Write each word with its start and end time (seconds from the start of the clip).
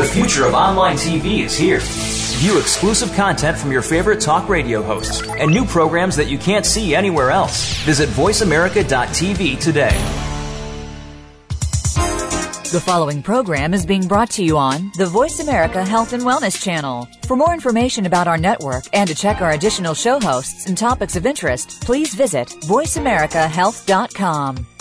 The 0.00 0.06
future 0.06 0.46
of 0.46 0.54
online 0.54 0.96
TV 0.96 1.40
is 1.40 1.54
here. 1.54 1.80
View 2.40 2.58
exclusive 2.58 3.12
content 3.12 3.58
from 3.58 3.70
your 3.70 3.82
favorite 3.82 4.18
talk 4.18 4.48
radio 4.48 4.80
hosts 4.80 5.20
and 5.28 5.50
new 5.50 5.66
programs 5.66 6.16
that 6.16 6.26
you 6.26 6.38
can't 6.38 6.64
see 6.64 6.94
anywhere 6.94 7.30
else. 7.30 7.74
Visit 7.84 8.08
VoiceAmerica.tv 8.08 9.60
today. 9.60 9.92
The 12.72 12.82
following 12.82 13.22
program 13.22 13.74
is 13.74 13.84
being 13.84 14.08
brought 14.08 14.30
to 14.30 14.42
you 14.42 14.56
on 14.56 14.90
the 14.96 15.04
Voice 15.04 15.40
America 15.40 15.84
Health 15.84 16.14
and 16.14 16.22
Wellness 16.22 16.64
Channel. 16.64 17.06
For 17.26 17.36
more 17.36 17.52
information 17.52 18.06
about 18.06 18.26
our 18.26 18.38
network 18.38 18.84
and 18.94 19.06
to 19.06 19.14
check 19.14 19.42
our 19.42 19.50
additional 19.50 19.92
show 19.92 20.18
hosts 20.18 20.64
and 20.64 20.78
topics 20.78 21.14
of 21.14 21.26
interest, 21.26 21.82
please 21.82 22.14
visit 22.14 22.48
VoiceAmericaHealth.com. 22.48 24.66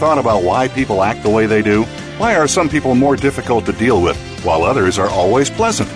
Thought 0.00 0.16
about 0.16 0.42
why 0.42 0.66
people 0.66 1.02
act 1.02 1.22
the 1.22 1.28
way 1.28 1.44
they 1.44 1.60
do? 1.60 1.84
Why 2.16 2.34
are 2.34 2.48
some 2.48 2.70
people 2.70 2.94
more 2.94 3.16
difficult 3.16 3.66
to 3.66 3.72
deal 3.74 4.00
with, 4.00 4.16
while 4.42 4.62
others 4.62 4.98
are 4.98 5.10
always 5.10 5.50
pleasant? 5.50 5.90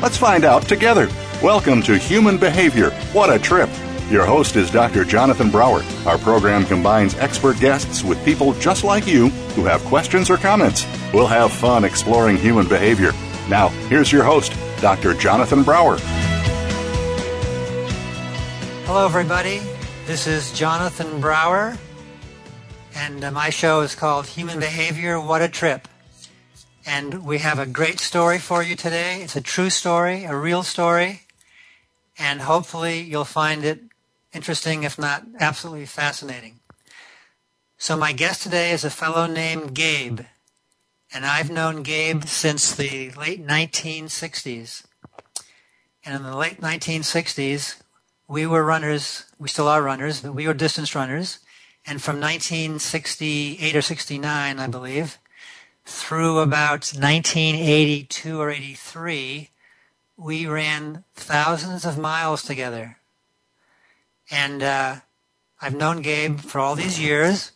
Let's 0.00 0.16
find 0.16 0.46
out 0.46 0.62
together. 0.62 1.10
Welcome 1.42 1.82
to 1.82 1.98
Human 1.98 2.38
Behavior. 2.38 2.88
What 3.12 3.28
a 3.28 3.38
trip! 3.38 3.68
Your 4.10 4.24
host 4.24 4.56
is 4.56 4.70
Dr. 4.70 5.04
Jonathan 5.04 5.50
Brower. 5.50 5.84
Our 6.06 6.16
program 6.16 6.64
combines 6.64 7.14
expert 7.16 7.60
guests 7.60 8.02
with 8.02 8.24
people 8.24 8.54
just 8.54 8.82
like 8.82 9.06
you 9.06 9.28
who 9.28 9.66
have 9.66 9.84
questions 9.84 10.30
or 10.30 10.38
comments. 10.38 10.86
We'll 11.12 11.26
have 11.26 11.52
fun 11.52 11.84
exploring 11.84 12.38
human 12.38 12.66
behavior. 12.66 13.12
Now, 13.50 13.68
here's 13.90 14.10
your 14.10 14.24
host, 14.24 14.54
Dr. 14.80 15.12
Jonathan 15.12 15.64
Brower. 15.64 15.98
Hello, 18.86 19.04
everybody. 19.04 19.60
This 20.06 20.26
is 20.26 20.50
Jonathan 20.52 21.20
Brower, 21.20 21.76
and 22.94 23.24
uh, 23.24 23.30
my 23.30 23.50
show 23.50 23.80
is 23.80 23.94
called 23.94 24.26
Human 24.26 24.60
Behavior 24.60 25.20
What 25.20 25.42
a 25.42 25.48
Trip. 25.48 25.88
And 26.86 27.24
we 27.24 27.38
have 27.38 27.58
a 27.58 27.66
great 27.66 28.00
story 28.00 28.38
for 28.38 28.62
you 28.62 28.76
today. 28.76 29.22
It's 29.22 29.36
a 29.36 29.40
true 29.40 29.70
story, 29.70 30.24
a 30.24 30.36
real 30.36 30.62
story, 30.62 31.22
and 32.18 32.42
hopefully 32.42 33.00
you'll 33.00 33.24
find 33.24 33.64
it 33.64 33.80
interesting, 34.32 34.82
if 34.82 34.98
not 34.98 35.24
absolutely 35.38 35.86
fascinating. 35.86 36.60
So, 37.78 37.96
my 37.96 38.12
guest 38.12 38.42
today 38.42 38.72
is 38.72 38.84
a 38.84 38.90
fellow 38.90 39.26
named 39.26 39.74
Gabe, 39.74 40.20
and 41.12 41.24
I've 41.24 41.50
known 41.50 41.82
Gabe 41.82 42.24
since 42.24 42.74
the 42.74 43.10
late 43.12 43.46
1960s. 43.46 44.84
And 46.04 46.14
in 46.14 46.22
the 46.22 46.36
late 46.36 46.60
1960s, 46.60 47.76
we 48.28 48.46
were 48.46 48.64
runners, 48.64 49.24
we 49.38 49.48
still 49.48 49.68
are 49.68 49.82
runners, 49.82 50.20
but 50.20 50.34
we 50.34 50.46
were 50.46 50.54
distance 50.54 50.94
runners. 50.94 51.40
And 51.86 52.02
from 52.02 52.20
1968 52.20 53.74
or 53.74 53.82
69, 53.82 54.58
I 54.58 54.66
believe, 54.66 55.18
through 55.84 56.38
about 56.38 56.92
1982 56.94 58.40
or 58.40 58.50
83, 58.50 59.50
we 60.16 60.46
ran 60.46 61.04
thousands 61.14 61.84
of 61.84 61.98
miles 61.98 62.42
together. 62.42 62.98
And 64.30 64.62
uh, 64.62 64.96
I've 65.60 65.74
known 65.74 66.02
Gabe 66.02 66.40
for 66.40 66.58
all 66.58 66.76
these 66.76 67.00
years, 67.00 67.52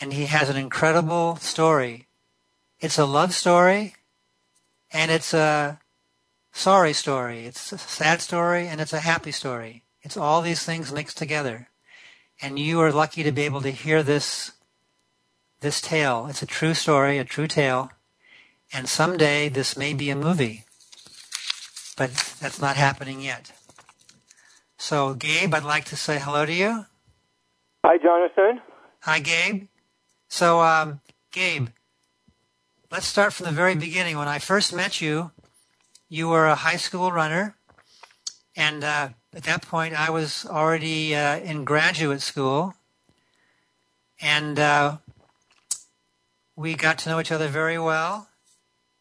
and 0.00 0.12
he 0.12 0.26
has 0.26 0.48
an 0.48 0.56
incredible 0.56 1.36
story. 1.36 2.06
It's 2.80 2.98
a 2.98 3.06
love 3.06 3.32
story, 3.32 3.94
and 4.92 5.10
it's 5.10 5.32
a 5.32 5.80
sorry 6.52 6.92
story. 6.92 7.46
It's 7.46 7.72
a 7.72 7.78
sad 7.78 8.20
story, 8.20 8.66
and 8.66 8.80
it's 8.80 8.92
a 8.92 9.00
happy 9.00 9.32
story. 9.32 9.82
It's 10.02 10.16
all 10.16 10.42
these 10.42 10.62
things 10.62 10.92
mixed 10.92 11.16
together. 11.16 11.68
And 12.40 12.58
you 12.58 12.80
are 12.80 12.92
lucky 12.92 13.22
to 13.22 13.32
be 13.32 13.42
able 13.42 13.62
to 13.62 13.70
hear 13.70 14.02
this 14.02 14.52
this 15.60 15.80
tale. 15.80 16.26
It's 16.28 16.42
a 16.42 16.46
true 16.46 16.74
story, 16.74 17.18
a 17.18 17.24
true 17.24 17.46
tale. 17.46 17.90
And 18.72 18.88
someday 18.88 19.48
this 19.48 19.76
may 19.76 19.94
be 19.94 20.10
a 20.10 20.16
movie. 20.16 20.64
But 21.96 22.10
that's 22.40 22.60
not 22.60 22.76
happening 22.76 23.20
yet. 23.20 23.52
So, 24.76 25.14
Gabe, 25.14 25.54
I'd 25.54 25.64
like 25.64 25.86
to 25.86 25.96
say 25.96 26.18
hello 26.18 26.44
to 26.44 26.52
you. 26.52 26.84
Hi, 27.84 27.96
Jonathan. 27.96 28.60
Hi, 29.00 29.20
Gabe. 29.20 29.68
So, 30.28 30.60
um, 30.60 31.00
Gabe, 31.32 31.68
let's 32.90 33.06
start 33.06 33.32
from 33.32 33.46
the 33.46 33.52
very 33.52 33.74
beginning. 33.74 34.18
When 34.18 34.28
I 34.28 34.38
first 34.38 34.74
met 34.74 35.00
you, 35.00 35.30
you 36.08 36.28
were 36.28 36.46
a 36.46 36.54
high 36.54 36.76
school 36.76 37.10
runner. 37.10 37.56
And 38.54 38.84
uh, 38.84 39.08
at 39.36 39.42
that 39.44 39.62
point, 39.62 39.94
I 39.94 40.08
was 40.10 40.46
already 40.46 41.14
uh, 41.14 41.36
in 41.38 41.64
graduate 41.64 42.22
school. 42.22 42.74
And 44.20 44.58
uh, 44.58 44.96
we 46.56 46.74
got 46.74 46.96
to 47.00 47.10
know 47.10 47.20
each 47.20 47.30
other 47.30 47.48
very 47.48 47.78
well. 47.78 48.28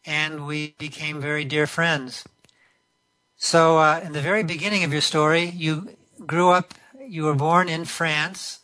And 0.06 0.46
we 0.46 0.76
became 0.78 1.22
very 1.22 1.46
dear 1.46 1.66
friends. 1.66 2.26
So, 3.38 3.78
uh, 3.78 4.02
in 4.04 4.12
the 4.12 4.22
very 4.22 4.44
beginning 4.44 4.84
of 4.84 4.92
your 4.92 5.02
story, 5.02 5.46
you 5.46 5.90
grew 6.26 6.50
up, 6.50 6.74
you 7.08 7.24
were 7.24 7.34
born 7.34 7.70
in 7.70 7.86
France. 7.86 8.60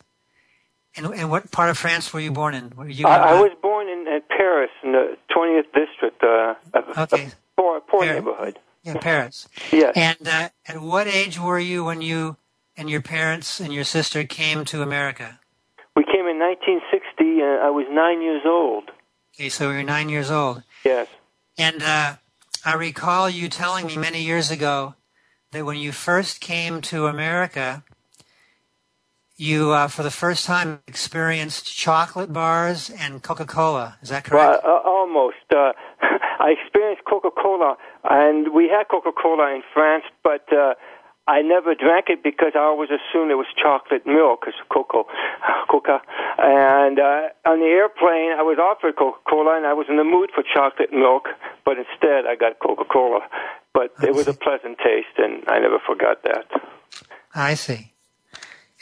And, 0.94 1.06
and 1.06 1.30
what 1.30 1.50
part 1.50 1.70
of 1.70 1.78
France 1.78 2.12
were 2.12 2.20
you 2.20 2.30
born 2.32 2.54
in? 2.54 2.72
Were 2.76 2.88
you 2.88 3.06
I, 3.06 3.32
I 3.32 3.40
was 3.40 3.50
born 3.62 3.88
in 3.88 4.06
uh, 4.06 4.20
Paris, 4.28 4.70
in 4.84 4.92
the 4.92 5.16
20th 5.34 5.72
district, 5.72 6.22
uh, 6.22 6.54
a, 6.74 7.02
Okay. 7.02 7.24
a 7.26 7.32
poor, 7.56 7.80
poor 7.80 8.02
Paris. 8.02 8.16
neighborhood. 8.22 8.58
Yeah, 8.82 8.96
Paris. 8.98 9.48
Yes. 9.70 9.92
And 9.96 10.26
uh, 10.26 10.48
at 10.66 10.80
what 10.80 11.06
age 11.06 11.38
were 11.38 11.58
you 11.58 11.84
when 11.84 12.02
you 12.02 12.36
and 12.76 12.90
your 12.90 13.00
parents 13.02 13.60
and 13.60 13.72
your 13.72 13.84
sister 13.84 14.24
came 14.24 14.64
to 14.66 14.82
America? 14.82 15.38
We 15.94 16.04
came 16.04 16.26
in 16.26 16.38
1960, 16.38 17.40
and 17.40 17.60
I 17.60 17.70
was 17.70 17.86
nine 17.90 18.22
years 18.22 18.42
old. 18.46 18.90
Okay, 19.36 19.48
so 19.48 19.70
you 19.70 19.76
were 19.76 19.82
nine 19.82 20.08
years 20.08 20.30
old. 20.30 20.62
Yes. 20.84 21.06
And 21.58 21.82
uh, 21.82 22.14
I 22.64 22.74
recall 22.74 23.28
you 23.30 23.48
telling 23.48 23.86
me 23.86 23.96
many 23.96 24.22
years 24.22 24.50
ago 24.50 24.94
that 25.52 25.64
when 25.64 25.76
you 25.76 25.92
first 25.92 26.40
came 26.40 26.80
to 26.82 27.06
America, 27.06 27.84
you, 29.36 29.70
uh, 29.72 29.88
for 29.88 30.02
the 30.02 30.10
first 30.10 30.46
time, 30.46 30.80
experienced 30.86 31.74
chocolate 31.76 32.32
bars 32.32 32.90
and 32.90 33.22
Coca 33.22 33.44
Cola. 33.44 33.98
Is 34.02 34.08
that 34.08 34.30
Well, 34.30 34.50
correct? 34.52 34.64
uh, 34.64 34.80
almost. 34.88 35.36
Uh, 35.54 35.72
I 36.42 36.58
experienced 36.58 37.04
Coca-Cola, 37.04 37.76
and 38.02 38.52
we 38.52 38.66
had 38.68 38.88
Coca-Cola 38.90 39.54
in 39.54 39.62
France, 39.72 40.02
but 40.24 40.42
uh, 40.52 40.74
I 41.28 41.40
never 41.40 41.76
drank 41.76 42.06
it 42.08 42.24
because 42.24 42.52
I 42.56 42.66
always 42.66 42.90
assumed 42.90 43.30
it 43.30 43.38
was 43.38 43.46
chocolate 43.54 44.04
milk, 44.04 44.42
it's 44.48 44.58
cocoa, 44.68 45.06
coca. 45.70 46.02
And 46.38 46.98
uh, 46.98 47.30
on 47.46 47.60
the 47.60 47.70
airplane, 47.70 48.34
I 48.34 48.42
was 48.42 48.58
offered 48.58 48.96
Coca-Cola, 48.96 49.56
and 49.56 49.66
I 49.66 49.72
was 49.72 49.86
in 49.88 49.98
the 49.98 50.04
mood 50.04 50.30
for 50.34 50.42
chocolate 50.42 50.92
milk, 50.92 51.28
but 51.64 51.78
instead 51.78 52.26
I 52.26 52.34
got 52.34 52.58
Coca-Cola. 52.58 53.20
But 53.72 53.94
it 54.02 54.12
was 54.12 54.26
a 54.26 54.34
pleasant 54.34 54.78
taste, 54.78 55.14
and 55.18 55.44
I 55.46 55.60
never 55.60 55.78
forgot 55.86 56.24
that. 56.24 56.50
I 57.34 57.54
see. 57.54 57.92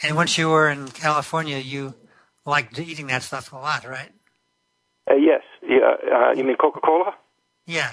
And 0.01 0.15
once 0.15 0.35
you 0.35 0.49
were 0.49 0.67
in 0.67 0.87
California, 0.87 1.59
you 1.59 1.93
liked 2.43 2.79
eating 2.79 3.05
that 3.07 3.21
stuff 3.21 3.53
a 3.53 3.57
lot, 3.57 3.85
right? 3.85 4.11
Uh, 5.09 5.13
yes, 5.13 5.43
yeah. 5.61 5.93
Uh, 6.11 6.31
you 6.31 6.43
mean 6.43 6.57
Coca-Cola? 6.57 7.13
Yeah. 7.65 7.91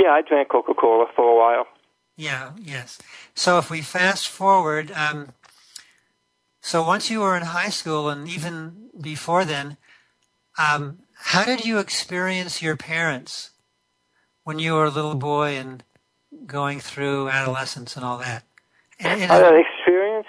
Yeah, 0.00 0.10
I 0.10 0.22
drank 0.22 0.48
Coca-Cola 0.48 1.06
for 1.14 1.24
a 1.24 1.36
while. 1.36 1.66
Yeah, 2.16 2.52
yes. 2.60 2.98
So 3.34 3.58
if 3.58 3.70
we 3.70 3.80
fast 3.82 4.28
forward, 4.28 4.92
um, 4.92 5.28
so 6.60 6.82
once 6.82 7.10
you 7.10 7.20
were 7.20 7.36
in 7.36 7.42
high 7.42 7.70
school 7.70 8.08
and 8.08 8.28
even 8.28 8.90
before 9.00 9.44
then, 9.44 9.76
um, 10.58 10.98
how 11.14 11.44
did 11.44 11.64
you 11.64 11.78
experience 11.78 12.62
your 12.62 12.76
parents 12.76 13.50
when 14.44 14.58
you 14.58 14.74
were 14.74 14.84
a 14.84 14.90
little 14.90 15.14
boy 15.14 15.56
and 15.56 15.82
going 16.46 16.80
through 16.80 17.28
adolescence 17.28 17.96
and 17.96 18.04
all 18.04 18.18
that? 18.18 18.44
And, 19.00 19.20
and- 19.22 19.30
Uh, 19.32 19.54
experience? 19.54 20.26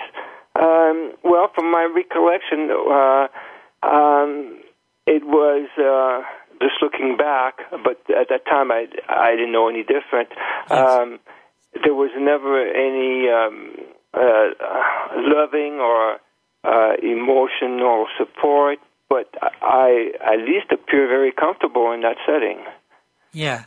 Um, 0.55 1.13
well, 1.23 1.49
from 1.53 1.71
my 1.71 1.83
recollection, 1.83 2.69
uh, 2.71 3.27
um, 3.81 4.59
it 5.07 5.23
was 5.25 5.67
uh, 5.77 6.23
just 6.61 6.81
looking 6.81 7.17
back. 7.17 7.59
But 7.71 7.97
at 8.09 8.29
that 8.29 8.45
time, 8.45 8.71
I 8.71 8.87
I 9.09 9.31
didn't 9.31 9.51
know 9.51 9.67
any 9.69 9.83
different. 9.83 10.29
Um, 10.69 11.19
there 11.83 11.93
was 11.93 12.11
never 12.17 12.55
any 12.67 13.29
um, 13.29 13.75
uh, 14.13 14.47
loving 15.35 15.79
or 15.79 16.17
uh, 16.63 16.93
emotional 17.01 18.07
support. 18.17 18.79
but 19.09 19.29
I 19.61 20.09
at 20.33 20.39
least 20.39 20.71
appear 20.71 21.07
very 21.07 21.31
comfortable 21.31 21.91
in 21.91 22.01
that 22.01 22.17
setting. 22.25 22.59
Yeah. 23.31 23.61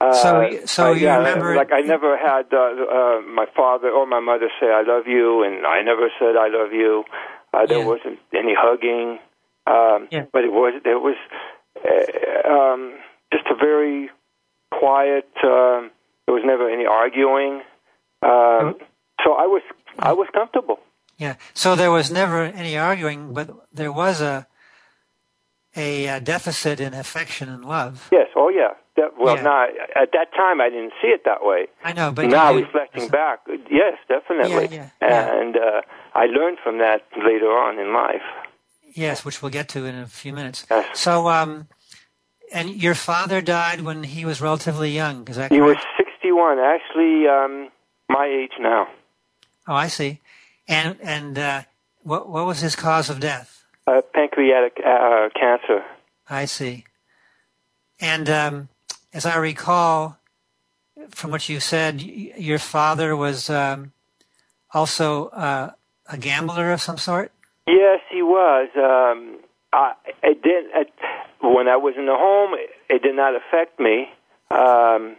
Uh, 0.00 0.12
So- 0.12 0.50
so 0.64 0.82
you 0.92 1.06
yeah, 1.06 1.18
remember- 1.18 1.54
like 1.54 1.72
I 1.72 1.82
never 1.94 2.16
had 2.16 2.46
uh, 2.54 2.60
uh, 2.98 3.20
my 3.40 3.44
father 3.58 3.90
or 3.90 4.06
my 4.06 4.20
mother 4.20 4.48
say 4.58 4.68
"I 4.80 4.80
love 4.92 5.06
you," 5.06 5.42
and 5.44 5.66
I 5.66 5.82
never 5.82 6.06
said 6.18 6.36
"I 6.36 6.48
love 6.48 6.72
you." 6.72 7.04
Uh, 7.52 7.66
there 7.66 7.78
Yeah. 7.84 7.92
wasn't 7.92 8.18
any 8.42 8.54
hugging, 8.54 9.18
um, 9.66 10.08
Yeah. 10.10 10.24
but 10.32 10.42
it 10.48 10.52
was 10.52 10.72
there 10.88 10.98
was 10.98 11.16
um, 12.48 12.94
just 13.32 13.46
a 13.50 13.54
very 13.54 14.10
quiet. 14.72 15.28
Um, 15.44 15.90
there 16.26 16.34
was 16.34 16.42
never 16.44 16.68
any 16.70 16.86
arguing, 16.86 17.62
um, 18.22 18.76
so 19.24 19.32
I 19.34 19.46
was 19.46 19.62
I 19.98 20.12
was 20.12 20.28
comfortable. 20.32 20.78
Yeah. 21.18 21.36
So 21.54 21.76
there 21.76 21.90
was 21.90 22.10
never 22.10 22.42
any 22.44 22.76
arguing, 22.78 23.34
but 23.34 23.50
there 23.72 23.92
was 23.92 24.20
a 24.20 24.46
a, 25.76 26.08
uh 26.08 26.18
deficit 26.18 26.80
in 26.80 26.94
affection 26.94 27.48
and 27.48 27.64
love. 27.64 28.08
Yes. 28.10 28.28
Oh, 28.34 28.48
yeah. 28.48 28.70
That, 28.96 29.12
well, 29.18 29.36
Yeah. 29.36 29.42
now 29.42 29.64
at 29.94 30.10
that 30.12 30.32
time 30.34 30.60
I 30.60 30.68
didn't 30.68 30.92
see 31.00 31.08
it 31.08 31.22
that 31.24 31.44
way. 31.44 31.68
I 31.84 31.92
know, 31.92 32.10
but 32.10 32.26
now 32.26 32.50
you- 32.50 32.64
reflecting 32.64 33.08
back, 33.08 33.40
yes, 33.70 33.96
definitely. 34.08 34.76
Yeah, 34.76 34.90
yeah, 35.00 35.08
yeah. 35.08 35.40
And 35.40 35.56
uh, 35.56 35.82
I 36.14 36.26
learned 36.26 36.58
from 36.64 36.78
that 36.78 37.02
later 37.16 37.46
on 37.56 37.78
in 37.78 37.92
life. 37.92 38.22
Yes, 38.92 39.24
which 39.24 39.42
we'll 39.42 39.50
get 39.50 39.68
to 39.70 39.84
in 39.84 39.94
a 39.94 40.06
few 40.06 40.32
minutes. 40.32 40.66
Yes. 40.70 40.98
So, 40.98 41.28
um, 41.28 41.68
and 42.52 42.70
your 42.70 42.94
father 42.94 43.40
died 43.40 43.82
when 43.82 44.02
he 44.02 44.24
was 44.24 44.40
relatively 44.40 44.90
young. 44.90 45.26
Is 45.28 45.36
that 45.36 45.52
He 45.52 45.60
was 45.60 45.76
61, 45.96 46.58
actually 46.58 47.28
um, 47.28 47.68
my 48.08 48.26
age 48.26 48.52
now. 48.58 48.88
Oh, 49.68 49.74
I 49.74 49.86
see. 49.86 50.20
And 50.66 50.96
and 51.02 51.38
uh, 51.38 51.62
what 52.02 52.28
what 52.28 52.46
was 52.46 52.60
his 52.60 52.76
cause 52.76 53.10
of 53.10 53.20
death? 53.20 53.64
Uh, 53.86 54.02
pancreatic 54.14 54.80
uh, 54.84 55.28
cancer. 55.38 55.84
I 56.28 56.44
see. 56.44 56.84
And 58.00 58.28
um, 58.30 58.68
as 59.12 59.26
I 59.26 59.36
recall, 59.36 60.18
from 61.10 61.30
what 61.30 61.48
you 61.48 61.60
said, 61.60 62.00
your 62.02 62.58
father 62.58 63.16
was 63.16 63.50
um, 63.50 63.92
also 64.72 65.26
uh, 65.28 65.72
a 66.06 66.16
gambler 66.16 66.72
of 66.72 66.80
some 66.80 66.98
sort. 66.98 67.32
Yes, 67.70 68.00
he 68.10 68.22
was. 68.22 68.68
Um, 68.76 69.38
I, 69.72 69.92
it 70.22 70.42
did. 70.42 70.64
When 71.40 71.68
I 71.68 71.76
was 71.76 71.94
in 71.96 72.06
the 72.06 72.16
home, 72.16 72.54
it, 72.54 72.70
it 72.88 73.02
did 73.02 73.14
not 73.14 73.34
affect 73.34 73.78
me. 73.78 74.08
Um, 74.50 75.16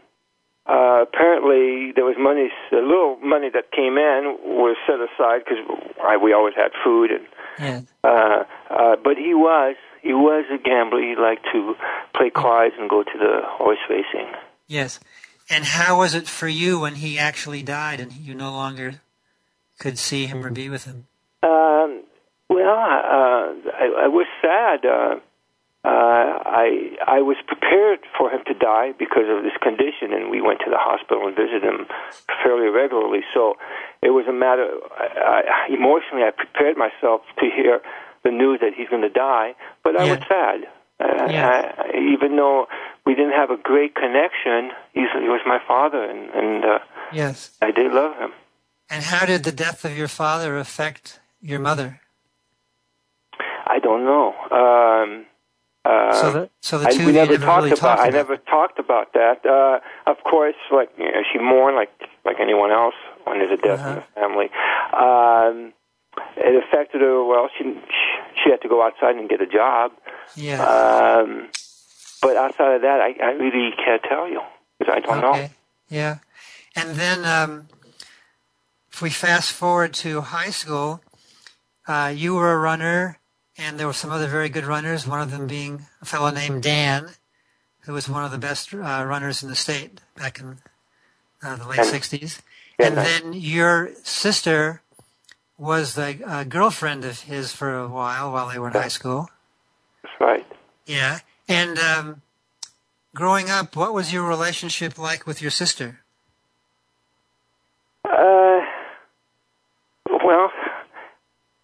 uh, 0.68 1.04
apparently, 1.08 1.92
there 1.96 2.06
was 2.06 2.16
money, 2.20 2.50
a 2.72 2.76
little 2.76 3.18
money 3.24 3.50
that 3.54 3.72
came 3.72 3.98
in 3.98 4.38
was 4.44 4.78
set 4.86 5.00
aside 5.00 5.42
because 5.44 5.64
we 6.22 6.34
always 6.34 6.54
had 6.56 6.72
food. 6.84 7.12
And 7.12 7.28
Yeah. 7.60 7.82
uh, 8.04 8.44
uh, 8.70 8.96
but 9.04 9.18
he 9.18 9.34
was 9.34 9.76
he 10.02 10.14
was 10.14 10.46
a 10.54 10.58
gambler. 10.58 11.02
He 11.02 11.16
liked 11.16 11.46
to 11.54 11.76
play 12.16 12.30
cards 12.30 12.76
and 12.78 12.90
go 12.90 13.04
to 13.04 13.18
the 13.18 13.42
horse 13.44 13.80
racing. 13.90 14.32
Yes. 14.68 15.00
And 15.50 15.66
how 15.66 15.98
was 16.00 16.14
it 16.14 16.28
for 16.28 16.48
you 16.48 16.80
when 16.80 16.96
he 16.96 17.18
actually 17.20 17.64
died 17.64 18.00
and 18.00 18.14
you 18.14 18.34
no 18.34 18.52
longer 18.52 19.02
could 19.80 19.98
see 19.98 20.26
him 20.26 20.46
or 20.46 20.50
be 20.52 20.70
with 20.70 20.86
him? 20.86 21.08
Um, 21.44 22.04
well, 22.56 22.78
uh, 22.78 23.72
I, 23.84 24.06
I 24.06 24.08
was 24.08 24.28
sad. 24.42 24.86
Uh, 24.86 25.16
uh, 25.84 25.88
I 26.64 26.68
I 27.08 27.20
was 27.22 27.38
prepared 27.48 28.00
for 28.18 28.30
him 28.30 28.42
to 28.46 28.54
die 28.54 28.92
because 29.00 29.26
of 29.34 29.42
this 29.44 29.58
condition, 29.62 30.14
and 30.14 30.30
we 30.30 30.40
went 30.42 30.60
to 30.66 30.70
the 30.70 30.78
hospital 30.78 31.26
and 31.28 31.36
visited 31.36 31.64
him 31.64 31.88
fairly 32.44 32.68
regularly. 32.70 33.22
So 33.34 33.56
it 34.04 34.12
was 34.12 34.26
a 34.28 34.34
matter. 34.34 34.68
I, 34.94 35.42
I, 35.68 35.74
emotionally, 35.74 36.24
I 36.24 36.32
prepared 36.32 36.78
myself 36.78 37.22
to 37.40 37.46
hear 37.50 37.82
the 38.24 38.30
news 38.30 38.60
that 38.62 38.74
he's 38.78 38.90
going 38.90 39.02
to 39.02 39.10
die, 39.10 39.56
but 39.84 39.96
I 39.96 40.04
Yeah. 40.06 40.12
was 40.14 40.20
sad. 40.28 40.60
Uh, 41.00 41.28
Yeah. 41.32 41.74
I, 41.80 41.98
even 41.98 42.36
though 42.36 42.68
we 43.06 43.16
didn't 43.16 43.34
have 43.34 43.50
a 43.50 43.58
great 43.58 43.96
connection, 43.96 44.70
he 44.94 45.02
was 45.36 45.42
my 45.48 45.58
father, 45.68 46.04
and, 46.04 46.30
and 46.30 46.66
uh, 46.66 46.80
Yes. 47.12 47.58
I 47.62 47.72
did 47.72 47.92
love 47.92 48.16
him. 48.18 48.32
And 48.92 49.04
how 49.04 49.26
did 49.26 49.44
the 49.44 49.52
death 49.52 49.84
of 49.84 49.98
your 49.98 50.08
father 50.10 50.60
affect 50.60 51.20
your 51.42 51.60
mother? 51.60 52.01
I 53.82 53.84
don't 53.84 54.06
know. 54.06 54.34
Um, 54.52 55.26
uh, 55.84 56.14
so 56.14 56.32
the 56.32 56.50
so 56.62 56.78
the 56.78 56.88
I, 56.90 56.92
two 56.92 57.08
we 57.08 57.12
never 57.14 57.38
talked 57.38 57.64
really 57.64 57.72
about. 57.72 57.98
talked 57.98 58.02
I 58.02 58.10
never 58.10 58.38
talked 58.38 58.78
about 58.80 59.14
that. 59.14 59.44
Uh, 59.46 59.80
of 60.10 60.18
course, 60.24 60.56
like 60.72 60.90
you 60.98 61.06
know, 61.06 61.22
she 61.32 61.40
mourned 61.40 61.76
like 61.76 61.90
like 62.24 62.38
anyone 62.40 62.72
else 62.72 62.94
when 63.26 63.40
there's 63.40 63.52
a 63.52 63.62
death 63.62 63.80
in 63.80 63.86
Uh-huh. 63.88 63.96
the 63.96 64.22
family. 64.22 64.50
Um, 64.94 65.74
it 66.38 66.64
affected 66.64 67.02
her. 67.02 67.24
Well, 67.26 67.50
she 67.58 67.64
she 68.44 68.52
had 68.52 68.62
to 68.62 68.70
go 68.70 68.84
outside 68.86 69.16
and 69.16 69.28
get 69.28 69.42
a 69.42 69.48
job. 69.48 69.92
Yeah. 70.36 70.62
Um, 70.64 71.50
but 72.22 72.38
outside 72.38 72.76
of 72.76 72.82
that, 72.84 73.02
I, 73.02 73.16
I 73.26 73.32
really 73.32 73.72
can't 73.84 74.04
tell 74.04 74.30
you 74.30 74.42
because 74.78 74.94
I 74.96 75.00
don't 75.00 75.22
know. 75.22 75.50
Yeah. 75.90 76.18
And 76.76 76.96
then 76.96 77.26
um, 77.26 77.68
if 78.94 79.02
we 79.02 79.10
fast 79.10 79.52
forward 79.52 79.94
to 80.06 80.22
high 80.22 80.52
school, 80.52 81.02
uh, 81.88 82.14
you 82.16 82.36
were 82.36 82.52
a 82.54 82.58
runner, 82.60 83.18
and 83.58 83.80
there 83.80 83.88
were 83.88 83.94
some 83.94 84.12
other 84.12 84.28
very 84.28 84.50
good 84.50 84.66
runners. 84.66 85.06
One 85.08 85.22
of 85.22 85.32
them 85.32 85.48
being 85.48 85.86
a 86.02 86.06
fellow 86.06 86.30
named 86.32 86.64
Dan, 86.64 87.10
who 87.82 87.94
was 87.94 88.08
one 88.10 88.24
of 88.24 88.32
the 88.32 88.38
best 88.38 88.74
uh, 88.74 88.78
runners 89.06 89.44
in 89.44 89.50
the 89.50 89.56
state 89.56 90.00
back 90.16 90.40
in 90.40 90.58
uh, 91.44 91.56
the 91.58 91.68
late 91.68 91.80
And- 91.80 91.88
'60s. 91.88 92.42
Yeah, 92.80 92.86
and 92.88 92.96
nice. 92.96 93.20
then 93.22 93.34
your 93.34 93.92
sister 94.04 94.82
was 95.58 95.94
the 95.94 96.20
uh, 96.26 96.44
girlfriend 96.46 97.06
of 97.06 97.22
his 97.22 97.52
for 97.54 97.78
a 97.78 97.88
while 97.88 98.32
while 98.32 98.50
they 98.50 98.58
were 98.58 98.68
in 98.68 98.74
high 98.74 98.88
school. 98.88 99.30
That's 100.02 100.20
right. 100.20 100.46
Yeah. 100.88 101.20
And 101.48 101.78
um, 101.78 102.22
growing 103.14 103.50
up, 103.52 103.76
what 103.76 103.94
was 103.94 104.12
your 104.12 104.24
relationship 104.28 104.98
like 104.98 105.28
with 105.28 105.42
your 105.44 105.52
sister? 105.52 106.00
Uh, 108.06 108.62
well, 110.24 110.50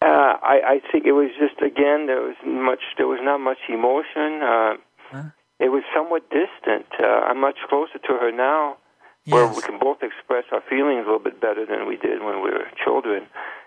uh, 0.02 0.36
I, 0.54 0.56
I 0.74 0.76
think 0.90 1.04
it 1.04 1.12
was 1.12 1.30
just 1.38 1.60
again 1.60 2.06
there 2.10 2.22
was 2.22 2.36
much 2.44 2.80
there 2.96 3.06
was 3.06 3.20
not 3.22 3.38
much 3.38 3.62
emotion. 3.68 4.42
Uh, 4.42 4.74
Huh? 5.10 5.30
It 5.58 5.70
was 5.70 5.82
somewhat 5.96 6.22
distant. 6.28 6.84
Uh, 7.00 7.06
I'm 7.28 7.40
much 7.40 7.56
closer 7.70 7.98
to 7.98 8.12
her 8.20 8.30
now, 8.30 8.76
where 9.24 9.46
we 9.48 9.62
can 9.62 9.78
both 9.78 10.02
express 10.02 10.44
our 10.52 10.60
feelings 10.68 11.00
a 11.04 11.08
little 11.08 11.18
bit 11.30 11.40
better 11.40 11.64
than 11.64 11.86
we 11.88 11.96
did 11.96 12.20
when 12.22 12.42
we 12.44 12.50
were 12.56 12.68
children. 12.84 13.22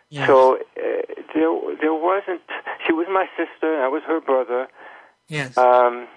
Yes. 0.10 0.28
So 0.28 0.58
uh, 0.58 0.60
there 1.34 1.52
there 1.82 1.94
wasn't. 2.10 2.42
She 2.86 2.94
was 2.94 3.08
my 3.10 3.26
sister, 3.40 3.74
and 3.74 3.82
I 3.84 3.88
was 3.88 4.04
her 4.06 4.22
brother. 4.22 4.68
yes. 5.28 5.58
Um, 5.58 6.08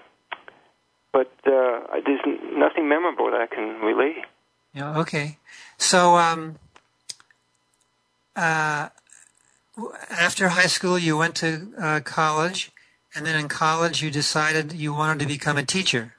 but 1.11 1.31
uh, 1.47 1.79
there's 2.05 2.25
nothing 2.53 2.87
memorable 2.87 3.31
that 3.31 3.41
I 3.41 3.47
can 3.47 3.67
relate. 3.81 4.25
yeah. 4.73 4.99
Okay. 4.99 5.37
So, 5.77 6.17
um, 6.17 6.59
uh, 8.35 8.89
after 10.09 10.49
high 10.49 10.67
school, 10.67 10.97
you 10.97 11.17
went 11.17 11.35
to 11.35 11.69
uh, 11.79 11.99
college, 12.03 12.71
and 13.15 13.25
then 13.25 13.39
in 13.39 13.47
college, 13.47 14.01
you 14.01 14.11
decided 14.11 14.73
you 14.73 14.93
wanted 14.93 15.19
to 15.19 15.25
become 15.27 15.57
a 15.57 15.63
teacher. 15.63 16.13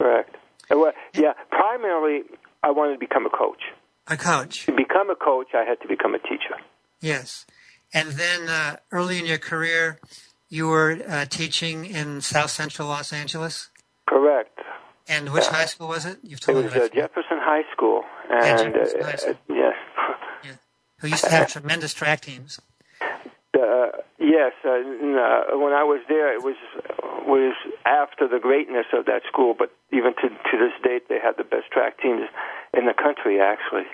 Correct. 0.00 0.34
Uh, 0.70 0.78
well, 0.78 0.92
yeah, 1.14 1.32
primarily 1.50 2.22
I 2.62 2.70
wanted 2.70 2.94
to 2.94 2.98
become 2.98 3.26
a 3.26 3.30
coach. 3.30 3.62
A 4.06 4.16
coach. 4.16 4.66
To 4.66 4.72
become 4.72 5.10
a 5.10 5.14
coach, 5.16 5.48
I 5.54 5.64
had 5.64 5.80
to 5.82 5.88
become 5.88 6.14
a 6.14 6.18
teacher. 6.18 6.56
Yes. 7.00 7.46
And 7.92 8.10
then 8.12 8.48
uh, 8.48 8.76
early 8.92 9.18
in 9.18 9.26
your 9.26 9.38
career, 9.38 9.98
you 10.48 10.66
were 10.68 10.98
uh, 11.08 11.24
teaching 11.26 11.84
in 11.84 12.20
South 12.20 12.50
Central 12.50 12.88
Los 12.88 13.12
Angeles. 13.12 13.68
Correct. 14.06 14.58
And 15.06 15.32
which 15.32 15.44
Yeah. 15.44 15.54
high 15.56 15.64
school 15.66 15.88
was 15.88 16.04
it? 16.06 16.18
You've 16.22 16.38
It 16.40 16.42
told 16.42 16.64
was 16.64 16.74
me. 16.74 16.80
uh. 16.80 16.88
Jefferson 16.88 17.38
High 17.40 17.64
School, 17.72 18.04
Yeah, 18.30 18.44
and 18.62 18.74
Jefferson 18.74 19.00
High 19.02 19.16
School. 19.16 19.34
uh, 19.50 19.54
yes, 19.54 19.74
Who 21.00 21.08
used 21.08 21.24
to 21.24 21.30
have 21.30 21.48
tremendous 21.52 21.94
track 21.94 22.20
teams. 22.22 22.60
Uh, 23.56 23.86
yes. 24.18 24.52
Uh, 24.64 24.70
uh, 24.70 25.58
when 25.58 25.72
I 25.72 25.84
was 25.84 26.02
there, 26.08 26.32
it 26.34 26.42
was 26.42 26.56
was 27.26 27.54
after 27.86 28.28
the 28.28 28.38
greatness 28.40 28.86
of 28.92 29.06
that 29.06 29.22
school, 29.30 29.54
but 29.58 29.70
even 29.92 30.14
to 30.14 30.28
to 30.28 30.54
this 30.58 30.72
date, 30.82 31.08
they 31.08 31.18
had 31.22 31.36
the 31.36 31.44
best 31.44 31.70
track 31.72 32.00
teams 32.00 32.22
in 32.76 32.86
the 32.86 32.94
country. 32.94 33.40
Actually, 33.40 33.88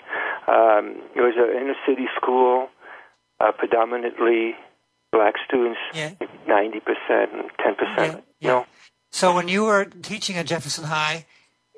um, 0.47 1.01
it 1.15 1.21
was 1.21 1.35
an 1.37 1.55
inner 1.61 1.75
city 1.87 2.07
school, 2.15 2.67
uh, 3.39 3.51
predominantly 3.57 4.55
black 5.11 5.35
students, 5.47 5.79
ninety 6.47 6.79
percent 6.79 7.51
ten 7.63 7.75
percent. 7.75 8.23
You 8.39 8.47
know, 8.49 8.65
So 9.09 9.33
when 9.33 9.47
you 9.47 9.63
were 9.63 9.85
teaching 9.85 10.35
at 10.35 10.45
Jefferson 10.45 10.85
High, 10.85 11.25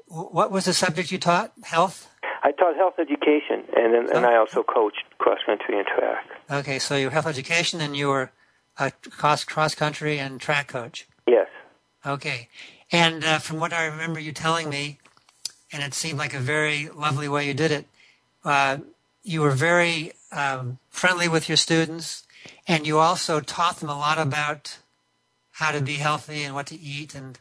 what 0.08 0.52
was 0.52 0.66
the 0.66 0.74
subject 0.74 1.12
you 1.12 1.20
taught? 1.20 1.54
Health? 1.64 2.10
I 2.44 2.52
taught 2.52 2.76
health 2.76 2.96
education, 3.00 3.64
and 3.76 3.94
then, 3.94 4.16
and 4.16 4.26
I 4.26 4.36
also 4.38 4.64
coached 4.64 5.04
cross 5.18 5.40
country 5.46 5.78
and 5.78 5.88
track. 5.88 6.26
Okay, 6.50 6.80
so 6.80 6.96
you 6.96 7.10
health 7.10 7.28
education 7.28 7.82
and 7.82 7.96
you 7.96 8.08
were 8.10 8.32
a 8.80 8.92
cross 9.10 9.44
cross 9.44 9.76
country 9.76 10.20
and 10.20 10.40
track 10.40 10.68
coach. 10.68 11.08
Yes. 11.28 11.48
Okay. 12.06 12.48
And 12.92 13.24
uh, 13.24 13.40
from 13.40 13.60
what 13.60 13.74
I 13.74 13.86
remember 13.86 14.20
you 14.20 14.32
telling 14.32 14.70
me, 14.70 15.00
and 15.72 15.84
it 15.84 15.94
seemed 15.94 16.18
like 16.18 16.34
a 16.34 16.40
very 16.40 16.90
lovely 16.90 17.28
way 17.28 17.48
you 17.48 17.54
did 17.54 17.72
it, 17.72 17.86
uh, 18.46 18.78
you 19.24 19.42
were 19.42 19.52
very 19.52 20.14
um, 20.32 20.78
friendly 20.90 21.28
with 21.28 21.50
your 21.50 21.58
students, 21.58 22.26
and 22.68 22.88
you 22.88 22.98
also 23.00 23.42
taught 23.42 23.78
them 23.78 23.90
a 23.90 23.98
lot 23.98 24.18
about 24.18 24.78
how 25.54 25.72
to 25.72 25.82
be 25.82 25.96
healthy 25.96 26.44
and 26.44 26.54
what 26.54 26.68
to 26.68 26.80
eat, 26.80 27.14
and 27.14 27.40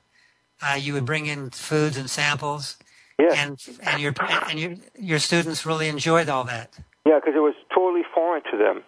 uh, 0.63 0.75
you 0.75 0.95
would 0.95 1.05
bring 1.05 1.27
in 1.27 1.51
foods 1.51 1.97
and 1.97 2.11
samples. 2.11 2.77
Yeah. 3.19 3.33
And 3.35 3.59
and 3.83 4.01
your 4.01 4.13
and 4.21 4.59
your 4.61 4.75
your 4.99 5.19
students 5.19 5.65
really 5.65 5.89
enjoyed 5.89 6.29
all 6.29 6.45
that. 6.45 6.79
Yeah, 7.07 7.19
because 7.21 7.35
it 7.35 7.41
was 7.41 7.55
totally 7.75 8.03
foreign 8.15 8.43
to 8.51 8.59
them. 8.59 8.83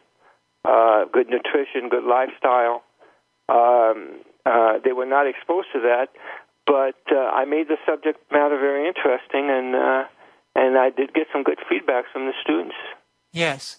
Uh, 0.65 1.05
good 1.11 1.29
nutrition, 1.29 1.89
good 1.89 2.05
lifestyle. 2.05 2.83
Um, 3.49 4.21
uh, 4.45 4.79
they 4.85 4.93
were 4.93 5.07
not 5.07 5.27
exposed 5.27 5.69
to 5.73 5.81
that, 5.81 6.09
but 6.67 7.01
uh, 7.11 7.19
I 7.19 7.47
made 7.47 7.69
the 7.69 7.79
subject 7.87 8.21
matter 8.31 8.59
very 8.59 8.87
interesting, 8.87 9.49
and 9.49 9.75
uh, 9.75 10.05
and 10.55 10.77
I 10.77 10.91
did 10.91 11.15
get 11.15 11.29
some 11.33 11.43
good 11.43 11.59
feedback 11.69 12.05
from 12.13 12.27
the 12.27 12.33
students. 12.43 12.75
Yes. 13.33 13.79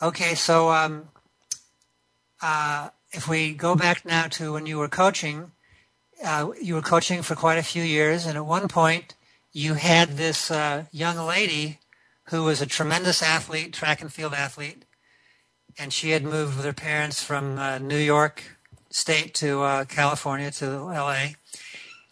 Okay, 0.00 0.34
so 0.34 0.70
um, 0.70 1.08
uh, 2.40 2.88
if 3.12 3.28
we 3.28 3.54
go 3.54 3.74
back 3.74 4.04
now 4.04 4.26
to 4.28 4.52
when 4.52 4.66
you 4.66 4.78
were 4.78 4.88
coaching, 4.88 5.52
uh, 6.22 6.50
you 6.60 6.74
were 6.74 6.82
coaching 6.82 7.22
for 7.22 7.34
quite 7.34 7.58
a 7.58 7.62
few 7.62 7.82
years, 7.82 8.26
and 8.26 8.36
at 8.36 8.46
one 8.46 8.68
point 8.68 9.14
you 9.52 9.74
had 9.74 10.16
this 10.16 10.50
uh, 10.50 10.84
young 10.90 11.16
lady 11.16 11.78
who 12.30 12.44
was 12.44 12.60
a 12.60 12.66
tremendous 12.66 13.22
athlete, 13.22 13.72
track 13.72 14.00
and 14.00 14.12
field 14.12 14.34
athlete, 14.34 14.84
and 15.78 15.92
she 15.92 16.10
had 16.10 16.22
moved 16.22 16.56
with 16.56 16.64
her 16.64 16.72
parents 16.72 17.22
from 17.22 17.58
uh, 17.58 17.78
New 17.78 17.98
York 17.98 18.42
State 18.90 19.34
to 19.34 19.62
uh, 19.62 19.84
California 19.84 20.50
to 20.52 20.66
L.A., 20.94 21.36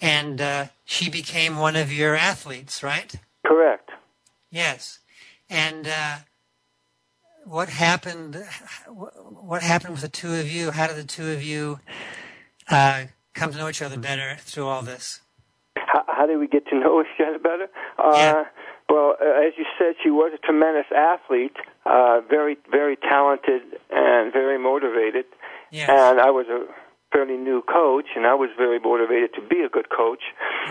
and 0.01 0.41
uh, 0.41 0.67
she 0.85 1.09
became 1.09 1.57
one 1.57 1.77
of 1.77 1.93
your 1.93 2.17
athletes, 2.17 2.83
right? 2.83 3.15
Correct. 3.47 3.91
Yes, 4.51 4.99
and 5.49 5.87
uh, 5.87 6.17
what 7.45 7.69
happened? 7.69 8.45
What 8.89 9.63
happened 9.63 9.93
with 9.93 10.03
the 10.03 10.09
two 10.09 10.35
of 10.35 10.51
you? 10.51 10.73
How 10.73 10.87
did 10.87 10.97
the 10.97 11.05
two 11.05 11.31
of 11.31 11.43
you 11.43 11.81
uh, 12.69 13.05
come 13.35 13.53
to 13.53 13.59
know 13.59 13.69
each 13.69 13.83
other 13.83 13.97
better 13.99 14.37
through 14.41 14.67
all 14.67 14.83
this? 14.83 15.21
How, 15.77 16.05
how 16.07 16.27
did 16.27 16.39
we 16.39 16.47
get 16.49 16.67
to 16.69 16.75
know 16.79 17.01
each 17.03 17.21
other 17.27 17.39
better? 17.39 17.69
Uh, 17.99 18.13
Yeah. 18.17 18.45
Well, 18.89 19.15
as 19.23 19.55
you 19.57 19.65
said, 19.79 19.95
she 20.03 20.11
was 20.11 20.33
a 20.35 20.39
tremendous 20.47 20.85
athlete, 20.95 21.57
uh, 21.87 22.21
very, 22.29 22.59
very 22.71 22.97
talented, 22.97 23.63
and 23.91 24.31
very 24.33 24.59
motivated. 24.59 25.25
Yes. 25.71 25.89
And 25.89 26.21
I 26.21 26.29
was 26.31 26.47
a 26.49 26.67
fairly 27.11 27.39
new 27.39 27.63
coach, 27.63 28.07
and 28.17 28.27
I 28.27 28.35
was 28.35 28.51
very 28.59 28.79
motivated 28.81 29.33
to 29.37 29.41
be 29.41 29.61
a 29.63 29.69
good 29.71 29.89
coach. 29.89 30.21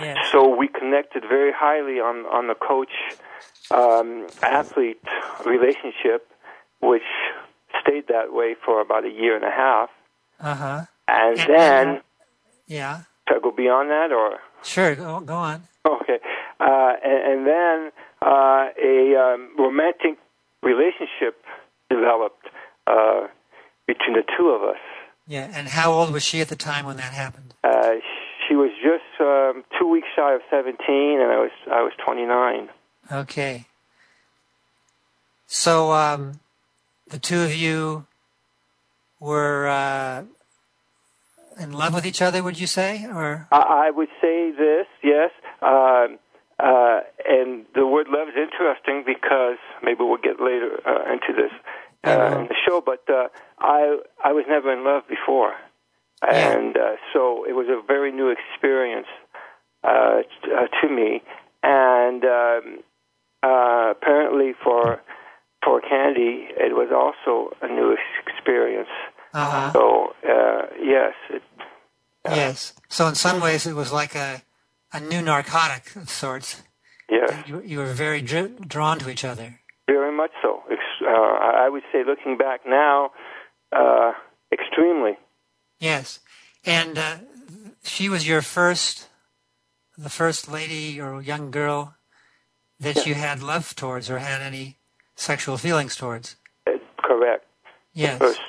Yes. 0.01 0.17
So 0.31 0.55
we 0.55 0.67
connected 0.67 1.23
very 1.27 1.51
highly 1.51 1.99
on 1.99 2.25
on 2.27 2.47
the 2.47 2.53
coach 2.53 2.91
um, 3.71 4.27
athlete 4.43 5.01
relationship, 5.45 6.27
which 6.81 7.01
stayed 7.81 8.07
that 8.09 8.33
way 8.33 8.55
for 8.63 8.81
about 8.81 9.05
a 9.05 9.09
year 9.09 9.35
and 9.35 9.45
a 9.45 9.49
half. 9.51 9.89
Uh 10.39 10.55
huh. 10.55 10.81
And- 11.07 11.37
then, 11.39 12.01
Yeah. 12.71 13.01
I 13.27 13.39
go 13.43 13.51
beyond 13.51 13.89
that, 13.89 14.11
or 14.13 14.39
Sure. 14.63 14.95
Go, 14.95 15.19
go 15.19 15.35
on. 15.35 15.63
okay? 15.85 16.19
Uh, 16.59 16.93
and, 17.03 17.33
and 17.33 17.47
then 17.47 17.91
uh, 18.21 18.67
a 18.81 19.15
um, 19.33 19.49
romantic 19.57 20.17
relationship 20.63 21.43
developed 21.89 22.47
uh, 22.87 23.27
between 23.87 24.13
the 24.13 24.23
two 24.37 24.49
of 24.49 24.63
us. 24.63 24.77
Yeah. 25.27 25.51
And 25.53 25.67
how 25.67 25.91
old 25.91 26.13
was 26.13 26.23
she 26.23 26.39
at 26.39 26.47
the 26.47 26.55
time 26.55 26.85
when 26.85 26.95
that 26.97 27.13
happened? 27.13 27.53
Uh, 27.63 27.95
she 28.47 28.55
was 28.55 28.71
just 28.81 29.19
um, 29.19 29.63
two 29.77 29.87
weeks 29.87 30.07
shy 30.15 30.33
of 30.33 30.41
seventeen, 30.49 31.19
and 31.21 31.31
I 31.31 31.39
was 31.39 31.51
I 31.67 31.81
was 31.81 31.93
twenty 32.03 32.25
nine. 32.25 32.69
Okay. 33.11 33.65
So 35.45 35.91
um, 35.91 36.39
the 37.09 37.19
two 37.19 37.41
of 37.41 37.53
you 37.53 38.05
were 39.19 39.67
uh, 39.67 40.23
in 41.61 41.71
love 41.71 41.93
with 41.93 42.05
each 42.05 42.21
other, 42.21 42.43
would 42.43 42.59
you 42.59 42.67
say, 42.67 43.05
or 43.05 43.47
I, 43.51 43.87
I 43.87 43.91
would 43.91 44.09
say 44.21 44.51
this, 44.51 44.87
yes. 45.03 45.31
Um, 45.61 46.19
uh, 46.59 47.01
and 47.27 47.65
the 47.73 47.87
word 47.87 48.07
love 48.09 48.27
is 48.27 48.35
interesting 48.35 49.03
because 49.05 49.57
maybe 49.81 49.99
we'll 50.03 50.17
get 50.17 50.39
later 50.39 50.79
uh, 50.85 51.11
into 51.11 51.33
this 51.35 51.51
uh, 52.03 52.39
in 52.39 52.47
the 52.47 52.55
show. 52.67 52.81
But 52.85 53.03
uh, 53.09 53.29
I 53.59 53.97
I 54.23 54.31
was 54.31 54.45
never 54.47 54.71
in 54.71 54.83
love 54.83 55.03
before, 55.07 55.53
and 56.21 56.77
uh, 56.77 56.95
so 57.13 57.45
it 57.47 57.53
was 57.53 57.67
a 57.67 57.81
very 57.85 58.11
new 58.11 58.29
experience 58.29 59.07
uh, 59.83 60.21
t- 60.21 60.51
uh, 60.51 60.67
to 60.81 60.93
me. 60.93 61.21
And 61.63 62.23
um, 62.25 62.79
uh, 63.43 63.93
apparently 63.97 64.53
for 64.63 65.01
for 65.63 65.81
Candy, 65.81 66.47
it 66.57 66.75
was 66.75 66.89
also 66.93 67.55
a 67.61 67.67
new 67.67 67.95
experience. 68.25 68.89
Uh-huh. 69.33 69.71
So 69.73 70.13
uh, 70.27 70.67
yes, 70.81 71.13
it, 71.29 71.41
yes. 72.25 72.73
So 72.89 73.07
in 73.07 73.15
some 73.15 73.39
ways, 73.41 73.65
it 73.65 73.73
was 73.73 73.91
like 73.91 74.15
a 74.15 74.41
a 74.93 74.99
new 74.99 75.21
narcotic 75.21 75.95
of 75.95 76.09
sorts. 76.09 76.61
yes. 77.09 77.47
You, 77.47 77.61
you 77.61 77.77
were 77.79 77.93
very 77.93 78.21
dri- 78.21 78.53
drawn 78.67 78.99
to 78.99 79.09
each 79.09 79.23
other. 79.23 79.59
Very 79.87 80.11
much 80.11 80.31
so. 80.41 80.63
Ex- 80.69 80.79
Uh, 81.01 81.63
I 81.65 81.67
would 81.69 81.83
say, 81.91 82.03
looking 82.05 82.37
back 82.37 82.61
now, 82.65 83.11
uh, 83.71 84.11
extremely. 84.51 85.17
Yes, 85.79 86.19
and 86.65 86.97
uh, 86.97 87.15
she 87.83 88.07
was 88.09 88.27
your 88.27 88.41
first, 88.41 89.09
the 89.97 90.09
first 90.09 90.47
lady 90.51 91.01
or 91.01 91.21
young 91.21 91.51
girl 91.51 91.95
that 92.79 93.05
you 93.07 93.15
had 93.15 93.41
love 93.41 93.73
towards 93.75 94.09
or 94.09 94.19
had 94.19 94.41
any 94.41 94.77
sexual 95.15 95.57
feelings 95.57 95.95
towards. 95.95 96.35
Uh, 96.67 96.77
correct. 97.01 97.45
Yes, 97.93 98.19
First. 98.19 98.41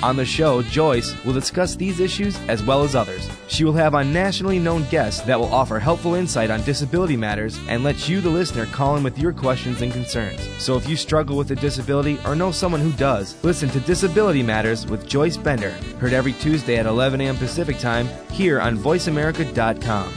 On 0.00 0.14
the 0.14 0.24
show, 0.24 0.62
Joyce 0.62 1.12
will 1.24 1.32
discuss 1.32 1.74
these 1.74 1.98
issues 1.98 2.38
as 2.48 2.62
well 2.62 2.84
as 2.84 2.94
others. 2.94 3.28
She 3.48 3.64
will 3.64 3.72
have 3.72 3.96
on 3.96 4.12
nationally 4.12 4.60
known 4.60 4.84
guests 4.84 5.22
that 5.22 5.38
will 5.38 5.52
offer 5.52 5.80
helpful 5.80 6.14
insight 6.14 6.50
on 6.50 6.62
disability 6.62 7.16
matters 7.16 7.58
and 7.68 7.82
let 7.82 8.08
you, 8.08 8.20
the 8.20 8.30
listener, 8.30 8.66
call 8.66 8.96
in 8.96 9.02
with 9.02 9.18
your 9.18 9.32
questions 9.32 9.82
and 9.82 9.92
concerns. 9.92 10.40
So 10.58 10.76
if 10.76 10.88
you 10.88 10.94
struggle 10.94 11.36
with 11.36 11.50
a 11.50 11.56
disability 11.56 12.18
or 12.24 12.36
know 12.36 12.52
someone 12.52 12.80
who 12.80 12.92
does, 12.92 13.42
listen 13.42 13.68
to 13.70 13.80
Disability 13.80 14.42
Matters 14.42 14.86
with 14.86 15.08
Joyce 15.08 15.36
Bender, 15.36 15.70
heard 15.98 16.12
every 16.12 16.34
Tuesday 16.34 16.76
at 16.76 16.86
11 16.86 17.20
a.m. 17.20 17.36
Pacific 17.36 17.78
Time 17.78 18.08
here 18.30 18.60
on 18.60 18.78
VoiceAmerica.com. 18.78 20.12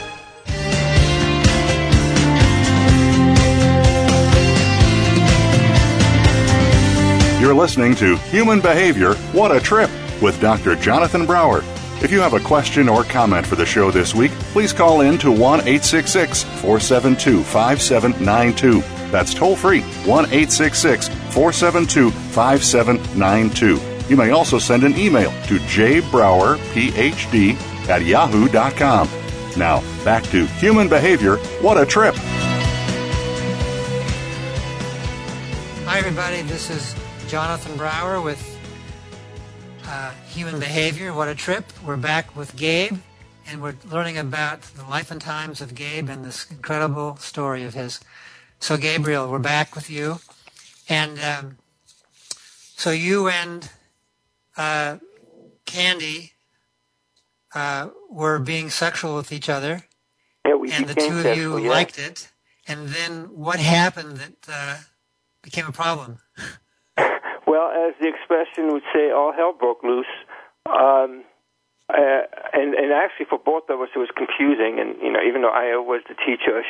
You're 7.46 7.54
listening 7.54 7.94
to 7.98 8.18
Human 8.32 8.60
Behavior 8.60 9.14
What 9.32 9.56
a 9.56 9.60
Trip 9.60 9.92
with 10.20 10.42
Dr. 10.42 10.76
Jonathan 10.76 11.28
Brower. 11.28 11.60
If 12.02 12.12
you 12.12 12.20
have 12.20 12.34
a 12.34 12.40
question 12.40 12.90
or 12.90 13.04
comment 13.04 13.46
for 13.46 13.56
the 13.56 13.68
show 13.68 13.92
this 13.92 14.16
week, 14.16 14.32
please 14.52 14.74
call 14.74 15.02
in 15.02 15.20
to 15.20 15.30
1 15.30 15.60
866 15.60 16.42
472 16.42 17.44
5792. 17.44 18.82
That's 19.12 19.36
toll 19.36 19.56
free 19.56 19.82
1 19.82 20.26
866 20.26 21.08
472 21.08 22.10
5792. 22.10 23.80
You 24.10 24.18
may 24.18 24.32
also 24.32 24.58
send 24.58 24.84
an 24.84 24.98
email 24.98 25.30
to 25.44 25.60
jbrowerphd 25.60 27.56
at 27.88 28.04
yahoo.com. 28.04 29.08
Now, 29.56 29.84
back 30.04 30.24
to 30.32 30.48
Human 30.48 30.90
Behavior 30.90 31.38
What 31.62 31.80
a 31.80 31.86
Trip. 31.86 32.16
Hi, 35.86 36.00
everybody. 36.00 36.42
This 36.42 36.72
is 36.72 36.96
Jonathan 37.28 37.76
Brower 37.76 38.22
with 38.22 38.60
uh, 39.88 40.12
Human 40.28 40.60
Behavior. 40.60 41.12
What 41.14 41.28
a 41.28 41.34
trip. 41.36 41.66
We're 41.84 41.98
back 41.98 42.36
with 42.36 42.56
Gabe, 42.56 42.98
and 43.48 43.62
we're 43.62 43.76
learning 43.90 44.18
about 44.18 44.62
the 44.62 44.84
life 44.84 45.10
and 45.10 45.20
times 45.20 45.60
of 45.60 45.74
Gabe 45.74 46.08
and 46.08 46.24
this 46.24 46.50
incredible 46.52 47.18
story 47.18 47.64
of 47.64 47.74
his. 47.74 48.00
So, 48.60 48.78
Gabriel, 48.78 49.30
we're 49.30 49.40
back 49.40 49.76
with 49.76 49.90
you. 49.90 50.20
And 50.88 51.20
um, 51.20 51.58
so 52.76 52.92
you 52.92 53.28
and 53.28 53.70
uh, 54.56 54.98
Candy 55.66 56.34
uh, 57.56 57.90
were 58.10 58.38
being 58.38 58.70
sexual 58.70 59.16
with 59.16 59.32
each 59.32 59.50
other, 59.50 59.84
Yeah, 60.46 60.56
we 60.56 60.72
and 60.72 60.86
the 60.88 60.94
two 60.94 61.18
of 61.18 61.24
sexual, 61.24 61.60
you 61.60 61.66
yeah. 61.66 61.72
liked 61.72 61.98
it. 61.98 62.30
And 62.68 62.90
then 62.90 63.36
what 63.36 63.60
happened 63.60 64.18
that 64.18 64.34
uh, 64.48 64.78
became 65.42 65.66
a 65.66 65.72
problem? 65.72 66.20
Well, 67.56 67.72
as 67.72 67.94
the 68.02 68.10
expression 68.10 68.74
would 68.74 68.84
say, 68.94 69.12
all 69.12 69.32
hell 69.32 69.54
broke 69.58 69.82
loose. 69.82 70.12
Um, 70.66 71.24
uh, 71.88 72.28
and 72.52 72.74
and 72.74 72.92
actually, 72.92 73.28
for 73.30 73.40
both 73.40 73.70
of 73.70 73.80
us, 73.80 73.88
it 73.96 74.00
was 74.00 74.10
confusing. 74.14 74.78
And 74.80 75.02
you 75.02 75.10
know, 75.10 75.22
even 75.26 75.42
though 75.42 75.56
I 75.56 75.78
was 75.78 76.02
the 76.10 76.16
teacher, 76.16 76.64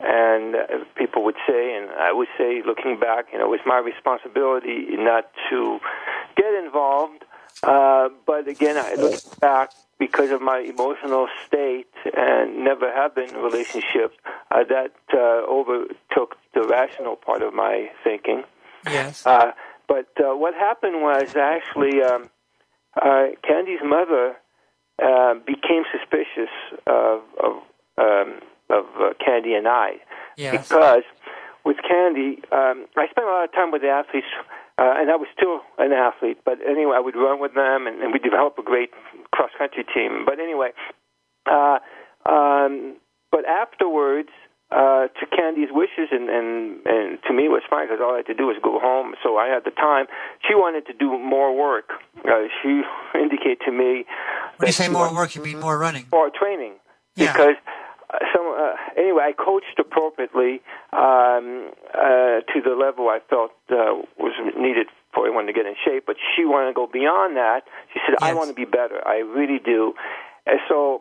and 0.00 0.56
uh, 0.56 0.84
people 0.96 1.22
would 1.24 1.36
say, 1.46 1.76
and 1.76 1.90
I 1.90 2.12
would 2.12 2.28
say, 2.38 2.62
looking 2.64 2.98
back, 2.98 3.26
you 3.30 3.38
know, 3.38 3.44
it 3.44 3.50
was 3.50 3.60
my 3.66 3.78
responsibility 3.78 4.86
not 4.92 5.30
to 5.50 5.78
get 6.34 6.54
involved. 6.64 7.24
Uh, 7.62 8.08
but 8.26 8.48
again, 8.48 8.78
I 8.78 8.94
look 8.94 9.20
back 9.38 9.72
because 9.98 10.30
of 10.30 10.40
my 10.40 10.60
emotional 10.60 11.28
state 11.46 11.92
and 12.16 12.64
never 12.64 12.90
have 12.90 13.14
been 13.14 13.28
in 13.28 13.36
a 13.36 13.42
relationship. 13.42 14.14
Uh, 14.50 14.64
that 14.64 14.92
uh, 15.12 15.44
overtook 15.46 16.36
the 16.54 16.62
rational 16.62 17.16
part 17.16 17.42
of 17.42 17.52
my 17.52 17.90
thinking. 18.02 18.44
Yes. 18.86 19.26
But 19.88 20.08
uh, 20.18 20.36
what 20.36 20.54
happened 20.54 21.02
was 21.02 21.34
actually 21.36 22.02
um, 22.02 22.30
uh, 23.00 23.26
Candy's 23.46 23.80
mother 23.84 24.36
uh, 25.02 25.34
became 25.46 25.84
suspicious 25.90 26.52
of 26.86 27.22
of, 27.42 27.52
um, 27.98 28.40
of 28.70 28.84
uh, 29.00 29.12
Candy 29.24 29.54
and 29.54 29.68
I 29.68 29.96
Yes. 30.36 30.68
because 30.68 31.04
with 31.64 31.76
Candy, 31.88 32.42
um, 32.50 32.86
I 32.96 33.06
spent 33.10 33.26
a 33.26 33.30
lot 33.30 33.44
of 33.44 33.52
time 33.52 33.70
with 33.70 33.82
the 33.82 33.88
athletes, 33.88 34.26
uh, 34.78 34.94
and 34.96 35.10
I 35.10 35.16
was 35.16 35.28
still 35.36 35.60
an 35.78 35.92
athlete. 35.92 36.38
But 36.44 36.58
anyway, 36.66 36.94
I 36.96 37.00
would 37.00 37.14
run 37.14 37.40
with 37.40 37.54
them, 37.54 37.86
and, 37.86 38.02
and 38.02 38.12
we 38.12 38.18
developed 38.18 38.58
a 38.58 38.62
great 38.62 38.90
cross 39.32 39.50
country 39.56 39.84
team. 39.94 40.24
But 40.26 40.40
anyway, 40.40 40.70
uh, 41.46 41.78
um, 42.26 42.96
but 43.30 43.46
afterwards, 43.46 44.30
uh, 44.72 45.08
to 45.20 45.26
Candy's 45.36 45.68
wishes, 45.70 46.08
and, 46.10 46.28
and 46.30 46.80
and 46.86 47.18
to 47.28 47.32
me 47.32 47.44
it 47.44 47.52
was 47.52 47.62
fine 47.68 47.86
because 47.88 48.00
all 48.02 48.14
I 48.14 48.18
had 48.24 48.26
to 48.26 48.34
do 48.34 48.46
was 48.46 48.56
go 48.62 48.80
home. 48.80 49.14
So 49.22 49.36
I 49.36 49.48
had 49.48 49.64
the 49.64 49.70
time. 49.70 50.06
She 50.48 50.54
wanted 50.54 50.86
to 50.86 50.94
do 50.94 51.18
more 51.18 51.54
work. 51.54 51.90
Uh, 52.24 52.48
she 52.62 52.80
indicated 53.14 53.58
to 53.66 53.72
me 53.72 54.04
When 54.56 54.66
you 54.68 54.72
say 54.72 54.88
more 54.88 55.12
work, 55.14 55.34
you 55.36 55.42
mean 55.42 55.60
more 55.60 55.76
running? 55.78 56.06
or 56.12 56.30
training 56.30 56.74
Yeah. 57.16 57.32
because 57.32 57.56
uh, 58.12 58.18
some 58.34 58.46
uh, 58.48 58.72
anyway 58.96 59.24
I 59.30 59.32
coached 59.32 59.76
appropriately 59.78 60.62
um, 60.92 61.70
uh, 61.94 62.40
to 62.52 62.56
the 62.64 62.74
level 62.78 63.08
I 63.08 63.20
felt 63.28 63.52
uh, 63.70 64.00
was 64.18 64.32
needed 64.56 64.86
for 65.14 65.26
everyone 65.26 65.46
to 65.46 65.52
get 65.52 65.66
in 65.66 65.74
shape. 65.84 66.04
But 66.06 66.16
she 66.34 66.44
wanted 66.44 66.68
to 66.68 66.74
go 66.74 66.86
beyond 66.90 67.36
that. 67.36 67.62
She 67.92 68.00
said, 68.06 68.16
"I 68.22 68.32
want 68.34 68.48
to 68.48 68.54
be 68.54 68.64
better. 68.64 69.06
I 69.06 69.18
really 69.18 69.60
do." 69.62 69.92
And 70.46 70.58
so 70.68 71.00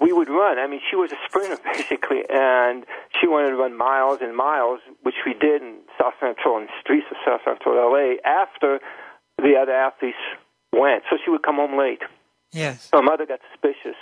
we 0.00 0.12
would 0.12 0.28
run. 0.28 0.58
I 0.58 0.66
mean, 0.66 0.80
she 0.88 0.96
was 0.96 1.12
a 1.12 1.20
sprinter 1.28 1.58
basically, 1.72 2.24
and 2.28 2.84
she 3.20 3.28
wanted 3.28 3.50
to 3.50 3.56
run 3.56 3.76
miles 3.76 4.18
and 4.22 4.34
miles, 4.34 4.80
which 5.02 5.16
we 5.26 5.34
did 5.34 5.62
in 5.62 5.78
South 6.00 6.14
Central 6.18 6.56
and 6.56 6.68
streets 6.80 7.06
of 7.10 7.16
South 7.24 7.40
Central 7.44 7.76
LA 7.76 8.16
after 8.24 8.80
the 9.38 9.54
other 9.60 9.72
athletes 9.72 10.18
went. 10.72 11.04
So 11.10 11.16
she 11.22 11.30
would 11.30 11.42
come 11.42 11.56
home 11.56 11.78
late. 11.78 12.02
Yes. 12.52 12.88
Her 12.92 13.02
mother 13.02 13.26
got 13.26 13.40
suspicious, 13.52 13.98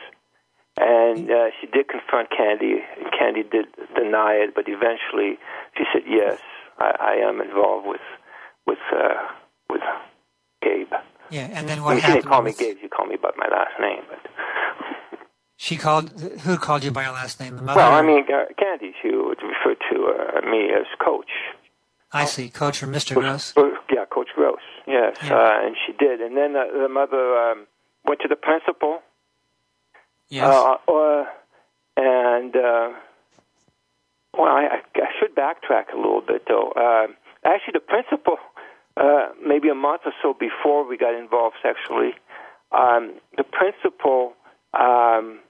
and 0.80 1.30
uh, 1.30 1.50
she 1.60 1.66
did 1.66 1.88
confront 1.88 2.30
Candy, 2.30 2.80
and 2.96 3.12
Candy 3.12 3.42
did 3.42 3.66
deny 3.94 4.40
it, 4.40 4.54
but 4.54 4.64
eventually 4.68 5.38
she 5.76 5.84
said, 5.92 6.02
"Yes, 6.06 6.38
I, 6.78 7.18
I 7.20 7.28
am 7.28 7.42
involved 7.42 7.86
with 7.86 8.06
with 8.66 8.78
uh, 8.94 9.28
with 9.68 9.82
Gabe." 10.62 10.92
Yeah. 11.30 11.50
And 11.52 11.68
then 11.68 11.82
what 11.82 11.96
she 11.96 12.00
happened? 12.00 12.22
didn't 12.22 12.30
call 12.30 12.42
me 12.42 12.54
Gabe; 12.54 12.78
You 12.80 12.88
called 12.88 13.10
me 13.10 13.16
by 13.20 13.32
my 13.36 13.48
last 13.48 13.76
name. 13.80 14.00
But 14.08 14.30
She 15.60 15.76
called. 15.76 16.10
Who 16.44 16.56
called 16.56 16.84
you 16.84 16.92
by 16.92 17.02
your 17.02 17.12
last 17.12 17.40
name? 17.40 17.56
The 17.56 17.62
mother. 17.62 17.78
well, 17.78 17.92
I 17.92 18.00
mean, 18.00 18.24
uh, 18.32 18.44
Candy, 18.56 18.94
she 19.02 19.08
would 19.10 19.42
refer 19.42 19.74
to 19.90 19.96
uh, 20.06 20.48
me 20.48 20.70
as 20.70 20.86
Coach. 21.04 21.30
I 22.12 22.24
see, 22.26 22.48
Coach 22.48 22.80
or 22.82 22.86
Mister 22.86 23.14
Gross. 23.16 23.54
Uh, 23.56 23.70
yeah, 23.92 24.04
Coach 24.08 24.28
Gross. 24.36 24.60
Yes, 24.86 25.16
Yeah. 25.22 25.36
uh, 25.36 25.66
and 25.66 25.76
she 25.84 25.92
did. 25.92 26.20
And 26.20 26.36
then 26.36 26.54
uh, 26.54 26.64
the 26.72 26.88
mother 26.88 27.36
um, 27.36 27.66
went 28.06 28.20
to 28.20 28.28
the 28.28 28.36
principal. 28.36 29.00
Yes. 30.28 30.46
Uh, 30.46 30.76
uh, 30.90 31.24
and 31.96 32.54
uh, 32.54 32.90
well, 34.38 34.46
I, 34.52 34.78
I 34.94 35.08
should 35.18 35.34
backtrack 35.34 35.92
a 35.92 35.96
little 35.96 36.22
bit 36.26 36.44
though. 36.46 36.70
Uh, 36.70 37.08
actually, 37.44 37.72
the 37.72 37.80
principal, 37.80 38.36
uh, 38.96 39.30
maybe 39.44 39.68
a 39.68 39.74
month 39.74 40.02
or 40.04 40.12
so 40.22 40.34
before 40.38 40.86
we 40.88 40.96
got 40.96 41.14
involved 41.18 41.56
sexually, 41.62 42.12
um, 42.70 43.14
the 43.36 43.42
principal 43.44 44.34
um, 44.72 45.40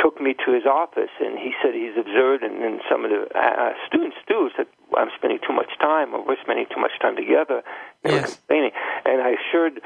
took 0.00 0.20
me 0.20 0.34
to 0.44 0.52
his 0.52 0.66
office, 0.66 1.10
and 1.20 1.38
he 1.38 1.52
said 1.62 1.74
he's 1.74 1.96
observed, 1.96 2.42
and, 2.42 2.62
and 2.62 2.80
some 2.90 3.04
of 3.04 3.10
the 3.10 3.26
uh, 3.36 3.72
students 3.86 4.16
too 4.28 4.50
said 4.56 4.66
I'm 4.96 5.10
spending 5.16 5.38
too 5.46 5.52
much 5.54 5.70
time, 5.80 6.14
or 6.14 6.24
we're 6.26 6.40
spending 6.42 6.66
too 6.72 6.80
much 6.80 6.92
time 7.00 7.16
together. 7.16 7.62
They 8.02 8.10
were 8.10 8.16
Yes. 8.16 8.34
complaining, 8.36 8.72
and 9.04 9.22
I 9.22 9.34
assured. 9.38 9.80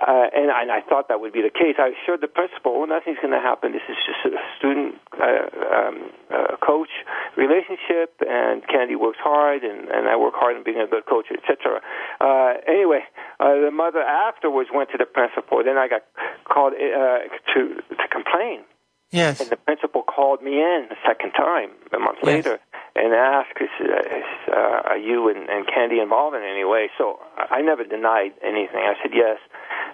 Uh, 0.00 0.30
and, 0.32 0.52
I, 0.52 0.62
and 0.62 0.70
I 0.70 0.80
thought 0.82 1.08
that 1.08 1.20
would 1.20 1.32
be 1.32 1.42
the 1.42 1.50
case. 1.50 1.74
I 1.76 1.90
assured 1.90 2.20
the 2.22 2.28
principal, 2.30 2.78
well, 2.78 2.86
nothing's 2.86 3.18
going 3.18 3.34
to 3.34 3.42
happen. 3.42 3.72
This 3.72 3.82
is 3.90 3.98
just 4.06 4.22
a 4.22 4.38
student 4.56 4.94
uh, 5.18 5.50
um, 5.66 6.10
uh, 6.30 6.56
coach 6.62 6.88
relationship, 7.36 8.14
and 8.22 8.62
Candy 8.70 8.94
works 8.94 9.18
hard, 9.20 9.64
and, 9.64 9.88
and 9.90 10.06
I 10.06 10.14
work 10.14 10.34
hard 10.38 10.56
in 10.56 10.62
being 10.62 10.78
a 10.78 10.86
good 10.86 11.06
coach, 11.06 11.26
etc. 11.34 11.82
Uh, 12.20 12.54
anyway, 12.70 13.02
uh, 13.40 13.66
the 13.66 13.72
mother 13.74 13.98
afterwards 14.00 14.70
went 14.72 14.90
to 14.94 14.96
the 14.96 15.06
principal. 15.06 15.60
Then 15.64 15.76
I 15.76 15.88
got 15.88 16.06
called 16.46 16.74
uh, 16.78 17.26
to 17.58 17.60
to 17.90 18.04
complain, 18.14 18.62
yes. 19.10 19.40
and 19.40 19.50
the 19.50 19.56
principal 19.56 20.02
called 20.02 20.42
me 20.42 20.54
in 20.60 20.88
a 20.90 20.96
second 21.06 21.32
time 21.32 21.70
a 21.92 21.98
month 21.98 22.18
Yes. 22.22 22.44
later 22.44 22.60
and 22.96 23.14
asked, 23.14 23.56
is, 23.60 23.70
uh, 23.80 24.16
is, 24.18 24.24
uh, 24.48 24.90
"Are 24.90 24.98
you 24.98 25.28
and, 25.28 25.48
and 25.48 25.66
Candy 25.66 26.00
involved 26.00 26.34
in 26.36 26.42
any 26.42 26.64
way?" 26.64 26.90
So 26.98 27.20
I 27.36 27.58
I 27.58 27.60
never 27.62 27.84
denied 27.84 28.32
anything. 28.42 28.82
I 28.82 28.94
said 29.02 29.12
yes, 29.14 29.38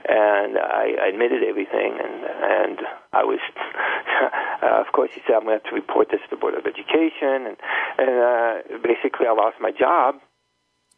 and 0.09 0.57
I 0.59 0.87
I 1.05 1.07
admitted 1.13 1.43
everything, 1.45 1.91
and 2.05 2.17
and 2.25 2.79
I 3.13 3.23
was, 3.25 3.41
uh, 4.63 4.81
of 4.85 4.89
course, 4.93 5.11
he 5.15 5.21
said, 5.27 5.35
"I'm 5.37 5.45
going 5.45 5.59
to 5.59 5.63
have 5.65 5.71
to 5.71 5.75
report 5.75 6.09
this 6.11 6.21
to 6.25 6.31
the 6.31 6.37
Board 6.41 6.55
of 6.55 6.65
Education," 6.67 7.47
and 7.49 7.57
and 7.99 8.13
uh, 8.33 8.79
basically 8.83 9.27
I 9.27 9.33
lost 9.33 9.57
my 9.61 9.73
job, 9.73 10.17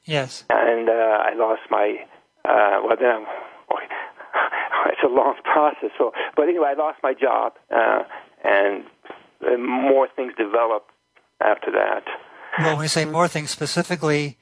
Yes. 0.04 0.44
and 0.50 0.88
uh, 0.88 0.92
I 1.30 1.34
lost 1.34 1.62
my 1.70 2.06
uh, 2.44 2.80
well 2.84 2.96
then 2.96 3.10
I'm, 3.10 3.26
it's 4.88 5.02
a 5.04 5.08
long 5.08 5.34
process. 5.44 5.90
So, 5.98 6.12
but 6.36 6.48
anyway, 6.48 6.68
I 6.70 6.74
lost 6.74 6.98
my 7.02 7.14
job, 7.14 7.54
uh, 7.74 8.02
and, 8.44 8.84
and 9.40 9.64
more 9.64 10.08
things 10.14 10.32
developed 10.36 10.90
after 11.40 11.70
that. 11.72 12.04
Well, 12.58 12.76
when 12.76 12.84
you 12.84 12.88
say 12.88 13.04
more 13.04 13.28
things 13.28 13.50
specifically, 13.50 14.38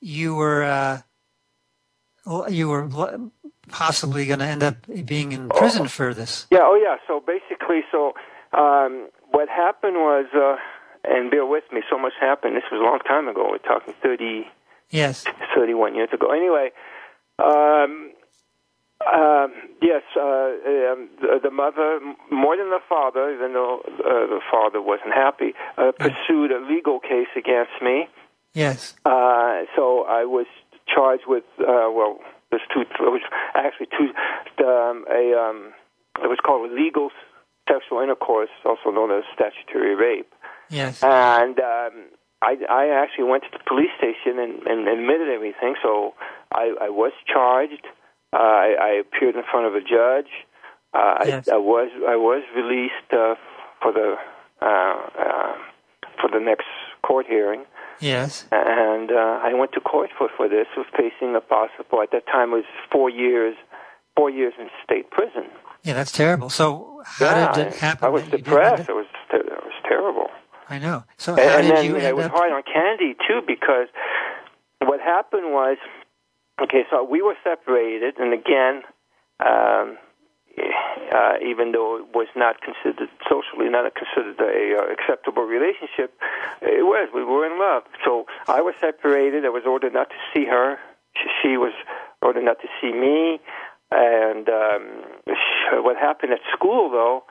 you 0.00 0.34
were 0.34 0.62
uh, 0.62 1.00
you 2.48 2.68
were 2.68 2.88
possibly 3.68 4.26
going 4.26 4.38
to 4.38 4.46
end 4.46 4.62
up 4.62 4.76
being 5.04 5.32
in 5.32 5.48
prison 5.50 5.82
oh. 5.82 5.88
for 5.88 6.14
this. 6.14 6.46
Yeah. 6.50 6.60
Oh, 6.62 6.74
yeah. 6.76 6.96
So 7.06 7.20
basically, 7.20 7.80
so 7.92 8.12
um, 8.56 9.08
what 9.30 9.48
happened 9.48 9.96
was, 9.96 10.26
uh, 10.34 10.56
and 11.04 11.30
bear 11.30 11.44
with 11.44 11.64
me, 11.72 11.82
so 11.90 11.98
much 11.98 12.14
happened. 12.20 12.56
This 12.56 12.64
was 12.72 12.80
a 12.80 12.84
long 12.84 13.00
time 13.00 13.28
ago. 13.28 13.48
We're 13.50 13.58
talking 13.58 13.94
thirty. 14.02 14.46
Yes. 14.90 15.24
Thirty-one 15.54 15.94
years 15.94 16.10
ago. 16.12 16.32
Anyway. 16.32 16.70
Um, 17.40 18.12
um, 19.06 19.52
yes, 19.80 20.02
uh, 20.16 20.20
um, 20.90 21.08
the, 21.20 21.38
the, 21.44 21.50
mother, 21.50 22.00
more 22.30 22.56
than 22.56 22.70
the 22.70 22.80
father, 22.88 23.32
even 23.32 23.52
though 23.52 23.80
uh, 23.86 24.26
the 24.26 24.40
father 24.50 24.82
wasn't 24.82 25.14
happy, 25.14 25.54
uh, 25.76 25.92
pursued 25.92 26.50
a 26.50 26.60
legal 26.60 26.98
case 26.98 27.30
against 27.36 27.78
me. 27.80 28.08
Yes. 28.54 28.94
Uh, 29.04 29.62
so 29.76 30.04
I 30.08 30.24
was 30.24 30.46
charged 30.92 31.24
with, 31.28 31.44
uh, 31.60 31.86
well, 31.94 32.18
there's 32.50 32.62
two, 32.74 32.80
it 32.80 32.88
was 33.00 33.22
actually 33.54 33.86
two, 33.96 34.10
um, 34.64 35.04
a, 35.08 35.32
um, 35.38 35.72
it 36.22 36.28
was 36.28 36.38
called 36.44 36.72
legal 36.72 37.10
sexual 37.68 38.00
intercourse, 38.00 38.50
also 38.64 38.90
known 38.90 39.12
as 39.12 39.22
statutory 39.32 39.94
rape. 39.94 40.32
Yes. 40.70 41.02
And 41.02 41.58
um, 41.60 42.10
I, 42.42 42.56
I 42.68 43.02
actually 43.02 43.24
went 43.24 43.44
to 43.44 43.50
the 43.52 43.62
police 43.66 43.92
station 43.96 44.38
and, 44.38 44.66
and 44.66 44.88
admitted 44.88 45.28
everything, 45.28 45.76
so 45.82 46.14
I, 46.52 46.74
I 46.82 46.88
was 46.88 47.12
charged. 47.26 47.86
Uh, 48.32 48.36
I, 48.36 48.74
I 48.80 48.88
appeared 49.00 49.36
in 49.36 49.42
front 49.50 49.66
of 49.66 49.74
a 49.74 49.80
judge. 49.80 50.30
Uh, 50.92 51.24
yes. 51.24 51.48
I, 51.48 51.54
I 51.54 51.58
was 51.58 51.90
I 52.08 52.16
was 52.16 52.42
released 52.56 53.12
uh, 53.12 53.34
for 53.82 53.92
the 53.92 54.16
uh, 54.60 54.66
uh, 54.66 55.54
for 56.20 56.30
the 56.32 56.40
next 56.40 56.66
court 57.02 57.26
hearing. 57.28 57.64
Yes. 58.00 58.46
And 58.52 59.10
uh, 59.10 59.40
I 59.42 59.54
went 59.54 59.72
to 59.72 59.80
court 59.80 60.10
for 60.16 60.28
for 60.36 60.48
this, 60.48 60.66
was 60.76 60.86
facing 60.96 61.34
a 61.34 61.40
possible 61.40 62.02
at 62.02 62.10
that 62.12 62.26
time 62.26 62.50
was 62.50 62.64
four 62.92 63.10
years, 63.10 63.56
four 64.16 64.30
years 64.30 64.54
in 64.58 64.68
state 64.84 65.10
prison. 65.10 65.44
Yeah, 65.82 65.94
that's 65.94 66.12
terrible. 66.12 66.50
So 66.50 67.02
how 67.04 67.24
yeah, 67.24 67.52
did 67.52 67.66
it 67.68 67.74
happen? 67.74 68.06
I 68.06 68.08
was 68.08 68.24
depressed. 68.24 68.88
It 68.88 68.94
was 68.94 69.06
it 69.32 69.46
was 69.46 69.72
terrible. 69.84 70.28
I 70.68 70.78
know. 70.78 71.04
So 71.16 71.34
and, 71.34 71.40
how 71.40 71.58
and 71.58 71.66
did 71.66 71.76
then, 71.76 71.84
you? 71.86 71.96
It 71.96 72.16
was 72.16 72.26
up... 72.26 72.32
hard 72.32 72.52
on 72.52 72.62
Candy 72.62 73.14
too 73.26 73.40
because 73.46 73.88
what 74.80 75.00
happened 75.00 75.52
was 75.52 75.78
Okay, 76.60 76.84
so 76.90 77.04
we 77.04 77.22
were 77.22 77.36
separated, 77.44 78.18
and 78.18 78.32
again, 78.34 78.82
um, 79.38 79.96
uh, 80.58 81.34
even 81.44 81.72
though 81.72 81.98
it 81.98 82.14
was 82.14 82.26
not 82.34 82.56
considered 82.60 83.08
socially 83.28 83.68
not 83.70 83.90
considered 83.94 84.38
a 84.40 84.76
uh, 84.76 84.92
acceptable 84.92 85.44
relationship, 85.44 86.18
it 86.62 86.84
was. 86.84 87.08
We 87.14 87.24
were 87.24 87.46
in 87.46 87.58
love. 87.58 87.84
So 88.04 88.26
I 88.48 88.60
was 88.60 88.74
separated. 88.80 89.44
I 89.44 89.50
was 89.50 89.62
ordered 89.66 89.94
not 89.94 90.10
to 90.10 90.16
see 90.34 90.46
her. 90.46 90.78
She, 91.42 91.56
was 91.56 91.72
ordered 92.22 92.44
not 92.44 92.58
to 92.60 92.68
see 92.80 92.92
me. 92.92 93.40
And 93.90 94.48
um, 94.48 95.84
what 95.84 95.96
happened 95.96 96.32
at 96.32 96.40
school, 96.52 96.90
though, 96.90 97.24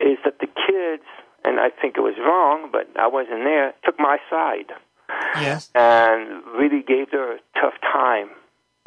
is 0.00 0.18
that 0.24 0.38
the 0.40 0.46
kids, 0.46 1.04
and 1.44 1.58
I 1.60 1.70
think 1.70 1.96
it 1.96 2.02
was 2.02 2.14
wrong, 2.18 2.70
but 2.70 2.88
I 2.98 3.06
wasn't 3.06 3.44
there, 3.44 3.74
took 3.84 3.98
my 3.98 4.18
side. 4.28 4.72
Yes. 5.36 5.70
And 5.74 6.44
really 6.58 6.82
gave 6.82 7.10
her 7.12 7.36
a 7.36 7.38
tough 7.60 7.74
time 7.80 8.30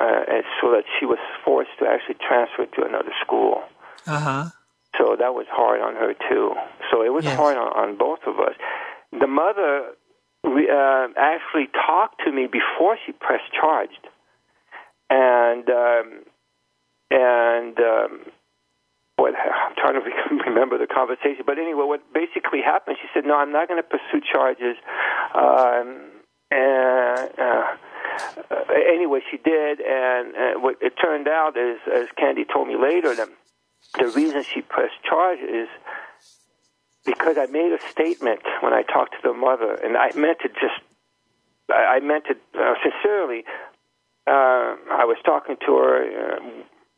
uh, 0.02 0.24
and 0.28 0.44
so 0.60 0.72
that 0.72 0.84
she 1.00 1.06
was 1.06 1.20
forced 1.46 1.70
to 1.80 1.86
actually 1.86 2.16
transfer 2.16 2.66
to 2.66 2.82
another 2.88 3.14
school. 3.22 3.62
Uh 4.08 4.20
huh. 4.20 4.46
So 4.98 5.16
that 5.18 5.34
was 5.34 5.46
hard 5.50 5.82
on 5.82 5.94
her 5.96 6.14
too. 6.30 6.54
So 6.92 7.04
it 7.04 7.14
was 7.14 7.24
yes. 7.24 7.38
hard 7.38 7.56
on, 7.56 7.70
on 7.74 7.98
both 7.98 8.20
of 8.26 8.40
us. 8.40 8.56
The 9.12 9.28
mother 9.28 9.94
uh, 10.44 11.08
actually 11.18 11.70
talked 11.86 12.22
to 12.26 12.32
me 12.32 12.48
before 12.48 12.98
she 13.06 13.12
pressed 13.12 13.54
charged, 13.54 14.08
and 15.10 15.70
um, 15.70 16.26
and 17.12 17.78
um, 17.80 18.26
what 19.18 19.36
I'm 19.38 19.76
trying 19.78 20.02
to 20.02 20.04
remember 20.50 20.78
the 20.78 20.88
conversation. 20.88 21.44
But 21.46 21.60
anyway, 21.60 21.86
what 21.86 22.02
basically 22.14 22.62
happened? 22.66 22.98
She 23.02 23.08
said, 23.14 23.26
"No, 23.26 23.36
I'm 23.36 23.52
not 23.52 23.68
going 23.68 23.82
to 23.82 23.88
pursue 23.88 24.26
charges." 24.26 24.78
Um, 25.36 26.10
and 26.50 27.30
uh, 27.40 27.78
uh, 28.50 28.56
anyway, 28.74 29.22
she 29.30 29.38
did, 29.38 29.80
and 29.82 30.36
uh, 30.36 30.60
what 30.60 30.78
it 30.82 30.94
turned 31.02 31.28
out 31.28 31.58
is, 31.58 31.80
as 31.94 32.08
Candy 32.18 32.46
told 32.46 32.68
me 32.68 32.76
later, 32.76 33.16
that 33.16 33.30
the 34.00 34.08
reason 34.10 34.44
she 34.44 34.62
pressed 34.62 35.02
charge 35.08 35.40
is 35.40 35.68
because 37.06 37.38
I 37.38 37.48
made 37.48 37.72
a 37.72 37.80
statement 37.92 38.42
when 38.62 38.74
I 38.74 38.84
talked 38.84 39.14
to 39.14 39.20
the 39.24 39.34
mother, 39.34 39.74
and 39.74 39.98
I 39.98 40.12
meant 40.16 40.40
it 40.44 40.54
just, 40.54 40.82
I, 41.70 41.98
I 41.98 42.00
meant 42.00 42.26
it 42.30 42.42
uh, 42.58 42.76
sincerely. 42.84 43.44
Uh, 44.28 44.78
I 44.92 45.06
was 45.06 45.18
talking 45.26 45.58
to 45.66 45.78
her. 45.78 46.36
Uh, 46.36 46.40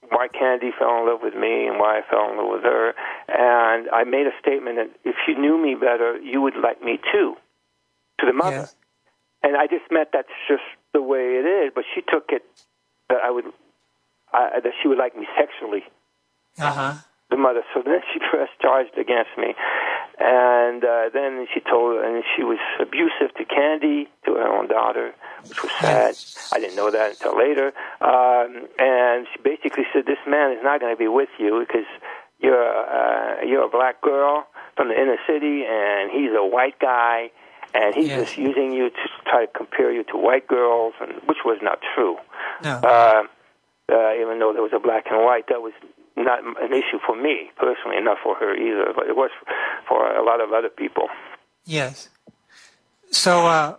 why 0.10 0.28
Candy 0.28 0.72
fell 0.78 1.00
in 1.00 1.08
love 1.08 1.20
with 1.24 1.34
me 1.34 1.68
and 1.68 1.80
why 1.80 2.00
I 2.00 2.02
fell 2.10 2.30
in 2.30 2.38
love 2.38 2.52
with 2.52 2.64
her. 2.64 2.94
And 3.28 3.90
I 3.90 4.04
made 4.04 4.28
a 4.28 4.36
statement 4.40 4.78
that 4.78 4.90
if 5.10 5.16
you 5.28 5.38
knew 5.40 5.58
me 5.58 5.76
better, 5.76 6.18
you 6.20 6.42
would 6.42 6.56
like 6.62 6.84
me 6.84 7.00
too, 7.12 7.36
to 8.20 8.26
the 8.26 8.34
mother. 8.34 8.68
And 9.44 9.58
I 9.58 9.68
just 9.68 9.92
meant 9.92 10.10
that's 10.14 10.32
just 10.48 10.64
the 10.94 11.02
way 11.02 11.36
it 11.38 11.46
is, 11.46 11.72
but 11.76 11.84
she 11.94 12.02
took 12.02 12.30
it 12.30 12.44
that 13.10 13.20
I 13.24 13.30
would 13.30 13.46
uh, 14.34 14.60
that 14.64 14.74
she 14.82 14.88
would 14.88 14.98
like 14.98 15.16
me 15.16 15.28
sexually. 15.38 15.84
Uh 16.60 16.72
huh. 16.72 16.94
The 17.30 17.38
mother. 17.38 17.62
So 17.74 17.82
then 17.84 18.00
she 18.12 18.20
pressed 18.32 18.54
charged 18.62 18.98
against 18.98 19.32
me, 19.38 19.54
and 20.20 20.84
uh, 20.84 21.10
then 21.14 21.48
she 21.54 21.60
told, 21.60 22.04
and 22.04 22.24
she 22.36 22.44
was 22.44 22.60
abusive 22.80 23.36
to 23.38 23.46
Candy, 23.46 24.08
to 24.26 24.34
her 24.36 24.48
own 24.48 24.68
daughter, 24.68 25.14
which 25.48 25.62
was 25.62 25.72
sad. 25.80 26.16
I 26.52 26.60
didn't 26.60 26.76
know 26.76 26.92
that 26.92 27.12
until 27.12 27.38
later. 27.38 27.74
Um, 28.02 28.68
and 28.80 29.28
she 29.34 29.42
basically 29.44 29.86
said, 29.94 30.06
"This 30.06 30.22
man 30.28 30.52
is 30.52 30.64
not 30.64 30.80
going 30.80 30.94
to 30.94 31.00
be 31.00 31.08
with 31.08 31.30
you 31.40 31.66
because 31.68 31.88
you're 32.40 32.64
uh, 32.64 33.44
you're 33.46 33.66
a 33.66 33.70
black 33.70 34.02
girl 34.02 34.48
from 34.78 34.90
the 34.90 34.96
inner 34.96 35.18
city, 35.28 35.66
and 35.68 36.12
he's 36.12 36.32
a 36.32 36.46
white 36.46 36.80
guy." 36.80 37.32
And 37.74 37.96
he's 37.96 38.10
just 38.10 38.38
using 38.38 38.72
you 38.72 38.90
to 38.90 39.08
try 39.26 39.46
to 39.46 39.52
compare 39.52 39.92
you 39.92 40.04
to 40.06 40.18
white 40.18 40.48
girls, 40.48 40.94
and 41.02 41.14
which 41.26 41.40
was 41.46 41.60
not 41.62 41.80
true. 41.96 42.18
No. 42.64 42.78
Uh, 42.78 43.24
uh, 43.92 44.14
even 44.16 44.40
though 44.40 44.54
there 44.54 44.62
was 44.62 44.72
a 44.76 44.80
black 44.80 45.06
and 45.10 45.24
white, 45.24 45.48
that 45.50 45.62
was 45.62 45.74
not 46.16 46.40
an 46.44 46.72
issue 46.72 47.00
for 47.06 47.16
me 47.16 47.52
personally, 47.58 47.98
and 47.98 48.06
not 48.06 48.18
for 48.24 48.36
her 48.36 48.56
either. 48.56 48.94
But 48.96 49.08
it 49.08 49.16
was 49.16 49.32
for 49.88 50.16
a 50.16 50.24
lot 50.24 50.42
of 50.42 50.54
other 50.54 50.70
people. 50.70 51.08
Yes. 51.66 52.10
So, 53.12 53.46
uh, 53.46 53.76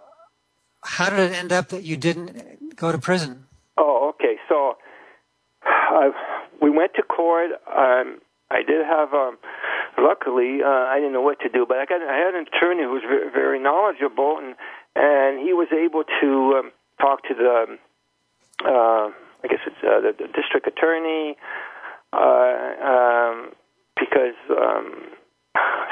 how 0.83 1.11
did 1.11 1.19
it 1.19 1.33
end 1.33 1.53
up 1.53 1.69
that 1.69 1.83
you 1.83 1.97
didn't 1.97 2.77
go 2.77 2.93
to 2.93 2.99
prison? 2.99 3.47
Oh, 3.77 4.11
okay. 4.15 4.37
So, 4.49 4.77
uh, 5.67 6.11
we 6.61 6.71
went 6.71 6.93
to 6.95 7.03
court. 7.03 7.53
Um, 7.67 8.21
I 8.51 8.63
did 8.63 8.85
have 8.85 9.13
um, 9.15 9.39
luckily, 9.99 10.63
uh, 10.63 10.69
I 10.69 10.97
didn't 10.97 11.13
know 11.13 11.23
what 11.23 11.41
to 11.41 11.49
do, 11.49 11.67
but 11.67 11.79
I 11.79 11.87
got 11.87 12.03
I 12.03 12.17
had 12.17 12.35
an 12.35 12.47
attorney 12.47 12.83
who 12.83 12.91
was 12.91 13.03
very, 13.03 13.31
very 13.31 13.59
knowledgeable, 13.61 14.39
and 14.39 14.55
and 14.95 15.41
he 15.41 15.53
was 15.53 15.69
able 15.73 16.05
to 16.21 16.31
um, 16.59 16.73
talk 17.01 17.23
to 17.25 17.35
the, 17.35 17.79
uh, 18.65 19.11
I 19.43 19.47
guess 19.49 19.61
it's 19.67 19.77
uh, 19.83 20.01
the, 20.01 20.15
the 20.19 20.29
district 20.33 20.67
attorney, 20.67 21.37
uh, 22.13 22.75
um, 22.83 23.53
because 23.99 24.39
um, 24.51 25.11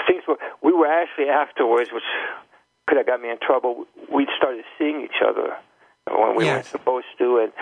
things 0.07 0.23
were. 0.27 0.39
We 0.63 0.73
were 0.73 0.87
actually 0.87 1.29
afterwards, 1.29 1.91
which 1.93 2.05
could 2.87 2.99
have 2.99 3.07
got 3.07 3.21
me 3.21 3.31
in 3.31 3.39
trouble. 3.39 3.87
We 4.13 4.27
started 4.37 4.65
seeing 4.79 5.03
each 5.03 5.23
other 5.27 5.57
when 6.11 6.37
we 6.37 6.45
yes. 6.45 6.55
weren't 6.55 6.67
supposed 6.67 7.07
to. 7.19 7.39
And 7.39 7.53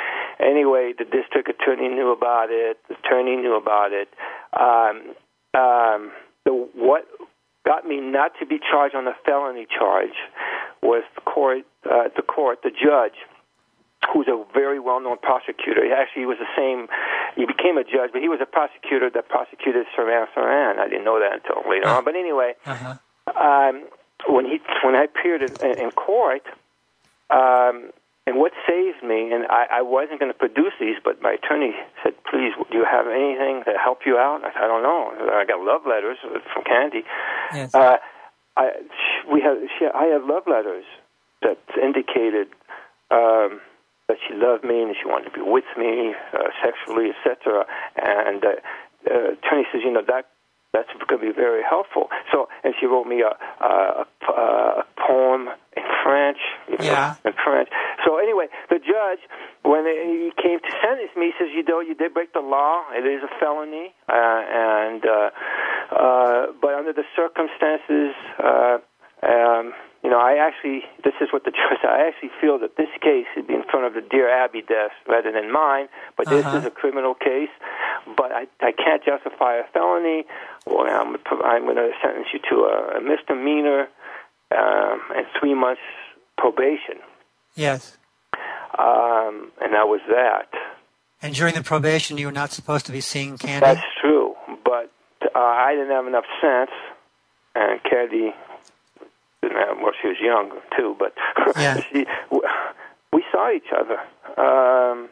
anyway, 0.40 0.92
the 0.96 1.04
district 1.04 1.48
attorney 1.48 1.88
knew 1.88 2.10
about 2.10 2.48
it. 2.50 2.78
The 2.88 2.96
attorney 2.96 3.36
knew 3.36 3.56
about 3.56 3.92
it. 3.92 4.08
Um, 4.58 5.14
um, 5.54 6.12
the 6.50 6.68
what 6.74 7.06
got 7.64 7.86
me 7.86 8.00
not 8.00 8.32
to 8.40 8.46
be 8.46 8.58
charged 8.58 8.94
on 8.94 9.06
a 9.06 9.14
felony 9.24 9.66
charge 9.66 10.16
was 10.82 11.02
the 11.14 11.20
court, 11.20 11.64
uh, 11.84 12.08
the 12.16 12.22
court, 12.22 12.60
the 12.62 12.70
judge, 12.70 13.14
who's 14.12 14.26
a 14.28 14.44
very 14.52 14.80
well-known 14.80 15.18
prosecutor. 15.18 15.84
He 15.84 15.92
actually 15.92 16.22
he 16.22 16.26
was 16.26 16.38
the 16.38 16.52
same. 16.56 16.88
He 17.36 17.46
became 17.46 17.76
a 17.78 17.84
judge, 17.84 18.10
but 18.12 18.22
he 18.22 18.28
was 18.28 18.40
a 18.42 18.46
prosecutor 18.46 19.10
that 19.14 19.28
prosecuted 19.28 19.86
Sirhan 19.96 20.26
Sirhan. 20.34 20.78
I 20.78 20.88
didn't 20.88 21.04
know 21.04 21.20
that 21.20 21.32
until 21.34 21.70
later 21.70 21.88
on. 21.88 22.04
But 22.04 22.16
anyway, 22.16 22.54
uh-huh. 22.66 22.96
um, 23.38 23.86
when 24.28 24.46
he 24.46 24.60
when 24.82 24.96
I 24.96 25.04
appeared 25.04 25.42
in, 25.42 25.78
in 25.78 25.90
court, 25.92 26.42
um, 27.30 27.90
and 28.26 28.36
what 28.36 28.52
saved 28.68 29.02
me, 29.02 29.32
and 29.32 29.46
I, 29.48 29.80
I 29.80 29.82
wasn't 29.82 30.20
going 30.20 30.32
to 30.32 30.38
produce 30.38 30.74
these, 30.78 30.96
but 31.02 31.22
my 31.22 31.32
attorney 31.32 31.72
said, 32.02 32.12
"Please, 32.30 32.52
do 32.70 32.78
you 32.78 32.84
have 32.84 33.06
anything 33.06 33.64
to 33.64 33.78
help 33.78 34.00
you 34.04 34.18
out?" 34.18 34.44
I 34.44 34.52
said, 34.52 34.62
"I 34.64 34.68
don't 34.68 34.82
know. 34.82 35.32
I 35.32 35.44
got 35.44 35.60
love 35.60 35.82
letters 35.88 36.18
from 36.52 36.64
Candy. 36.64 37.02
Yes. 37.54 37.74
Uh, 37.74 37.96
I 38.56 38.70
we 39.32 39.40
have 39.40 39.58
she, 39.78 39.86
I 39.86 40.06
have 40.12 40.22
love 40.24 40.44
letters 40.46 40.84
that 41.42 41.58
indicated 41.82 42.48
um, 43.10 43.60
that 44.08 44.18
she 44.26 44.34
loved 44.34 44.64
me 44.64 44.82
and 44.82 44.94
she 45.00 45.08
wanted 45.08 45.30
to 45.30 45.34
be 45.34 45.42
with 45.42 45.70
me 45.78 46.14
uh, 46.34 46.50
sexually, 46.62 47.10
etc. 47.10 47.64
And 47.96 48.44
uh, 48.44 48.48
uh, 49.08 49.32
attorney 49.32 49.64
says, 49.72 49.82
you 49.84 49.92
know 49.92 50.02
that 50.06 50.26
that's 50.72 50.88
going 51.08 51.20
to 51.20 51.26
be 51.26 51.32
very 51.32 51.62
helpful. 51.62 52.08
So, 52.30 52.48
and 52.62 52.74
she 52.78 52.86
wrote 52.86 53.06
me 53.06 53.22
a, 53.22 53.34
a, 53.64 54.06
a, 54.28 54.32
a 54.32 54.84
poem 54.96 55.48
in 55.76 55.82
French. 56.04 56.38
yeah. 56.80 57.16
Know, 57.24 57.30
in 57.30 57.36
French. 57.44 57.68
So 58.04 58.18
anyway, 58.18 58.46
the 58.68 58.78
judge, 58.78 59.20
when 59.62 59.84
he 59.86 60.32
came 60.40 60.58
to 60.60 60.70
sentence 60.82 61.10
me, 61.16 61.32
he 61.32 61.32
says, 61.38 61.48
"You 61.54 61.62
know, 61.64 61.80
you 61.80 61.94
did 61.94 62.14
break 62.14 62.32
the 62.32 62.40
law. 62.40 62.84
It 62.92 63.04
is 63.06 63.22
a 63.22 63.28
felony, 63.38 63.94
uh, 64.08 64.12
and 64.14 65.04
uh, 65.04 65.30
uh, 65.90 66.46
but 66.60 66.74
under 66.74 66.92
the 66.92 67.04
circumstances." 67.16 68.14
Uh, 68.38 68.78
um, 69.22 69.74
you 70.02 70.08
know, 70.08 70.18
I 70.18 70.36
actually, 70.40 70.80
this 71.04 71.12
is 71.20 71.28
what 71.30 71.44
the 71.44 71.50
judge, 71.60 71.84
I 71.84 72.08
actually 72.08 72.30
feel 72.40 72.58
that 72.60 72.76
this 72.76 72.88
case 73.02 73.26
should 73.34 73.46
be 73.46 73.52
in 73.54 73.64
front 73.64 73.84
of 73.84 73.92
the 73.92 74.00
Dear 74.00 74.30
Abby 74.30 74.62
desk 74.62 74.94
rather 75.06 75.30
than 75.30 75.52
mine, 75.52 75.88
but 76.16 76.26
this 76.28 76.44
Uh-huh. 76.46 76.56
is 76.58 76.64
a 76.64 76.70
criminal 76.70 77.12
case, 77.14 77.50
but 78.16 78.32
I, 78.32 78.46
I 78.62 78.72
can't 78.72 79.04
justify 79.04 79.56
a 79.56 79.64
felony, 79.74 80.24
or 80.64 80.88
I'm, 80.88 81.16
I'm 81.44 81.64
going 81.64 81.76
to 81.76 81.90
sentence 82.02 82.28
you 82.32 82.40
to 82.48 82.56
a, 82.64 82.96
a 82.96 83.00
misdemeanor 83.02 83.88
um, 84.56 85.00
and 85.14 85.26
three 85.38 85.52
months 85.54 85.82
probation. 86.38 86.96
Yes. 87.54 87.96
Um, 88.78 89.50
and 89.60 89.74
that 89.74 89.88
was 89.88 90.00
that. 90.08 90.48
And 91.22 91.34
during 91.34 91.54
the 91.54 91.62
probation, 91.62 92.16
you 92.18 92.26
were 92.26 92.32
not 92.32 92.50
supposed 92.52 92.86
to 92.86 92.92
be 92.92 93.00
seeing 93.00 93.36
Candy. 93.36 93.60
That's 93.60 93.86
true, 94.00 94.34
but 94.64 94.90
uh, 95.34 95.38
I 95.38 95.74
didn't 95.74 95.90
have 95.90 96.06
enough 96.06 96.24
sense, 96.40 96.70
and 97.54 97.82
Candy 97.82 98.32
didn't 99.42 99.56
have. 99.58 99.76
Well, 99.82 99.92
she 100.00 100.08
was 100.08 100.16
young 100.20 100.50
too, 100.78 100.96
but 100.98 101.12
Yeah. 101.56 101.80
she, 101.92 102.06
we 103.12 103.24
saw 103.30 103.50
each 103.52 103.68
other. 103.76 103.98
Um, 104.40 105.10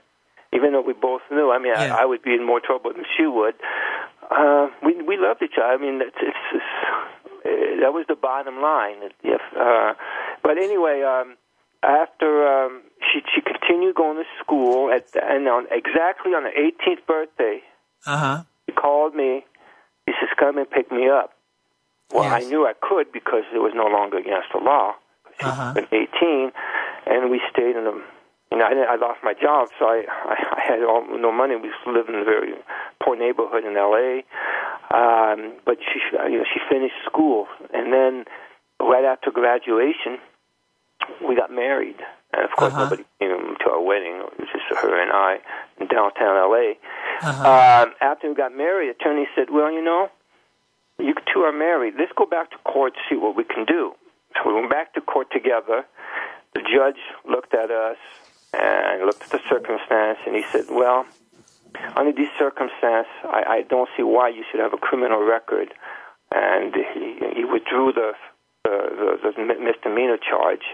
even 0.55 0.72
though 0.72 0.81
we 0.81 0.94
both 0.94 1.20
knew. 1.31 1.51
I 1.51 1.59
mean, 1.59 1.74
Yeah. 1.77 1.94
I, 1.94 2.03
I 2.03 2.05
would 2.07 2.22
be 2.22 2.33
in 2.33 2.46
more 2.46 2.61
trouble 2.61 2.90
than 2.94 3.05
she 3.16 3.27
would. 3.27 3.55
Uh, 4.31 4.68
we 4.83 4.94
we 5.03 5.16
loved 5.18 5.42
each 5.42 5.59
other. 5.62 5.72
I 5.72 5.77
mean, 5.77 6.01
it's, 6.01 6.16
it's, 6.22 6.37
it's 6.55 6.64
uh, 7.44 7.81
that 7.83 7.92
was 7.92 8.07
the 8.09 8.16
bottom 8.16 8.62
line. 8.62 8.96
If, 9.22 9.40
uh, 9.59 9.92
but 10.42 10.57
anyway, 10.57 11.03
um, 11.03 11.37
after 11.83 12.47
um, 12.47 12.83
she 13.12 13.21
she 13.35 13.41
continued 13.41 13.95
going 13.95 14.17
to 14.19 14.25
school 14.43 14.91
at 14.93 15.12
the, 15.12 15.21
and 15.23 15.47
on 15.49 15.67
exactly 15.71 16.33
on 16.33 16.43
her 16.45 16.51
18th 16.53 17.07
birthday, 17.07 17.61
Uh 18.07 18.17
huh. 18.17 18.43
he 18.67 18.73
called 18.73 19.14
me. 19.14 19.45
He 20.07 20.12
says, 20.21 20.29
"Come 20.38 20.59
and 20.59 20.69
pick 20.71 20.91
me 20.91 21.09
up." 21.09 21.33
Well, 22.12 22.25
Yes. 22.25 22.41
I 22.41 22.49
knew 22.49 22.67
I 22.67 22.73
could 22.81 23.12
because 23.12 23.45
it 23.55 23.59
was 23.59 23.73
no 23.75 23.85
longer 23.87 24.17
against 24.17 24.49
the 24.53 24.59
law. 24.61 24.95
She's 25.38 25.47
Uh-huh. 25.47 25.73
been 25.75 25.87
18, 25.93 26.53
and 27.07 27.31
we 27.31 27.41
stayed 27.53 27.77
in 27.77 27.85
the. 27.85 28.03
You 28.51 28.57
know, 28.57 28.64
I, 28.64 28.95
I 28.95 28.97
lost 28.97 29.21
my 29.23 29.35
job, 29.35 29.69
so 29.79 29.85
I, 29.85 30.05
I, 30.09 30.37
I 30.57 30.61
had 30.67 30.83
all, 30.83 31.05
no 31.19 31.31
money. 31.31 31.55
We 31.57 31.69
lived 31.87 32.09
in 32.09 32.14
a 32.14 32.25
very 32.25 32.55
poor 32.99 33.14
neighborhood 33.14 33.64
in 33.64 33.77
L.A. 33.77 34.25
Um, 34.91 35.53
but 35.67 35.77
she, 35.85 36.01
you 36.33 36.38
know, 36.38 36.45
she 36.53 36.59
finished 36.71 36.95
school, 37.05 37.47
and 37.75 37.93
then 37.93 38.25
right 38.81 39.05
after 39.05 39.31
graduation, 39.31 40.17
we 41.27 41.37
got 41.37 41.51
married. 41.51 41.97
And 42.33 42.45
of 42.45 42.51
course, 42.57 42.73
Uh-huh. 42.73 42.85
nobody 42.85 43.05
came 43.19 43.57
to 43.65 43.71
our 43.71 43.81
wedding. 43.81 44.17
It 44.21 44.39
was 44.39 44.49
just 44.53 44.81
her 44.83 45.01
and 45.01 45.11
I 45.13 45.39
in 45.81 45.87
downtown 45.89 46.37
L.A. 46.37 46.77
Uh-huh. 47.23 47.85
Um, 47.87 47.95
after 48.01 48.29
we 48.29 48.35
got 48.35 48.55
married, 48.55 48.91
attorney 48.91 49.27
said, 49.35 49.49
"Well, 49.51 49.71
you 49.73 49.83
know, 49.83 50.11
you 50.99 51.15
two 51.33 51.41
are 51.41 51.53
married. 51.53 51.95
Let's 51.99 52.13
go 52.17 52.27
back 52.27 52.51
to 52.51 52.59
court 52.59 52.95
to 52.95 53.01
see 53.09 53.17
what 53.17 53.35
we 53.35 53.45
can 53.45 53.65
do." 53.65 53.95
So 54.37 54.49
we 54.49 54.55
went 54.55 54.71
back 54.71 54.93
to 54.95 55.01
court 55.01 55.29
together. 55.33 55.85
The 56.55 56.61
judge 56.61 57.01
looked 57.29 57.55
at 57.55 57.71
us 57.71 57.97
and 58.53 59.05
looked 59.07 59.23
at 59.23 59.31
the 59.31 59.41
circumstance, 59.49 60.19
and 60.27 60.37
he 60.37 60.43
said, 60.53 60.67
"Well, 60.71 61.07
under 61.97 62.13
these 62.13 62.31
circumstances, 62.39 63.11
I, 63.25 63.43
I 63.49 63.63
don't 63.63 63.89
see 63.97 64.03
why 64.03 64.29
you 64.29 64.45
should 64.51 64.61
have 64.61 64.75
a 64.75 64.79
criminal 64.79 65.23
record." 65.25 65.73
And 66.31 66.75
he, 66.75 67.19
he 67.37 67.45
withdrew 67.47 67.93
the 67.95 68.13
the, 68.65 69.19
the, 69.23 69.33
the 69.33 69.55
misdemeanor 69.65 70.19
charge. 70.19 70.67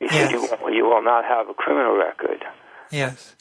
He 0.00 0.08
said, 0.08 0.30
Yes. 0.30 0.32
"You 0.32 0.40
will, 0.40 0.72
you 0.72 0.84
will 0.84 1.02
not 1.02 1.24
have 1.24 1.48
a 1.48 1.54
criminal 1.54 1.96
record." 1.96 2.44
Yes. 2.90 3.36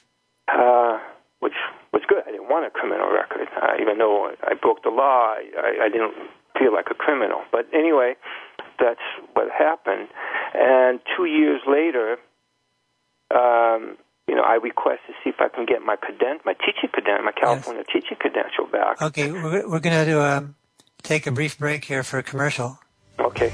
uh, 0.48 1.00
which 1.40 1.54
was 1.94 2.02
good. 2.08 2.24
I 2.28 2.32
didn't 2.32 2.50
want 2.50 2.66
a 2.66 2.70
criminal 2.70 3.12
record, 3.12 3.48
uh, 3.62 3.82
even 3.82 3.98
though 3.98 4.32
I 4.44 4.54
broke 4.56 4.84
the 4.84 4.90
law. 4.90 5.36
I, 5.36 5.86
I, 5.86 5.90
didn't 5.90 6.14
feel 6.58 6.74
like 6.74 6.88
a 6.90 6.96
criminal. 6.96 7.42
But 7.52 7.68
anyway, 7.74 8.16
that's 8.80 9.02
what 9.34 9.48
happened. 9.52 10.08
And 10.54 11.00
two 11.16 11.26
years 11.26 11.62
later, 11.68 12.18
um, 13.34 13.98
you 14.28 14.36
know, 14.36 14.44
I 14.44 14.56
request 14.56 15.02
to 15.08 15.14
see 15.24 15.30
if 15.30 15.40
I 15.40 15.50
can 15.50 15.66
get 15.66 15.82
my 15.82 15.96
credent, 15.96 16.46
my 16.46 16.54
teaching 16.54 16.90
credential, 16.92 17.24
my 17.24 17.32
California 17.32 17.84
teaching 17.84 18.18
credential 18.20 18.66
back. 18.72 19.02
Okay, 19.02 19.32
we're, 19.32 19.70
we're 19.70 19.80
going 19.80 20.06
to 20.06 20.22
um, 20.22 20.56
take 21.04 21.28
a 21.28 21.32
brief 21.32 21.58
break 21.58 21.86
here 21.86 22.04
for 22.04 22.18
a 22.18 22.24
commercial. 22.24 22.80
Okay. 23.20 23.54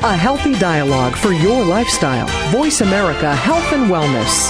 A 0.03 0.15
healthy 0.15 0.57
dialogue 0.57 1.15
for 1.15 1.33
your 1.33 1.65
lifestyle. 1.65 2.27
Voice 2.51 2.79
America 2.79 3.35
Health 3.35 3.73
and 3.73 3.91
Wellness. 3.91 4.49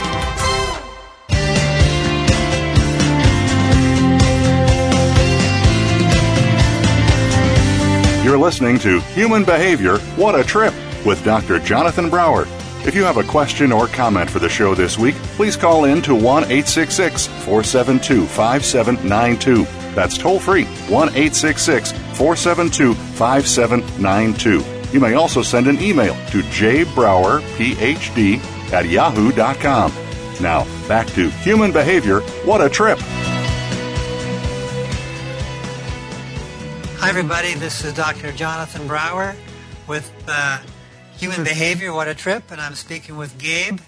You're 8.23 8.37
listening 8.37 8.77
to 8.79 8.99
Human 9.15 9.43
Behavior 9.43 9.97
What 10.17 10.39
a 10.39 10.43
Trip 10.43 10.75
with 11.05 11.23
Dr. 11.23 11.59
Jonathan 11.59 12.09
Brower. 12.09 12.47
If 12.85 12.93
you 12.93 13.03
have 13.03 13.17
a 13.17 13.23
question 13.23 13.71
or 13.71 13.87
comment 13.87 14.29
for 14.29 14.39
the 14.39 14.49
show 14.49 14.75
this 14.75 14.97
week, 14.99 15.15
please 15.35 15.55
call 15.55 15.85
in 15.85 16.01
to 16.03 16.13
1 16.13 16.43
866 16.43 17.27
472 17.27 18.25
5792. 18.27 19.63
That's 19.95 20.17
toll 20.17 20.39
free 20.39 20.65
1 20.65 21.09
866 21.09 21.91
472 21.91 22.93
5792. 22.93 24.63
You 24.91 24.99
may 24.99 25.13
also 25.15 25.41
send 25.41 25.67
an 25.67 25.79
email 25.81 26.13
to 26.27 26.41
jbrowerphd 26.43 27.51
at 28.71 28.85
yahoo.com. 28.85 29.93
Now, 30.41 30.65
back 30.87 31.07
to 31.07 31.29
Human 31.29 31.71
Behavior 31.71 32.19
What 32.43 32.61
a 32.61 32.69
Trip. 32.69 32.99
Hi, 36.99 37.09
everybody. 37.09 37.53
This 37.53 37.83
is 37.83 37.93
Dr. 37.93 38.31
Jonathan 38.31 38.87
Brower 38.87 39.35
with 39.87 40.11
uh, 40.27 40.59
Human 41.17 41.45
Behavior 41.45 41.93
What 41.93 42.09
a 42.09 42.13
Trip, 42.13 42.51
and 42.51 42.59
I'm 42.59 42.75
speaking 42.75 43.15
with 43.15 43.37
Gabe 43.37 43.79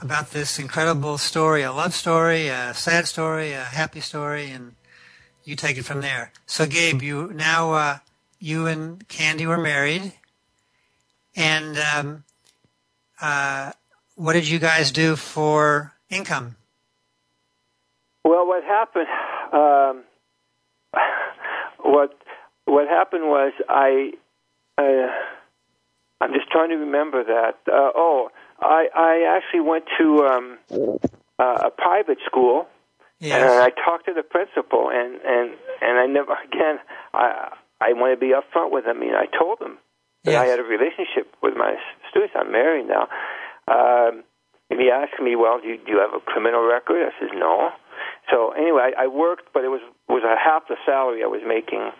about 0.00 0.30
this 0.30 0.60
incredible 0.60 1.18
story 1.18 1.62
a 1.62 1.72
love 1.72 1.94
story, 1.94 2.46
a 2.46 2.72
sad 2.72 3.08
story, 3.08 3.52
a 3.52 3.64
happy 3.64 3.98
story, 3.98 4.50
and 4.50 4.76
you 5.42 5.56
take 5.56 5.78
it 5.78 5.84
from 5.84 6.00
there. 6.00 6.30
So, 6.46 6.64
Gabe, 6.64 7.02
you 7.02 7.32
now 7.34 7.72
uh, 7.72 7.98
you 8.38 8.68
and 8.68 9.06
Candy 9.08 9.46
were 9.46 9.58
married, 9.58 10.12
and 11.34 11.76
um, 11.76 12.24
uh, 13.20 13.72
what 14.14 14.34
did 14.34 14.48
you 14.48 14.60
guys 14.60 14.92
do 14.92 15.16
for 15.16 15.92
income? 16.08 16.54
Well, 18.24 18.46
what 18.46 18.62
happened? 18.62 19.08
Um, 19.52 20.04
what 21.82 22.16
what 22.64 22.86
happened 22.86 23.24
was 23.24 23.52
I. 23.68 24.12
Uh, 24.78 25.08
I'm 26.24 26.32
just 26.32 26.50
trying 26.50 26.70
to 26.70 26.76
remember 26.76 27.22
that. 27.24 27.56
Uh, 27.68 27.90
oh, 27.94 28.30
I 28.60 28.88
I 28.94 29.36
actually 29.36 29.60
went 29.60 29.84
to 29.98 30.24
um, 30.24 30.58
uh, 31.38 31.68
a 31.68 31.70
private 31.70 32.18
school, 32.26 32.66
Yes. 33.20 33.40
and 33.42 33.60
I 33.60 33.70
talked 33.70 34.06
to 34.06 34.14
the 34.14 34.22
principal, 34.22 34.88
and 34.90 35.20
and 35.24 35.50
and 35.82 35.98
I 35.98 36.06
never 36.06 36.32
again. 36.48 36.78
I 37.12 37.52
I 37.80 37.92
want 37.92 38.14
to 38.16 38.20
be 38.20 38.32
upfront 38.32 38.70
with 38.70 38.84
him. 38.86 38.96
I 38.96 39.00
mean, 39.00 39.14
I 39.14 39.26
told 39.38 39.60
him 39.60 39.78
that 40.24 40.34
I 40.36 40.46
had 40.46 40.58
a 40.58 40.62
relationship 40.62 41.26
with 41.42 41.54
my 41.56 41.76
students. 42.10 42.34
I'm 42.36 42.50
married 42.50 42.86
now. 42.88 43.08
Um, 43.68 44.24
and 44.70 44.80
he 44.80 44.90
asked 44.90 45.20
me, 45.20 45.36
"Well, 45.36 45.60
do 45.60 45.68
you, 45.68 45.76
do 45.76 45.92
you 45.92 45.98
have 46.00 46.14
a 46.14 46.20
criminal 46.20 46.64
record?" 46.66 47.04
I 47.04 47.12
says, 47.20 47.30
"No." 47.34 47.70
So 48.30 48.52
anyway, 48.52 48.92
I, 48.96 49.04
I 49.04 49.06
worked, 49.08 49.52
but 49.52 49.64
it 49.64 49.68
was 49.68 49.82
was 50.08 50.22
a 50.24 50.36
half 50.42 50.68
the 50.68 50.76
salary 50.86 51.22
I 51.22 51.26
was 51.26 51.42
making. 51.46 51.90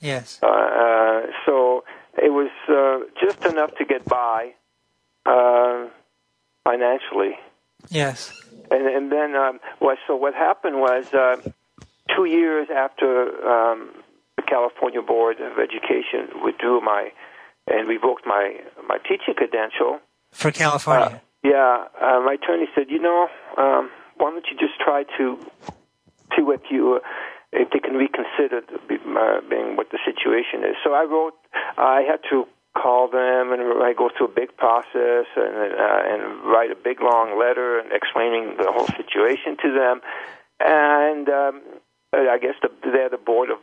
Yes. 0.00 0.38
Uh, 0.42 0.46
uh, 0.46 1.20
so 1.46 1.84
it 2.16 2.32
was 2.32 2.50
uh, 2.68 3.06
just 3.20 3.44
enough 3.44 3.74
to 3.76 3.84
get 3.84 4.04
by 4.04 4.54
uh, 5.26 5.86
financially. 6.64 7.36
Yes. 7.88 8.32
And, 8.70 8.86
and 8.86 9.12
then, 9.12 9.34
um, 9.34 9.60
what, 9.78 9.98
so 10.06 10.16
what 10.16 10.34
happened 10.34 10.76
was 10.76 11.12
uh, 11.12 11.36
two 12.14 12.24
years 12.24 12.68
after 12.74 13.26
um, 13.46 13.90
the 14.36 14.42
California 14.42 15.02
Board 15.02 15.40
of 15.40 15.58
Education 15.58 16.42
withdrew 16.42 16.80
my 16.80 17.12
and 17.68 17.88
revoked 17.88 18.26
my 18.26 18.56
my 18.88 18.98
teaching 18.98 19.34
credential. 19.36 20.00
For 20.32 20.50
California. 20.50 21.22
Yeah, 21.44 21.84
uh, 22.00 22.20
my 22.24 22.36
attorney 22.40 22.66
said, 22.74 22.86
you 22.88 23.00
know, 23.00 23.28
um, 23.56 23.90
why 24.16 24.30
don't 24.30 24.46
you 24.50 24.56
just 24.56 24.78
try 24.80 25.04
to 25.18 25.38
see 26.34 26.42
what 26.42 26.62
you, 26.70 26.96
uh, 26.96 27.08
if 27.52 27.70
they 27.70 27.80
can 27.80 27.94
reconsider 27.94 28.60
the, 28.60 28.94
uh, 28.94 29.40
being 29.50 29.76
what 29.76 29.90
the 29.90 29.98
situation 30.04 30.64
is. 30.64 30.76
So 30.84 30.92
I 30.94 31.04
wrote, 31.04 31.34
I 31.76 32.02
had 32.02 32.20
to 32.30 32.46
call 32.74 33.08
them 33.08 33.52
and 33.52 33.82
I 33.82 33.92
go 33.92 34.10
through 34.16 34.28
a 34.28 34.34
big 34.34 34.56
process 34.56 35.26
and 35.36 35.56
uh, 35.76 36.02
and 36.08 36.44
write 36.44 36.70
a 36.70 36.76
big 36.76 37.00
long 37.00 37.38
letter 37.38 37.78
and 37.78 37.92
explaining 37.92 38.56
the 38.56 38.70
whole 38.72 38.86
situation 38.86 39.56
to 39.62 39.72
them. 39.72 40.00
And 40.60 41.28
um, 41.28 41.62
I 42.12 42.38
guess 42.40 42.54
the, 42.62 42.70
they're 42.82 43.10
the 43.10 43.18
board 43.18 43.50
of 43.50 43.58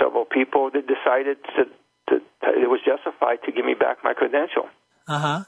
several 0.00 0.24
people 0.24 0.70
that 0.72 0.86
decided 0.86 1.38
to, 1.56 1.64
to, 2.08 2.20
it 2.42 2.68
was 2.68 2.80
justified 2.84 3.38
to 3.46 3.52
give 3.52 3.64
me 3.64 3.74
back 3.74 3.98
my 4.04 4.14
credential. 4.14 4.68
Uh 5.08 5.18
huh. 5.18 5.44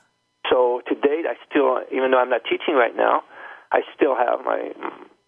So 0.50 0.80
to 0.88 0.94
date, 0.94 1.26
I 1.26 1.34
still, 1.48 1.80
even 1.92 2.10
though 2.10 2.18
I'm 2.18 2.30
not 2.30 2.42
teaching 2.44 2.74
right 2.74 2.94
now, 2.96 3.22
I 3.72 3.80
still 3.94 4.14
have 4.16 4.44
my 4.44 4.72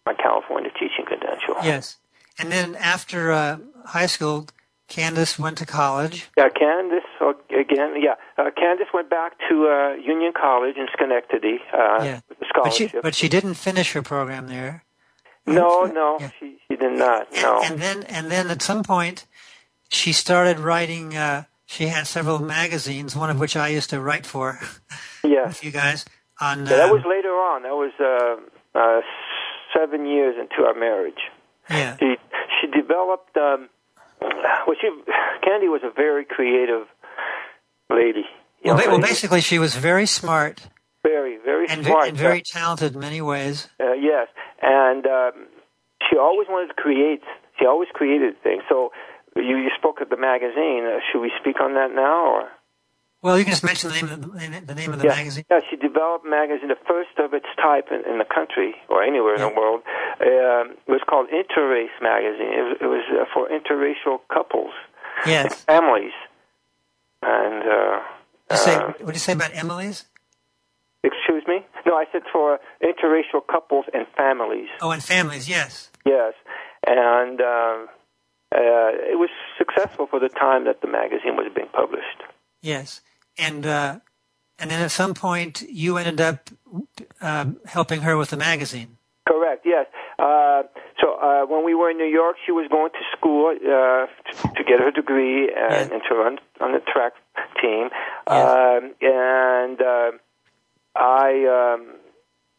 my 0.07 0.15
California 0.15 0.71
teaching 0.71 1.05
credential. 1.05 1.57
Yes. 1.63 1.97
And 2.39 2.53
then 2.53 2.77
after 2.77 3.33
uh, 3.33 3.59
high 3.85 4.07
school, 4.07 4.47
Candace 4.89 5.39
went 5.39 5.59
to 5.59 5.67
college. 5.67 6.29
Yeah, 6.37 6.49
Candace 6.49 7.05
uh, 7.21 7.33
again. 7.57 7.95
Yeah, 8.01 8.15
uh, 8.39 8.51
Candace 8.57 8.89
went 8.93 9.11
back 9.11 9.33
to 9.49 9.69
uh, 9.69 9.95
Union 9.95 10.33
College 10.35 10.77
in 10.77 10.87
Schenectady 10.97 11.61
uh, 11.73 12.03
Yeah. 12.03 12.21
with 12.29 12.39
a 12.43 12.45
But 12.65 12.73
she, 12.73 12.91
but 13.03 13.15
she 13.15 13.29
didn't 13.29 13.55
finish 13.55 13.93
her 13.93 14.03
program 14.03 14.49
there. 14.49 14.85
no, 15.47 15.85
no, 15.85 16.17
Yeah. 16.21 16.31
she 16.41 16.59
she 16.69 16.77
did 16.77 16.93
not. 16.99 17.29
No. 17.35 17.61
And 17.63 17.81
then, 17.81 18.03
and 18.05 18.31
then 18.31 18.51
at 18.51 18.63
some 18.63 18.83
point, 18.83 19.27
she 19.91 20.13
started 20.13 20.59
writing. 20.59 21.17
Uh, 21.17 21.45
she 21.67 21.89
had 21.89 22.07
several 22.07 22.39
magazines, 22.39 23.15
one 23.15 23.29
of 23.31 23.39
which 23.39 23.57
I 23.57 23.69
used 23.69 23.91
to 23.91 24.01
write 24.01 24.25
for 24.27 24.59
Yeah, 25.25 25.53
you 25.61 25.71
guys. 25.71 26.05
On 26.41 26.61
yeah, 26.61 26.77
that 26.77 26.85
um, 26.89 26.91
was 26.93 27.05
later 27.05 27.31
on. 27.51 27.63
That 27.65 27.75
was 27.75 27.93
uh, 28.01 28.79
uh, 28.79 29.01
seven 29.77 30.07
years 30.07 30.37
into 30.41 30.67
our 30.67 30.75
marriage. 30.75 31.21
yeah, 31.69 31.97
She 31.99 32.17
she 32.61 32.67
developed. 32.69 33.37
Um, 33.37 33.69
well, 34.21 34.77
she 34.81 34.89
Candy 35.43 35.69
was 35.69 35.83
a 35.85 35.91
very 35.95 36.25
creative 36.25 36.87
lady. 37.91 38.25
well, 38.65 38.77
ba- 38.77 38.85
well, 38.89 39.01
basically, 39.01 39.41
she 39.41 39.59
was 39.59 39.75
very 39.75 40.07
smart 40.07 40.69
very 41.03 41.39
very 41.45 41.69
and, 41.69 41.83
ve- 41.83 41.91
smart. 41.91 42.09
and 42.09 42.17
very 42.17 42.43
talented 42.43 42.95
in 42.95 43.01
many 43.01 43.21
ways. 43.21 43.69
Uh, 43.81 43.93
yes, 43.93 44.29
and 44.63 45.07
um, 45.07 45.47
she 46.09 46.17
always 46.17 46.49
wanted 46.49 46.69
to 46.69 46.75
create. 46.75 47.23
She 47.59 47.67
always 47.67 47.89
created 47.93 48.41
things. 48.43 48.63
So 48.69 48.91
you, 49.37 49.57
you 49.57 49.71
spoke 49.77 50.01
of 50.01 50.09
the 50.09 50.17
magazine. 50.17 50.85
Uh, 50.87 50.99
should 51.11 51.21
we 51.21 51.33
speak 51.41 51.61
on 51.61 51.75
that 51.75 51.95
now, 51.95 52.27
or 52.27 52.49
Well, 53.21 53.37
you 53.37 53.45
can 53.45 53.53
just 53.53 53.65
mention 53.65 53.91
the 53.91 53.97
name 53.97 54.11
of 54.13 54.21
the, 54.21 54.29
the 54.67 54.75
name 54.75 54.93
of 54.93 55.01
the 55.01 55.07
yeah. 55.07 55.17
magazine. 55.17 55.45
Yeah, 55.51 55.59
she 55.69 55.77
developed 55.77 56.25
a 56.25 56.31
magazine, 56.31 56.69
the 56.69 56.79
first 56.87 57.19
of 57.19 57.35
its 57.35 57.47
type 57.61 57.89
in, 57.91 58.09
in 58.11 58.19
the 58.19 58.25
country 58.25 58.77
or 58.89 59.03
anywhere 59.03 59.35
in 59.35 59.41
the 59.41 59.49
world. 59.49 59.83
Um, 60.21 60.77
it 60.87 60.91
was 60.91 61.03
called 61.09 61.27
Interrace 61.31 61.91
magazine. 62.01 62.53
It 62.55 62.63
was, 62.63 62.77
it 62.81 62.87
was 62.87 63.05
uh, 63.11 63.25
for 63.35 63.49
interracial 63.49 64.21
couples, 64.33 64.73
Yes. 65.27 65.65
families, 65.65 66.13
and. 67.23 67.63
Uh, 67.65 68.01
You 68.53 68.57
say, 68.57 68.75
uh, 68.77 68.87
what 68.87 69.07
did 69.07 69.15
you 69.15 69.21
say 69.21 69.33
about 69.33 69.51
Emily's? 69.55 70.05
excuse 71.03 71.45
me? 71.47 71.65
No, 71.87 71.95
I 71.95 72.05
said 72.13 72.23
for 72.33 72.59
interracial 72.83 73.41
couples 73.51 73.87
and 73.95 74.07
families. 74.17 74.69
Oh, 74.81 74.91
and 74.91 75.03
families. 75.03 75.49
Yes. 75.49 75.91
Yes, 76.05 76.35
and 76.87 77.41
um, 77.41 77.89
uh, 78.55 78.91
it 79.13 79.19
was 79.19 79.31
successful 79.59 80.07
for 80.07 80.21
the 80.21 80.29
time 80.29 80.65
that 80.65 80.81
the 80.83 80.89
magazine 80.89 81.37
was 81.37 81.51
being 81.55 81.69
published. 81.73 82.23
Yes. 82.63 83.01
And 83.39 83.67
uh, 83.67 84.01
and 84.59 84.71
then 84.71 84.83
at 84.83 84.91
some 84.91 85.15
point, 85.15 85.63
you 85.69 85.97
ended 85.99 86.21
up 86.21 86.51
um, 87.21 87.59
helping 87.67 88.01
her 88.03 88.17
with 88.17 88.31
the 88.31 88.37
magazine. 88.37 88.97
Correct. 89.27 89.65
Yes. 89.65 89.87
Uh, 90.19 90.63
so 91.01 91.15
uh, 91.21 91.47
when 91.47 91.65
we 91.65 91.75
were 91.75 91.91
in 91.91 91.99
New 91.99 92.07
York, 92.11 92.37
she 92.45 92.51
was 92.53 92.67
going 92.71 92.91
to 92.91 92.99
school 93.17 93.55
uh, 93.55 94.07
to, 94.07 94.55
to 94.57 94.65
get 94.65 94.81
her 94.81 94.91
degree 94.91 95.49
and, 95.55 95.73
Yeah. 95.91 95.95
and 95.95 96.03
to 96.09 96.15
run 96.15 96.39
on 96.61 96.73
the 96.73 96.81
track 96.81 97.13
team. 97.61 97.91
Yes. 98.29 98.83
Um, 98.83 98.95
and 99.03 99.81
uh, 99.81 100.11
I, 100.97 101.75
um, 101.77 101.95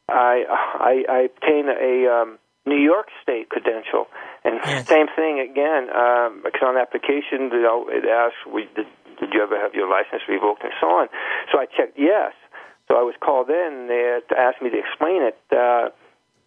I, 0.07 0.43
I, 0.79 1.03
I 1.09 1.19
obtained 1.29 1.69
a 1.69 2.07
um, 2.21 2.39
New 2.65 2.77
York 2.81 3.07
State 3.23 3.49
credential, 3.49 4.07
and 4.45 4.59
Yes. 4.63 4.87
same 4.87 5.07
thing 5.15 5.39
again. 5.39 5.89
Um, 5.89 6.41
because 6.43 6.61
on 6.63 6.77
application, 6.77 7.49
you 7.51 7.61
know, 7.61 7.87
it 7.89 8.05
asks, 8.05 8.37
we, 8.53 8.69
did, 8.75 8.85
"Did 9.19 9.33
you 9.33 9.41
ever 9.43 9.59
have 9.59 9.73
your 9.73 9.89
license 9.89 10.23
revoked?" 10.27 10.63
and 10.63 10.73
so 10.79 10.87
on. 10.87 11.07
So 11.51 11.59
I 11.59 11.65
checked 11.65 11.97
yes. 11.97 12.33
So 12.87 12.97
I 12.97 13.03
was 13.03 13.13
called 13.21 13.49
in 13.49 13.85
there 13.87 14.21
to 14.21 14.35
ask 14.37 14.61
me 14.61 14.69
to 14.71 14.79
explain 14.79 15.21
it. 15.21 15.37
Uh, 15.51 15.89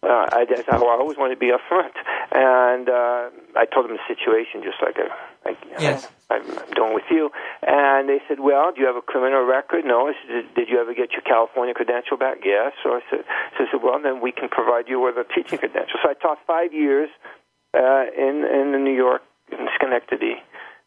uh, 0.03 0.27
I, 0.35 0.43
just, 0.43 0.67
I 0.67 0.75
always 0.75 1.17
wanted 1.17 1.35
to 1.35 1.39
be 1.39 1.51
upfront, 1.55 1.95
and 2.35 2.89
uh, 2.89 3.31
I 3.55 3.63
told 3.63 3.87
them 3.87 3.95
the 3.95 4.03
situation 4.03 4.59
just 4.59 4.83
like 4.83 4.99
I, 4.99 5.07
I, 5.47 5.55
Yes. 5.79 6.11
I, 6.29 6.43
I'm 6.43 6.43
doing 6.75 6.93
with 6.93 7.07
you. 7.09 7.31
And 7.63 8.09
they 8.09 8.19
said, 8.27 8.41
"Well, 8.41 8.73
do 8.73 8.81
you 8.81 8.87
have 8.87 8.97
a 8.97 9.01
criminal 9.01 9.45
record?" 9.45 9.85
No. 9.85 10.09
I 10.09 10.13
said, 10.19 10.27
"Did, 10.27 10.55
did 10.55 10.67
you 10.69 10.81
ever 10.81 10.93
get 10.93 11.13
your 11.13 11.21
California 11.21 11.73
credential 11.73 12.17
back?" 12.17 12.43
Yes. 12.43 12.73
So 12.83 12.91
I 12.91 13.01
said, 13.09 13.23
so 13.57 13.63
I 13.63 13.67
said, 13.71 13.79
"Well, 13.81 13.95
then 14.03 14.19
we 14.19 14.33
can 14.33 14.49
provide 14.49 14.89
you 14.89 14.99
with 14.99 15.15
a 15.15 15.23
teaching 15.33 15.59
credential." 15.59 15.95
So 16.03 16.09
I 16.09 16.15
taught 16.15 16.39
five 16.45 16.73
years 16.73 17.07
uh, 17.73 18.03
in 18.11 18.43
in 18.43 18.73
the 18.73 18.79
New 18.83 18.95
York 18.95 19.21
in 19.51 19.67
Schenectady 19.79 20.43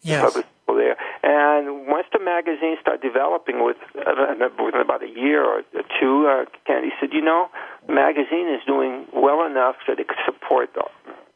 Yes. 0.06 0.44
there. 0.66 0.96
And 1.22 1.86
once 1.88 2.06
the 2.12 2.20
magazine 2.20 2.76
started 2.80 3.02
developing, 3.02 3.64
with 3.64 3.76
uh, 3.96 4.34
within 4.62 4.80
about 4.80 5.02
a 5.02 5.08
year 5.08 5.42
or 5.44 5.62
two, 6.00 6.28
uh, 6.28 6.44
Candy 6.66 6.90
said, 7.00 7.10
"You 7.12 7.22
know, 7.22 7.48
the 7.86 7.92
magazine 7.92 8.48
is 8.48 8.62
doing 8.66 9.06
well 9.12 9.44
enough 9.44 9.76
that 9.88 9.98
it 9.98 10.08
could 10.08 10.22
support 10.24 10.70
the 10.74 10.84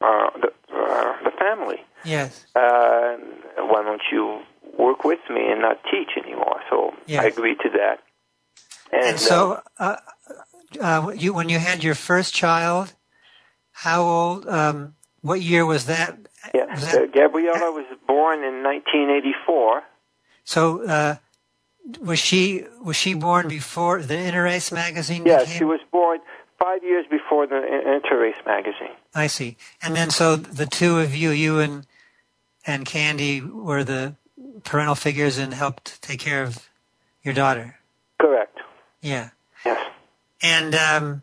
uh, 0.06 0.31
the, 0.42 0.52
uh, 0.73 1.12
the 1.25 1.33
family. 1.38 1.81
Yes. 2.04 2.46
Uh, 2.54 3.16
why 3.56 3.83
don't 3.83 4.02
you 4.12 4.40
work 4.79 5.04
with 5.04 5.21
me 5.29 5.50
and 5.50 5.60
not 5.60 5.79
teach 5.90 6.10
anymore?" 6.16 6.60
So 6.71 6.94
Yes. 7.06 7.25
I 7.25 7.29
agreed 7.29 7.58
to 7.60 7.71
that. 7.71 8.00
And, 8.92 9.04
And 9.10 9.21
so, 9.21 9.60
uh, 9.79 9.96
uh, 10.81 11.12
you 11.16 11.33
when 11.33 11.48
you 11.48 11.58
had 11.58 11.83
your 11.83 11.94
first 11.94 12.35
child, 12.35 12.94
how 13.73 14.02
old? 14.02 14.46
Um, 14.46 14.94
what 15.23 15.42
year 15.42 15.66
was 15.66 15.85
that? 15.87 16.16
Yeah, 16.54 16.66
uh, 16.70 17.06
Gabriella 17.06 17.70
was 17.72 17.86
born 18.06 18.38
in 18.44 18.62
1984. 18.62 19.82
so 20.44 20.84
uh, 20.86 21.16
was 22.00 22.18
she 22.18 22.64
was 22.82 22.96
she 22.96 23.14
born 23.14 23.48
before 23.48 24.02
the 24.02 24.14
Interrace 24.14 24.72
magazine? 24.72 25.24
Yes, 25.26 25.44
became? 25.44 25.58
she 25.58 25.64
was 25.64 25.80
born 25.90 26.18
five 26.58 26.82
years 26.84 27.06
before 27.10 27.46
the 27.46 27.54
Interrace 27.54 28.44
magazine. 28.46 28.94
I 29.14 29.26
see. 29.26 29.56
And 29.82 29.96
then 29.96 30.10
so 30.10 30.36
the 30.36 30.66
two 30.66 30.98
of 30.98 31.14
you, 31.14 31.30
you 31.30 31.58
and 31.58 31.86
and 32.66 32.84
Candy, 32.84 33.40
were 33.40 33.84
the 33.84 34.14
parental 34.64 34.94
figures 34.94 35.38
and 35.38 35.54
helped 35.54 36.00
take 36.02 36.20
care 36.20 36.42
of 36.42 36.68
your 37.22 37.34
daughter. 37.34 37.78
Correct. 38.18 38.58
Yeah. 39.00 39.30
Yes. 39.64 39.90
And 40.42 40.74
um, 40.74 41.22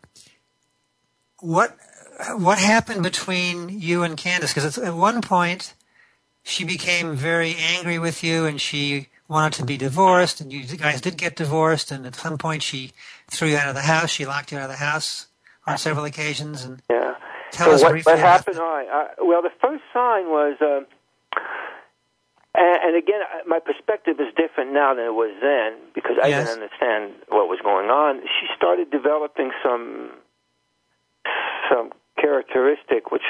what 1.40 1.76
what 2.36 2.58
happened 2.58 3.02
between 3.02 3.68
you 3.68 4.02
and 4.02 4.16
Candace? 4.16 4.52
Because 4.54 4.78
at 4.78 4.94
one 4.94 5.20
point 5.22 5.74
she 6.42 6.64
became 6.64 7.14
very 7.14 7.54
angry 7.56 7.98
with 7.98 8.24
you, 8.24 8.46
and 8.46 8.60
she 8.60 9.08
wanted 9.28 9.52
to 9.58 9.64
be 9.64 9.76
divorced, 9.76 10.40
and 10.40 10.52
you 10.52 10.64
guys 10.76 11.00
did 11.00 11.16
get 11.16 11.36
divorced, 11.36 11.90
and 11.90 12.06
at 12.06 12.14
some 12.14 12.38
point 12.38 12.62
she 12.62 12.92
threw 13.30 13.48
you 13.48 13.56
out 13.56 13.68
of 13.68 13.74
the 13.74 13.82
house. 13.82 14.10
She 14.10 14.24
locked 14.24 14.50
you 14.52 14.58
out 14.58 14.64
of 14.64 14.70
the 14.70 14.76
house 14.76 15.26
on 15.66 15.76
several 15.78 16.04
occasions, 16.06 16.64
and 16.64 16.82
Yeah. 16.90 17.14
tell 17.52 17.68
so 17.68 17.74
us 17.74 17.82
what, 17.82 17.92
briefly 17.92 18.12
what 18.14 18.18
happened? 18.20 18.56
Right. 18.58 18.88
Uh, 18.88 19.24
well, 19.24 19.42
the 19.42 19.52
first 19.60 19.84
sign 19.92 20.28
was, 20.28 20.56
um, 20.62 20.86
and, 22.54 22.78
and 22.82 22.96
again, 22.96 23.20
uh, 23.22 23.46
my 23.46 23.58
perspective 23.60 24.18
is 24.18 24.32
different 24.34 24.72
now 24.72 24.94
than 24.94 25.04
it 25.04 25.14
was 25.14 25.36
then 25.42 25.76
because 25.94 26.16
I 26.22 26.28
Yes. 26.28 26.48
didn't 26.48 26.62
understand 26.62 27.12
what 27.28 27.48
was 27.48 27.60
going 27.62 27.90
on. 27.90 28.22
She 28.22 28.46
started 28.56 28.90
developing 28.90 29.52
some 29.62 30.10
some 31.70 31.92
characteristic 32.20 33.10
which 33.10 33.22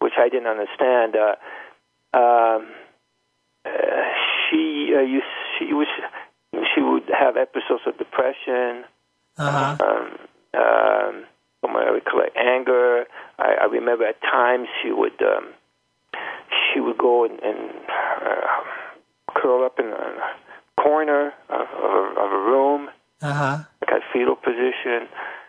which 0.00 0.14
I 0.18 0.28
didn't 0.28 0.48
understand. 0.48 1.16
Uh, 1.16 1.36
um, 2.16 2.68
uh, 3.64 3.70
she 4.50 4.92
uh, 4.96 5.00
you, 5.00 5.22
she 5.58 5.72
was 5.72 5.86
she 6.74 6.80
would 6.80 7.04
have 7.18 7.36
episodes 7.36 7.82
of 7.86 7.96
depression. 7.98 8.84
Uh-huh. 9.38 9.76
Um, 9.80 10.18
um, 10.54 11.24
from 11.60 11.72
what 11.74 11.86
I 11.86 11.90
recollect, 11.92 12.36
anger. 12.36 13.04
I, 13.38 13.54
I 13.62 13.64
remember 13.64 14.04
at 14.04 14.20
times 14.20 14.68
she 14.82 14.90
would 14.92 15.20
um, 15.22 15.54
she 16.72 16.80
would 16.80 16.98
go 16.98 17.24
and, 17.24 17.40
and 17.40 17.70
uh, 17.88 18.46
curl 19.34 19.64
up 19.64 19.78
in 19.78 19.86
a 19.86 20.80
corner 20.82 21.32
of, 21.48 21.60
of, 21.60 21.90
a, 21.90 22.20
of 22.20 22.32
a 22.32 22.38
room, 22.50 22.90
Uh-huh. 23.22 23.58
like 23.80 23.90
a 23.96 24.00
fetal 24.12 24.36
position. 24.36 25.08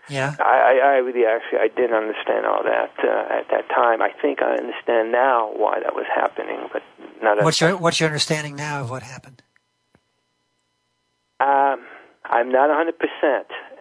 Yeah. 0.10 0.36
I, 0.40 0.44
I, 0.84 0.88
I 0.88 0.96
really 0.98 1.26
actually 1.26 1.60
I 1.60 1.70
didn't 1.70 1.96
understand 1.96 2.46
all 2.46 2.64
that 2.64 2.92
uh, 3.04 3.40
at 3.40 3.48
that 3.52 3.70
time. 3.70 4.02
I 4.02 4.10
think 4.22 4.42
I 4.42 4.56
understand 4.56 5.12
now 5.12 5.52
why 5.56 5.80
that 5.80 5.96
was 5.96 6.06
happening, 6.14 6.68
but 6.74 6.82
not 7.22 7.38
at 7.40 7.44
What's 7.46 7.62
your 7.62 7.78
What's 7.78 8.00
your 8.00 8.08
understanding 8.08 8.56
now 8.56 8.82
of 8.82 8.90
what 8.90 9.04
happened? 9.04 9.42
Um, 11.40 11.86
I'm 12.26 12.52
not 12.52 12.70
100%, 12.70 12.94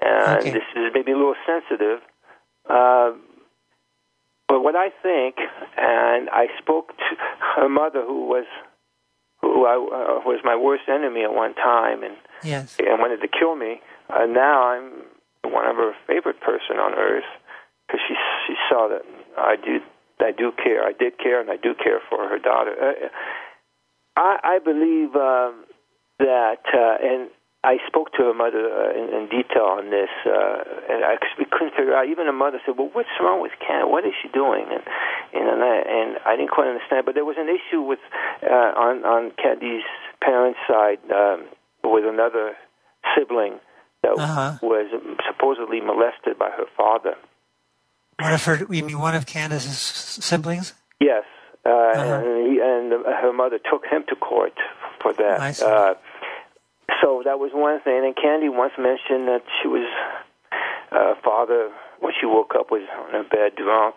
and 0.03 0.39
Okay. 0.41 0.51
this 0.53 0.63
is 0.75 0.91
maybe 0.95 1.13
a 1.13 1.17
little 1.17 1.37
sensitive. 1.47 2.01
Uh, 2.69 3.13
but 4.49 4.63
what 4.63 4.75
I 4.75 4.91
think, 5.03 5.37
and 5.77 6.29
I 6.31 6.49
spoke 6.59 6.89
to 6.97 7.17
her 7.57 7.69
mother, 7.69 8.03
who 8.05 8.27
was 8.27 8.47
who 9.41 9.65
I, 9.67 9.75
uh, 9.75 10.21
was 10.25 10.41
my 10.45 10.55
worst 10.57 10.85
enemy 10.89 11.23
at 11.25 11.33
one 11.35 11.55
time, 11.55 12.03
and 12.03 12.17
Yes. 12.43 12.77
and 12.79 12.99
wanted 13.01 13.21
to 13.21 13.29
kill 13.29 13.55
me. 13.57 13.81
Uh, 14.11 14.27
now 14.27 14.65
I'm 14.69 14.91
one 14.91 14.91
of 14.93 15.03
her 15.03 15.12
favorite 16.33 16.41
person 16.41 16.77
on 16.81 16.95
earth 16.95 17.29
because 17.87 18.01
she 18.09 18.15
she 18.47 18.55
saw 18.69 18.89
that 18.89 19.03
I 19.37 19.57
do 19.57 19.81
I 20.21 20.31
do 20.31 20.53
care. 20.53 20.85
I 20.85 20.93
did 20.93 21.19
care, 21.19 21.41
and 21.41 21.51
I 21.51 21.57
do 21.57 21.75
care 21.75 21.99
for 22.09 22.29
her 22.29 22.39
daughter. 22.39 22.75
Uh, 22.79 23.09
I, 24.15 24.39
I 24.45 24.59
believe 24.63 25.17
um, 25.17 25.65
that, 26.21 26.63
uh, 26.71 26.97
and 27.03 27.29
I 27.65 27.79
spoke 27.89 28.13
to 28.13 28.31
her 28.31 28.35
mother 28.35 28.63
uh, 28.71 28.95
in, 28.95 29.11
in 29.11 29.23
detail 29.27 29.67
on 29.67 29.91
this, 29.91 30.11
uh, 30.23 30.63
and 30.91 31.03
I, 31.03 31.19
we 31.39 31.47
couldn't 31.51 31.75
figure 31.75 31.95
out. 31.97 32.07
Even 32.07 32.27
her 32.27 32.33
mother 32.33 32.61
said, 32.65 32.79
"Well, 32.79 32.91
what's 32.93 33.11
wrong 33.21 33.43
with 33.43 33.53
Ken? 33.59 33.91
What 33.91 34.05
is 34.05 34.15
she 34.23 34.29
doing?" 34.29 34.67
And 34.71 34.83
and 35.33 35.49
and 35.49 35.63
I, 35.63 35.77
and 35.83 36.11
I 36.25 36.37
didn't 36.37 36.51
quite 36.51 36.69
understand. 36.69 37.07
But 37.07 37.15
there 37.15 37.27
was 37.27 37.37
an 37.39 37.51
issue 37.51 37.83
with 37.83 38.01
uh, 38.43 38.73
on 38.79 39.05
on 39.05 39.33
Candy's 39.43 39.87
parents' 40.23 40.61
side 40.69 41.03
um, 41.11 41.47
with 41.83 42.05
another 42.07 42.55
sibling 43.17 43.59
that 44.03 44.19
Uh-huh. 44.19 44.59
was 44.63 44.87
supposedly 45.27 45.81
molested 45.81 46.39
by 46.39 46.51
her 46.51 46.67
father. 46.77 47.15
One 48.21 48.33
of 48.35 48.45
her, 48.45 48.57
you 48.71 48.85
mean 48.85 48.99
one 48.99 49.15
of 49.15 49.27
Candace's 49.27 49.79
siblings? 50.25 50.75
Yes, 51.01 51.25
uh, 51.65 51.69
Uh-huh. 51.71 52.15
and, 52.25 52.47
he, 52.53 52.61
and 52.61 52.93
her 53.23 53.33
mother 53.33 53.59
took 53.59 53.87
him 53.87 54.05
to 54.09 54.17
court 54.17 54.55
for 55.01 55.13
that. 55.15 55.41
I. 55.41 55.51
Uh, 55.65 55.95
so 57.01 57.23
that 57.25 57.39
was 57.39 57.51
one 57.53 57.81
thing. 57.81 58.05
And 58.05 58.15
Candy 58.15 58.49
once 58.49 58.75
mentioned 58.79 59.27
that 59.29 59.43
she 59.61 59.69
was 59.69 59.89
uh, 60.93 61.15
father 61.25 61.71
when 62.01 62.13
she 62.21 62.27
woke 62.27 62.55
up 62.59 62.71
was 62.71 62.83
on 63.07 63.13
her 63.13 63.23
bed 63.25 63.57
drunk. 63.57 63.97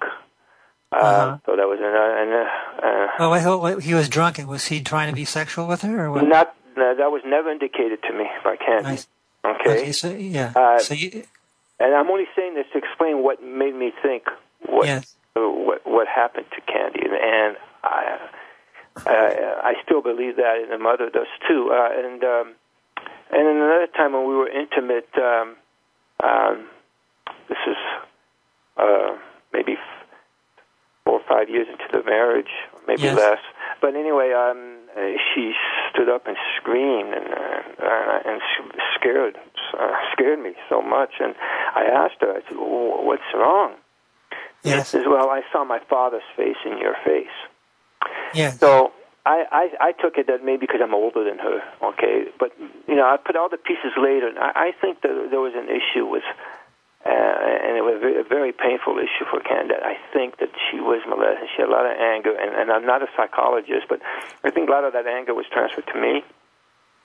Uh, 0.91 0.95
Uh-huh. 0.95 1.37
So 1.45 1.55
that 1.57 1.67
was 1.67 1.79
another. 1.79 2.17
And, 2.17 2.31
uh, 2.33 2.87
uh, 2.87 3.07
Oh, 3.19 3.39
hold- 3.39 3.61
wait, 3.63 3.83
he 3.83 3.93
was 3.93 4.07
drunk, 4.09 4.39
and 4.39 4.47
was 4.47 4.67
he 4.67 4.81
trying 4.81 5.09
to 5.09 5.15
be 5.15 5.25
sexual 5.25 5.67
with 5.67 5.81
her, 5.81 6.05
or 6.05 6.11
what? 6.11 6.23
not 6.27 6.55
no, 6.77 6.93
that 6.95 7.09
was 7.11 7.21
never 7.25 7.49
indicated 7.51 8.01
to 8.03 8.13
me 8.13 8.25
by 8.43 8.55
Candy. 8.57 8.89
I 8.89 8.95
see. 8.95 9.07
Okay. 9.45 9.69
Okay, 9.69 9.91
so 9.91 10.11
yeah. 10.11 10.53
Uh, 10.55 10.79
so 10.79 10.93
you, 10.93 11.23
And 11.79 11.93
I'm 11.93 12.09
only 12.09 12.25
saying 12.35 12.55
this 12.55 12.65
to 12.73 12.77
explain 12.77 13.23
what 13.23 13.43
made 13.43 13.75
me 13.75 13.91
think 14.01 14.23
what 14.67 14.87
yes. 14.87 15.15
what 15.33 15.85
what 15.85 16.07
happened 16.07 16.45
to 16.55 16.61
Candy, 16.61 17.01
and, 17.03 17.13
and 17.13 17.57
I, 17.83 18.17
I 19.05 19.61
I 19.63 19.73
still 19.83 20.01
believe 20.01 20.37
that, 20.37 20.59
and 20.61 20.71
the 20.71 20.77
mother 20.77 21.09
does 21.09 21.27
too. 21.47 21.69
Uh, 21.71 21.89
and 21.93 22.23
um, 22.23 22.55
and 23.31 23.41
then 23.47 23.55
another 23.57 23.87
time 23.87 24.13
when 24.13 24.27
we 24.27 24.35
were 24.35 24.49
intimate, 24.49 25.09
um, 25.17 25.55
um, 26.23 26.67
this 27.49 27.57
is 27.67 27.77
uh, 28.77 29.17
maybe 29.53 29.75
four 31.03 31.19
or 31.19 31.23
five 31.27 31.49
years 31.49 31.67
into 31.69 31.85
the 31.91 32.03
marriage, 32.03 32.49
maybe 32.87 33.03
Yes. 33.03 33.17
less. 33.17 33.39
But 33.81 33.95
anyway, 33.95 34.31
um, 34.33 34.74
uh, 34.97 34.99
she 35.33 35.53
stood 35.91 36.09
up 36.09 36.27
and 36.27 36.37
screamed 36.57 37.13
and 37.13 37.27
uh, 37.33 38.19
and 38.29 38.41
s- 38.41 38.81
scared 38.95 39.37
uh, 39.77 39.91
scared 40.13 40.39
me 40.39 40.53
so 40.69 40.81
much. 40.81 41.11
And 41.19 41.35
I 41.75 41.83
asked 41.85 42.21
her, 42.21 42.31
I 42.31 42.41
said, 42.47 42.57
"Wh- 42.57 43.03
"What's 43.05 43.29
wrong?" 43.33 43.73
Yes. 44.63 44.87
She 44.91 44.97
says, 44.97 45.05
"Well, 45.07 45.29
I 45.29 45.41
saw 45.51 45.63
my 45.63 45.79
father's 45.89 46.23
face 46.35 46.57
in 46.65 46.77
your 46.77 46.95
face." 47.05 47.35
Yes. 48.33 48.59
So 48.59 48.91
I, 49.25 49.45
I, 49.51 49.69
I 49.89 49.91
took 49.93 50.17
it 50.17 50.27
that 50.27 50.43
maybe 50.45 50.65
because 50.67 50.81
I'm 50.83 50.93
older 50.93 51.23
than 51.23 51.39
her, 51.39 51.61
okay. 51.83 52.25
But 52.39 52.51
you 52.87 52.95
know, 52.95 53.05
I 53.05 53.17
put 53.17 53.35
all 53.35 53.49
the 53.49 53.57
pieces 53.57 53.91
later, 53.97 54.27
and 54.27 54.37
I, 54.37 54.51
I 54.55 54.71
think 54.79 55.01
that 55.01 55.27
there 55.31 55.39
was 55.39 55.53
an 55.55 55.67
issue 55.69 56.05
with, 56.05 56.23
uh, 56.23 56.33
and 57.15 57.77
it 57.77 57.81
was 57.83 57.95
a 57.97 57.99
very, 57.99 58.19
a 58.19 58.23
very 58.23 58.51
painful 58.51 58.97
issue 58.97 59.25
for 59.29 59.39
Candace. 59.39 59.77
I 59.83 59.97
think 60.13 60.37
that 60.39 60.49
she 60.69 60.79
was 60.79 61.01
molested. 61.07 61.49
She 61.55 61.61
had 61.61 61.69
a 61.69 61.71
lot 61.71 61.85
of 61.85 61.97
anger, 61.97 62.35
and, 62.35 62.55
and 62.55 62.71
I'm 62.71 62.85
not 62.85 63.01
a 63.01 63.07
psychologist, 63.15 63.87
but 63.89 64.01
I 64.43 64.51
think 64.51 64.69
a 64.69 64.71
lot 64.71 64.83
of 64.83 64.93
that 64.93 65.07
anger 65.07 65.33
was 65.33 65.45
transferred 65.51 65.87
to 65.93 65.99
me. 65.99 66.23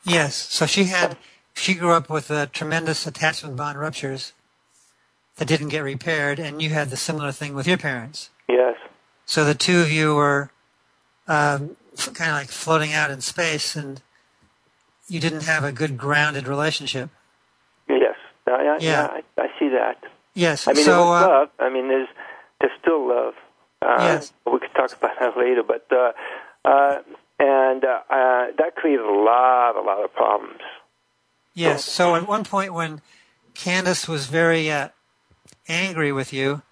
Yes. 0.05 0.35
So 0.35 0.67
she 0.67 0.85
had, 0.85 1.17
she 1.55 1.75
grew 1.75 1.93
up 1.93 2.09
with 2.09 2.31
uh, 2.31 2.47
tremendous 2.47 3.07
attachment 3.07 3.57
bond 3.57 3.79
ruptures 3.79 4.33
that 5.37 5.47
didn't 5.49 5.69
get 5.69 5.81
repaired, 5.85 6.39
and 6.39 6.61
you 6.63 6.71
had 6.71 6.91
the 6.91 6.97
similar 6.97 7.33
thing 7.33 7.55
with 7.55 7.67
your 7.67 7.79
parents. 7.79 8.31
Yes, 8.49 8.77
So 9.27 9.45
the 9.45 9.55
two 9.55 9.81
of 9.81 9.91
you 9.93 10.15
were 10.15 10.51
um, 11.29 11.77
kind 12.15 12.31
of 12.31 12.37
like 12.37 12.49
floating 12.49 12.93
out 12.93 13.11
in 13.11 13.21
space, 13.21 13.77
and 13.77 14.03
you 15.09 15.21
didn't 15.21 15.45
have 15.45 15.65
a 15.65 15.73
good 15.73 15.97
grounded 15.97 16.49
relationship. 16.49 17.11
yes, 17.89 18.17
I, 18.47 18.51
I, 18.53 18.63
Yeah. 18.63 18.79
yeah, 18.81 19.07
I, 19.39 19.43
I 19.43 19.49
see 19.71 19.77
that. 19.77 20.03
Yes. 20.35 20.69
I 20.69 20.73
mean, 20.73 20.85
so 20.85 21.07
was 21.07 21.23
uh, 21.23 21.29
love. 21.29 21.49
I 21.59 21.71
mean, 21.71 21.89
there's 21.89 22.09
there's 22.61 22.73
still 22.81 23.09
love. 23.09 23.35
Uh, 23.83 23.97
Yes. 23.99 24.33
We 24.47 24.59
could 24.59 24.75
talk 24.75 24.93
about 24.93 25.19
that 25.19 25.37
later, 25.37 25.63
but 25.63 25.87
uh, 25.91 26.13
uh, 26.65 26.99
and 27.39 27.85
uh, 27.85 28.01
uh, 28.11 28.47
that 28.59 28.75
created 28.77 29.05
a 29.05 29.11
lot, 29.13 29.77
a 29.77 29.81
lot 29.81 30.05
of 30.05 30.13
problems. 30.15 30.61
Yes. 31.55 31.85
So 31.85 32.15
at 32.15 32.29
one 32.29 32.45
point 32.45 32.75
when 32.75 33.01
Candace 33.55 34.07
was 34.07 34.27
very 34.27 34.71
uh, 34.71 34.89
angry 35.69 36.13
with 36.13 36.33
you, 36.33 36.63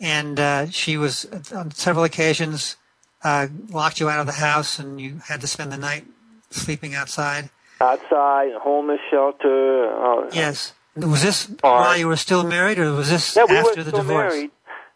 and 0.00 0.38
uh, 0.38 0.70
she 0.70 0.96
was 0.96 1.26
on 1.54 1.70
several 1.72 2.04
occasions 2.04 2.76
uh, 3.24 3.48
locked 3.70 3.98
you 3.98 4.08
out 4.08 4.20
of 4.20 4.26
the 4.26 4.32
house, 4.32 4.78
and 4.78 5.00
you 5.00 5.20
had 5.26 5.40
to 5.40 5.46
spend 5.46 5.72
the 5.72 5.76
night 5.78 6.04
sleeping 6.50 6.94
outside. 6.94 7.50
Outside, 7.80 8.52
homeless 8.60 9.00
shelter. 9.10 9.92
Uh, 9.94 10.30
Yes. 10.32 10.74
Was 11.06 11.22
this 11.22 11.50
while 11.60 11.96
you 11.96 12.08
were 12.08 12.16
still 12.16 12.44
married, 12.44 12.78
or 12.78 12.92
was 12.92 13.10
this 13.10 13.36
Yeah, 13.36 13.44
we 13.48 13.56
after 13.56 13.80
were 13.80 13.84
the 13.84 13.92
divorce? 13.92 14.32
married. 14.34 14.50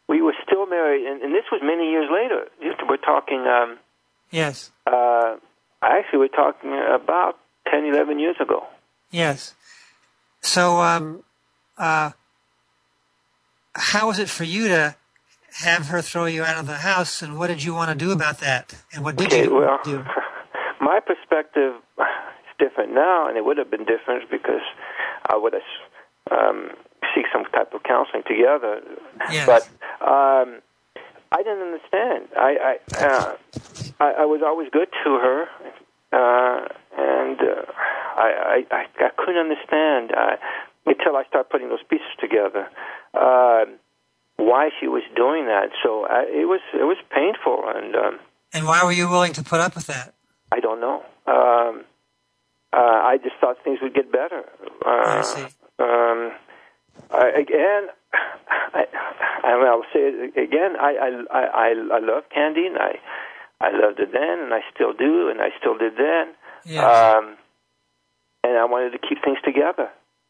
We 0.09 0.21
were 0.23 0.35
still 0.47 0.67
married, 0.67 1.07
and, 1.07 1.23
and 1.23 1.33
this 1.35 1.45
was 1.51 1.61
many 1.63 1.91
years 1.91 2.09
later. 2.13 2.49
We're 2.89 2.97
talking. 2.97 3.47
Um, 3.47 3.79
Yes. 4.31 4.71
uh, 4.87 5.37
actually, 5.83 6.19
we're 6.21 6.29
talking 6.29 6.73
about 6.73 7.39
10, 7.71 7.85
11 7.85 8.19
years 8.19 8.37
ago. 8.41 8.65
Yes. 9.11 9.55
So, 10.41 10.81
um, 10.81 11.23
uh, 11.77 12.11
how 13.75 14.07
was 14.07 14.19
it 14.19 14.29
for 14.31 14.45
you 14.45 14.69
to 14.69 14.97
have 15.63 15.89
her 15.89 16.01
throw 16.01 16.25
you 16.25 16.45
out 16.45 16.57
of 16.59 16.67
the 16.67 16.79
house, 16.79 17.21
and 17.23 17.39
what 17.39 17.49
did 17.49 17.63
you 17.63 17.75
want 17.75 17.91
to 17.91 17.95
do 18.07 18.11
about 18.11 18.39
that? 18.39 18.75
And 18.95 19.05
what 19.05 19.17
did 19.17 19.27
Okay, 19.29 19.45
you 19.45 19.55
well, 19.55 19.79
do? 19.85 20.03
my 20.81 20.99
perspective 21.01 21.75
is 21.99 22.55
different 22.59 22.93
now, 22.95 23.29
and 23.29 23.37
it 23.37 23.45
would 23.45 23.59
have 23.59 23.71
been 23.71 23.85
different 23.85 24.31
because 24.31 24.63
I 25.27 25.37
would 25.37 25.53
have 25.53 25.63
um, 26.33 26.71
seek 27.15 27.27
some 27.33 27.45
type 27.53 27.75
of 27.75 27.83
counseling 27.83 28.23
together. 28.27 28.81
Yes. 29.31 29.47
But 29.47 29.63
um, 30.01 30.61
I 31.31 31.39
didn't 31.45 31.63
understand. 31.63 32.29
I 32.37 32.51
I, 32.71 32.75
uh, 33.05 33.37
I 34.01 34.09
I 34.23 34.25
was 34.25 34.41
always 34.45 34.69
good 34.73 34.89
to 35.05 35.11
her, 35.25 35.39
uh, 36.13 36.69
and 36.99 37.39
uh, 37.41 37.63
I, 38.17 38.65
I 38.71 38.87
I 38.99 39.11
couldn't 39.17 39.41
understand 39.41 40.13
uh, 40.13 40.37
until 40.87 41.17
I 41.17 41.25
started 41.29 41.51
putting 41.51 41.69
those 41.69 41.85
pieces 41.89 42.13
together. 42.21 42.69
Uh, 43.15 43.65
why 44.37 44.71
she 44.81 44.89
was 44.89 45.03
doing 45.15 45.47
that? 45.47 45.71
So 45.83 46.07
I, 46.07 46.25
it 46.29 46.49
was 46.49 46.61
it 46.75 46.85
was 46.85 46.97
painful, 47.11 47.65
and 47.67 47.95
um, 47.95 48.19
And 48.53 48.67
why 48.67 48.85
were 48.85 48.93
you 48.93 49.09
willing 49.09 49.33
to 49.35 49.43
put 49.43 49.61
up 49.61 49.75
with 49.75 49.87
that? 49.87 50.15
I 50.51 50.61
don't 50.61 50.81
know. 50.81 51.03
Um, 51.27 51.85
uh, 52.73 52.77
I 52.77 53.19
just 53.23 53.37
thought 53.41 53.57
things 53.65 53.79
would 53.83 53.95
get 53.95 54.11
better. 54.11 54.45
Uh, 54.85 54.89
I 54.89 55.23
see. 55.23 55.47
Um, 55.83 56.33
I, 57.11 57.29
again, 57.45 57.83
I, 58.75 58.85
I 59.45 59.55
mean, 59.59 59.67
I'll 59.67 59.85
say 59.93 60.01
it 60.01 60.37
again. 60.39 60.77
I 60.79 60.91
I 61.07 61.09
I, 61.67 61.69
I 61.97 61.99
love 62.01 62.25
Candy, 62.33 62.67
and 62.67 62.79
I 62.79 62.99
I 63.61 63.71
loved 63.73 63.99
it 64.01 64.11
then, 64.13 64.39
and 64.45 64.55
I 64.55 64.61
still 64.75 64.93
do, 64.93 65.29
and 65.29 65.41
I 65.41 65.49
still 65.59 65.77
did 65.79 65.95
then. 65.97 66.27
Yes. 66.65 66.85
Um, 67.17 67.37
and 68.45 68.57
I 68.59 68.65
wanted 68.65 68.91
to 68.91 68.99
keep 68.99 69.19
things 69.25 69.39
together. 69.45 69.89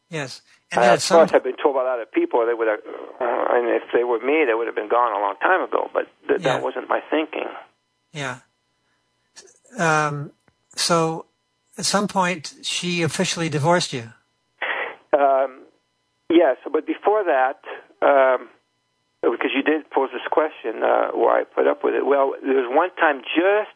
yes. 0.09 0.41
Uh, 0.71 0.75
And 0.75 0.83
then 0.83 0.89
at 0.91 0.95
of 0.95 1.01
some 1.01 1.17
course, 1.19 1.31
I've 1.33 1.43
been 1.43 1.57
told 1.61 1.75
by 1.75 1.81
a 1.81 1.85
lot 1.85 1.99
of 2.01 2.11
people 2.11 2.45
they 2.45 2.53
would 2.53 2.67
have, 2.67 2.79
uh, 3.21 3.55
and 3.55 3.67
if 3.69 3.83
they 3.93 4.03
were 4.03 4.19
me, 4.19 4.45
they 4.47 4.53
would 4.53 4.67
have 4.67 4.75
been 4.75 4.89
gone 4.89 5.11
a 5.13 5.19
long 5.19 5.35
time 5.41 5.61
ago. 5.61 5.89
But 5.93 6.07
th- 6.27 6.41
Yeah. 6.41 6.53
that 6.57 6.63
wasn't 6.63 6.87
my 6.89 7.01
thinking. 7.09 7.49
Yeah. 8.11 8.37
Um, 9.77 10.31
so 10.75 11.25
at 11.77 11.85
some 11.85 12.07
point, 12.07 12.53
she 12.63 13.01
officially 13.03 13.49
divorced 13.49 13.93
you. 13.93 14.13
Yes, 16.33 16.57
but 16.65 16.87
before 16.87 17.23
that, 17.25 17.61
um, 18.01 18.49
because 19.21 19.51
you 19.55 19.61
did 19.61 19.85
pose 19.91 20.09
this 20.11 20.25
question, 20.31 20.81
uh, 20.83 21.13
why 21.13 21.41
I 21.41 21.43
put 21.45 21.67
up 21.67 21.83
with 21.83 21.93
it. 21.93 22.05
Well, 22.05 22.33
there 22.41 22.57
was 22.57 22.69
one 22.73 22.89
time 22.97 23.21
just, 23.21 23.71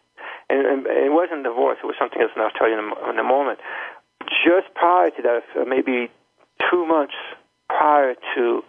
and, 0.49 0.66
and 0.66 0.80
it 0.88 1.14
wasn't 1.14 1.43
divorce; 1.43 1.78
it 1.84 1.86
was 1.86 1.95
something 2.01 2.20
else, 2.20 2.32
and 2.36 2.41
I'll 2.43 2.51
tell 2.58 2.68
you 2.68 2.74
in 2.80 2.84
a, 2.84 3.10
in 3.12 3.20
a 3.20 3.24
moment. 3.24 3.60
Just 4.43 4.74
prior 4.74 5.10
to 5.12 5.22
that, 5.22 5.43
uh, 5.55 5.66
maybe 5.66 6.10
two 6.70 6.86
months 6.86 7.14
prior 7.70 8.16
to 8.36 8.64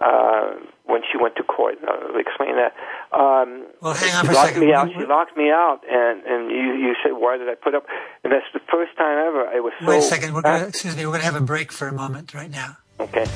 uh, 0.00 0.50
when 0.84 1.00
she 1.10 1.16
went 1.16 1.36
to 1.36 1.42
court, 1.44 1.78
and 1.80 1.88
I'll 1.88 2.18
explain 2.20 2.56
that. 2.60 2.74
Um, 3.16 3.64
Well, 3.80 3.94
hang 3.94 4.12
on 4.14 4.26
for 4.26 4.32
a 4.32 4.34
locked 4.34 4.48
second. 4.52 4.66
me 4.66 4.74
out. 4.74 4.88
She 4.92 5.06
locked 5.06 5.36
me 5.36 5.48
out, 5.50 5.80
and 5.88 6.22
and 6.26 6.50
you 6.50 6.74
you 6.74 6.92
said 7.02 7.12
why 7.12 7.38
did 7.38 7.48
I 7.48 7.54
put 7.54 7.74
up? 7.74 7.86
And 8.22 8.32
that's 8.32 8.44
the 8.52 8.60
first 8.70 8.96
time 8.98 9.16
ever. 9.16 9.46
I 9.48 9.60
was 9.60 9.72
so. 9.80 9.86
Wait 9.86 9.98
a 9.98 10.02
second. 10.02 10.34
We're 10.34 10.42
gonna, 10.42 10.66
excuse 10.66 10.96
me. 10.96 11.06
We're 11.06 11.12
going 11.16 11.24
to 11.24 11.30
have 11.32 11.36
a 11.40 11.40
break 11.40 11.72
for 11.72 11.88
a 11.88 11.92
moment 11.92 12.34
right 12.34 12.50
now. 12.50 12.76
Okay. 12.98 13.26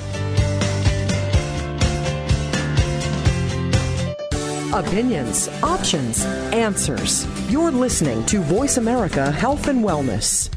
Opinions, 4.73 5.49
options, 5.63 6.25
answers. 6.53 7.27
You're 7.51 7.73
listening 7.73 8.25
to 8.27 8.41
Voice 8.41 8.77
America 8.77 9.31
Health 9.31 9.69
and 9.69 9.85
Wellness. 9.85 10.51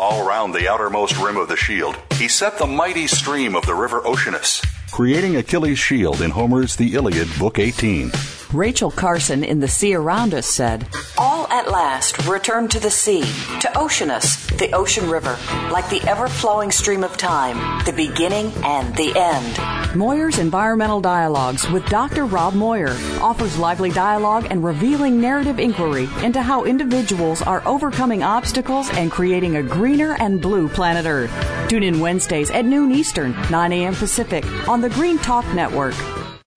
All 0.00 0.26
round 0.26 0.52
the 0.52 0.68
outermost 0.68 1.16
rim 1.18 1.36
of 1.36 1.46
the 1.46 1.56
shield, 1.56 1.96
he 2.14 2.26
set 2.26 2.58
the 2.58 2.66
mighty 2.66 3.06
stream 3.06 3.54
of 3.54 3.64
the 3.64 3.76
river 3.76 4.04
Oceanus, 4.04 4.60
creating 4.90 5.36
Achilles' 5.36 5.78
shield 5.78 6.20
in 6.20 6.32
Homer's 6.32 6.74
The 6.74 6.94
Iliad, 6.94 7.28
Book 7.38 7.60
18. 7.60 8.10
Rachel 8.52 8.90
Carson 8.90 9.44
in 9.44 9.60
The 9.60 9.68
Sea 9.68 9.94
Around 9.94 10.32
Us 10.32 10.46
said, 10.46 10.88
All 11.18 11.46
at 11.48 11.70
last 11.70 12.26
return 12.26 12.66
to 12.68 12.80
the 12.80 12.90
sea, 12.90 13.22
to 13.60 13.78
Oceanus, 13.78 14.46
the 14.56 14.72
ocean 14.72 15.10
river, 15.10 15.38
like 15.70 15.86
the 15.90 16.00
ever 16.08 16.28
flowing 16.28 16.70
stream 16.70 17.04
of 17.04 17.18
time, 17.18 17.84
the 17.84 17.92
beginning 17.92 18.50
and 18.64 18.96
the 18.96 19.12
end. 19.14 19.94
Moir's 19.94 20.38
Environmental 20.38 20.98
Dialogues 20.98 21.68
with 21.68 21.84
Dr. 21.90 22.24
Rob 22.24 22.54
Moyer 22.54 22.96
offers 23.20 23.58
lively 23.58 23.90
dialogue 23.90 24.46
and 24.48 24.64
revealing 24.64 25.20
narrative 25.20 25.58
inquiry 25.58 26.08
into 26.22 26.40
how 26.40 26.64
individuals 26.64 27.42
are 27.42 27.62
overcoming 27.66 28.22
obstacles 28.22 28.88
and 28.92 29.12
creating 29.12 29.56
a 29.56 29.62
greener 29.62 30.16
and 30.20 30.40
blue 30.40 30.70
planet 30.70 31.04
Earth. 31.04 31.68
Tune 31.68 31.82
in 31.82 32.00
Wednesdays 32.00 32.50
at 32.50 32.64
noon 32.64 32.92
Eastern, 32.92 33.36
9 33.50 33.72
a.m. 33.72 33.94
Pacific 33.94 34.46
on 34.66 34.80
the 34.80 34.88
Green 34.88 35.18
Talk 35.18 35.44
Network. 35.52 35.94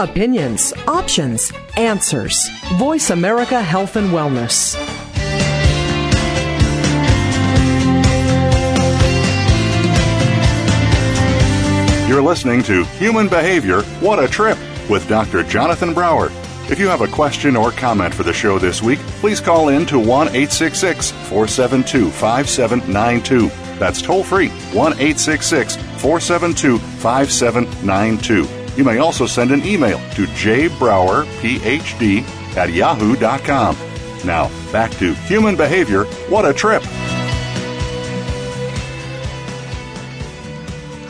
Opinions, 0.00 0.72
options, 0.88 1.52
answers. 1.76 2.48
Voice 2.78 3.10
America 3.10 3.60
Health 3.60 3.96
and 3.96 4.08
Wellness. 4.08 4.74
You're 12.08 12.22
listening 12.22 12.62
to 12.62 12.84
Human 12.96 13.28
Behavior 13.28 13.82
What 14.00 14.24
a 14.24 14.26
Trip 14.26 14.56
with 14.88 15.06
Dr. 15.06 15.42
Jonathan 15.42 15.92
Brower. 15.92 16.30
If 16.70 16.78
you 16.78 16.88
have 16.88 17.02
a 17.02 17.08
question 17.08 17.54
or 17.54 17.70
comment 17.70 18.14
for 18.14 18.22
the 18.22 18.32
show 18.32 18.58
this 18.58 18.82
week, 18.82 19.00
please 19.20 19.38
call 19.38 19.68
in 19.68 19.84
to 19.86 19.98
1 19.98 20.28
866 20.28 21.10
472 21.10 22.10
5792. 22.10 23.48
That's 23.78 24.00
toll 24.00 24.24
free 24.24 24.48
1 24.48 24.92
866 24.94 25.76
472 25.76 26.78
5792. 26.78 28.59
You 28.76 28.84
may 28.84 28.98
also 28.98 29.26
send 29.26 29.50
an 29.50 29.64
email 29.64 29.98
to 30.14 30.26
jbrowerphd 30.26 32.22
at 32.56 32.70
yahoo.com. 32.70 33.76
Now, 34.24 34.50
back 34.72 34.90
to 34.92 35.14
Human 35.14 35.56
Behavior 35.56 36.04
What 36.28 36.44
a 36.44 36.52
Trip. 36.52 36.82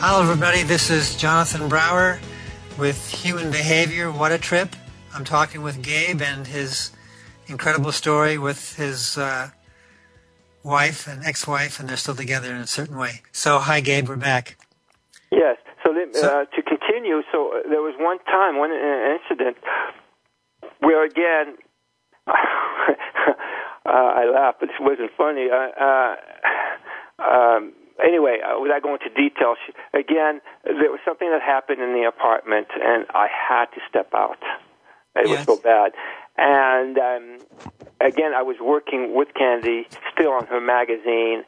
Hello, 0.03 0.21
everybody. 0.23 0.63
This 0.63 0.89
is 0.89 1.15
Jonathan 1.15 1.69
Brower 1.69 2.19
with 2.79 3.07
Human 3.09 3.51
Behavior. 3.51 4.11
What 4.11 4.31
a 4.31 4.37
trip. 4.39 4.75
I'm 5.13 5.23
talking 5.23 5.61
with 5.61 5.83
Gabe 5.83 6.21
and 6.21 6.47
his 6.47 6.91
incredible 7.47 7.91
story 7.91 8.37
with 8.37 8.75
his 8.77 9.17
uh, 9.17 9.49
wife 10.63 11.07
and 11.07 11.23
ex-wife, 11.23 11.79
and 11.79 11.87
they're 11.87 11.97
still 11.97 12.15
together 12.15 12.49
in 12.49 12.57
a 12.57 12.67
certain 12.67 12.97
way. 12.97 13.21
So, 13.31 13.59
hi, 13.59 13.79
Gabe. 13.81 14.09
We're 14.09 14.15
back. 14.15 14.57
Yes. 15.31 15.57
So, 15.83 15.91
let- 15.91 16.15
So- 16.15 16.27
uh, 16.41 16.45
to 16.45 16.61
continue, 17.01 17.21
so 17.31 17.53
uh, 17.53 17.69
there 17.69 17.81
was 17.81 17.95
one 17.99 18.19
time, 18.25 18.57
one 18.57 18.71
uh, 18.71 19.17
incident 19.17 19.57
where 20.79 21.05
again, 21.05 21.57
uh, 22.27 22.33
I 23.85 24.25
laugh, 24.31 24.55
but 24.59 24.69
it 24.69 24.75
wasn't 24.79 25.11
funny. 25.17 25.47
Uh, 25.51 25.83
uh, 25.83 26.15
um, 27.23 27.73
anyway, 28.03 28.39
uh, 28.41 28.59
without 28.59 28.83
going 28.83 28.99
into 29.01 29.13
details, 29.13 29.57
again, 29.93 30.41
there 30.63 30.91
was 30.91 30.99
something 31.05 31.29
that 31.29 31.41
happened 31.41 31.81
in 31.81 31.93
the 31.93 32.07
apartment, 32.07 32.67
and 32.73 33.05
I 33.13 33.27
had 33.27 33.65
to 33.73 33.81
step 33.89 34.09
out. 34.13 34.41
It 35.15 35.27
Yes. 35.27 35.45
was 35.47 35.57
so 35.57 35.61
bad. 35.61 35.91
And 36.37 36.97
um, 36.97 37.37
again, 37.99 38.33
I 38.35 38.41
was 38.43 38.57
working 38.61 39.13
with 39.15 39.29
Candy, 39.33 39.87
still 40.13 40.31
on 40.31 40.47
her 40.47 40.61
magazine, 40.61 41.43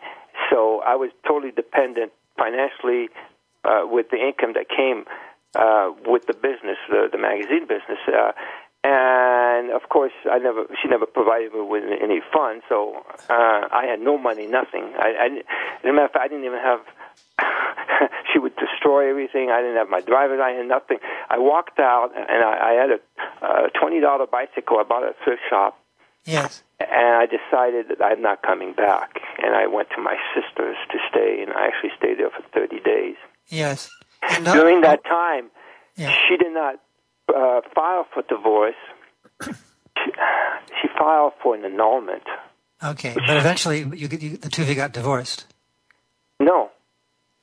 so 0.51 0.81
I 0.85 0.95
was 0.95 1.11
totally 1.27 1.51
dependent 1.51 2.11
financially 2.37 3.09
uh, 3.63 3.83
with 3.85 4.09
the 4.09 4.17
income 4.17 4.53
that 4.53 4.67
came 4.69 5.05
uh, 5.55 5.91
with 6.05 6.25
the 6.27 6.33
business, 6.33 6.77
the, 6.89 7.09
the 7.11 7.17
magazine 7.17 7.67
business. 7.67 7.99
Uh, 8.07 8.31
and 8.85 9.71
of 9.71 9.87
course, 9.89 10.11
I 10.29 10.39
never, 10.39 10.65
she 10.81 10.89
never 10.89 11.05
provided 11.05 11.53
me 11.53 11.61
with 11.61 11.83
any 12.01 12.19
funds, 12.33 12.65
so 12.67 13.03
uh, 13.29 13.67
I 13.71 13.85
had 13.89 14.01
no 14.01 14.17
money, 14.17 14.45
nothing. 14.45 14.91
I, 14.99 15.09
I, 15.19 15.25
as 15.37 15.89
a 15.89 15.93
matter 15.93 16.05
of 16.05 16.11
fact, 16.11 16.25
I 16.25 16.27
didn't 16.27 16.45
even 16.45 16.59
have. 16.59 16.79
she 18.31 18.39
would 18.39 18.55
destroy 18.57 19.09
everything. 19.09 19.49
I 19.49 19.61
didn't 19.61 19.77
have 19.77 19.89
my 19.89 20.01
driver's. 20.01 20.39
I 20.43 20.51
had 20.51 20.67
nothing. 20.67 20.97
I 21.29 21.37
walked 21.39 21.79
out, 21.79 22.11
and 22.15 22.43
I, 22.43 22.71
I 22.71 22.73
had 22.73 22.89
a 22.91 22.99
uh, 23.45 23.67
twenty 23.79 24.01
dollar 24.01 24.27
bicycle 24.27 24.77
I 24.79 24.83
bought 24.83 25.03
at 25.03 25.11
a 25.11 25.23
thrift 25.23 25.41
shop, 25.49 25.79
Yes. 26.25 26.61
and 26.79 27.15
I 27.15 27.25
decided 27.25 27.87
that 27.89 28.03
I'm 28.03 28.21
not 28.21 28.41
coming 28.43 28.73
back. 28.73 29.19
And 29.41 29.55
I 29.55 29.67
went 29.67 29.89
to 29.95 30.01
my 30.01 30.17
sister's 30.35 30.77
to 30.91 30.97
stay, 31.09 31.41
and 31.41 31.53
I 31.53 31.67
actually 31.67 31.91
stayed 31.97 32.19
there 32.19 32.29
for 32.29 32.43
30 32.53 32.79
days. 32.81 33.15
Yes. 33.47 33.89
And, 34.31 34.47
uh, 34.47 34.53
During 34.53 34.81
that 34.81 35.03
time, 35.03 35.49
Yeah. 35.95 36.15
she 36.27 36.37
did 36.37 36.53
not 36.53 36.75
uh, 37.33 37.61
file 37.75 38.05
for 38.13 38.21
divorce. 38.23 38.75
she, 39.43 39.51
she 40.81 40.87
filed 40.97 41.33
for 41.41 41.55
an 41.55 41.65
annulment. 41.65 42.23
Okay, 42.83 43.13
but 43.15 43.37
eventually, 43.37 43.79
you, 43.79 44.07
you, 44.09 44.37
the 44.37 44.49
two 44.49 44.63
of 44.63 44.69
you 44.69 44.75
got 44.75 44.91
divorced. 44.91 45.45
No. 46.39 46.69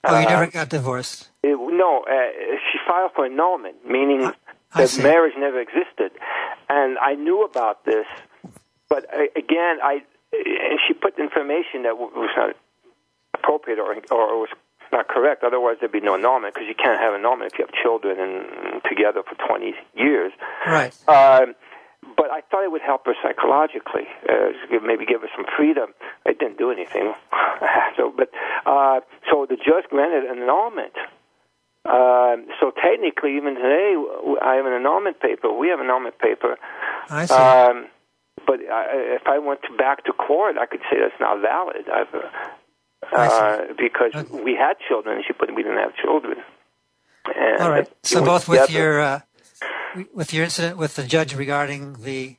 Oh, 0.04 0.18
you 0.18 0.26
Uh, 0.26 0.30
never 0.30 0.46
got 0.46 0.68
divorced. 0.68 1.28
it- 1.42 1.56
no, 1.58 2.02
uh, 2.02 2.56
she 2.70 2.78
filed 2.86 3.12
for 3.14 3.24
annulment, 3.26 3.76
meaning 3.88 4.22
I 4.74 4.82
that 4.82 4.88
see. 4.88 5.02
marriage 5.02 5.34
never 5.38 5.60
existed, 5.60 6.10
and 6.68 6.98
I 6.98 7.14
knew 7.14 7.42
about 7.44 7.84
this, 7.86 8.06
but 8.88 9.04
uh, 9.14 9.22
again, 9.36 9.78
I 9.82 10.02
and 10.32 10.78
she 10.86 10.92
put 10.94 11.18
information 11.18 11.82
that 11.84 11.96
was 11.98 12.30
not 12.36 12.54
appropriate 13.34 13.78
or 13.78 13.94
or 14.10 14.40
was 14.40 14.50
not 14.92 15.08
correct. 15.08 15.44
Otherwise, 15.44 15.76
there'd 15.80 15.92
be 15.92 16.00
no 16.00 16.14
annulment 16.14 16.54
because 16.54 16.68
you 16.68 16.74
can't 16.74 17.00
have 17.00 17.14
annulment 17.14 17.52
if 17.52 17.58
you 17.58 17.66
have 17.66 17.74
children 17.74 18.18
and 18.18 18.82
together 18.88 19.22
for 19.22 19.34
20 19.46 19.74
years. 19.94 20.32
Right. 20.66 20.94
Um, 21.08 21.54
but 22.16 22.30
I 22.30 22.40
thought 22.50 22.64
it 22.64 22.72
would 22.72 22.82
help 22.82 23.06
her 23.06 23.14
psychologically, 23.22 24.08
uh, 24.28 24.56
maybe 24.82 25.04
give 25.04 25.20
her 25.20 25.28
some 25.36 25.44
freedom. 25.56 25.92
It 26.24 26.38
didn't 26.38 26.58
do 26.58 26.70
anything. 26.70 27.12
so, 27.96 28.12
but 28.16 28.30
uh, 28.66 29.00
so 29.30 29.46
the 29.48 29.56
judge 29.56 29.84
granted 29.90 30.24
an 30.24 30.42
annulment. 30.42 30.96
Um, 31.84 32.48
so 32.60 32.72
technically, 32.76 33.36
even 33.36 33.54
today, 33.54 33.96
I 34.42 34.56
have 34.56 34.66
an 34.66 34.72
annulment 34.72 35.20
paper. 35.20 35.52
We 35.52 35.68
have 35.68 35.80
an 35.80 35.86
annulment 35.86 36.18
paper. 36.18 36.56
I 37.08 37.26
see. 37.26 37.34
Um, 37.34 37.86
but 38.46 38.60
I, 38.60 39.16
if 39.16 39.26
I 39.26 39.38
went 39.38 39.60
to 39.62 39.76
back 39.76 40.04
to 40.04 40.12
court, 40.12 40.56
I 40.58 40.66
could 40.66 40.80
say 40.90 40.98
that's 41.00 41.18
not 41.20 41.40
valid. 41.40 41.88
I've, 41.88 42.12
uh, 43.12 43.16
uh, 43.16 43.58
because 43.78 44.12
we 44.30 44.54
had 44.54 44.74
children, 44.86 45.22
she 45.26 45.32
put 45.32 45.54
we 45.54 45.62
didn't 45.62 45.78
have 45.78 45.94
children. 45.96 46.38
And 47.34 47.62
All 47.62 47.70
right. 47.70 47.88
So 48.02 48.24
both 48.24 48.48
with 48.48 48.66
together. 48.66 48.78
your 48.78 49.00
uh, 49.00 49.20
with 50.14 50.32
your 50.32 50.44
incident 50.44 50.76
with 50.76 50.96
the 50.96 51.04
judge 51.04 51.34
regarding 51.34 52.02
the 52.02 52.36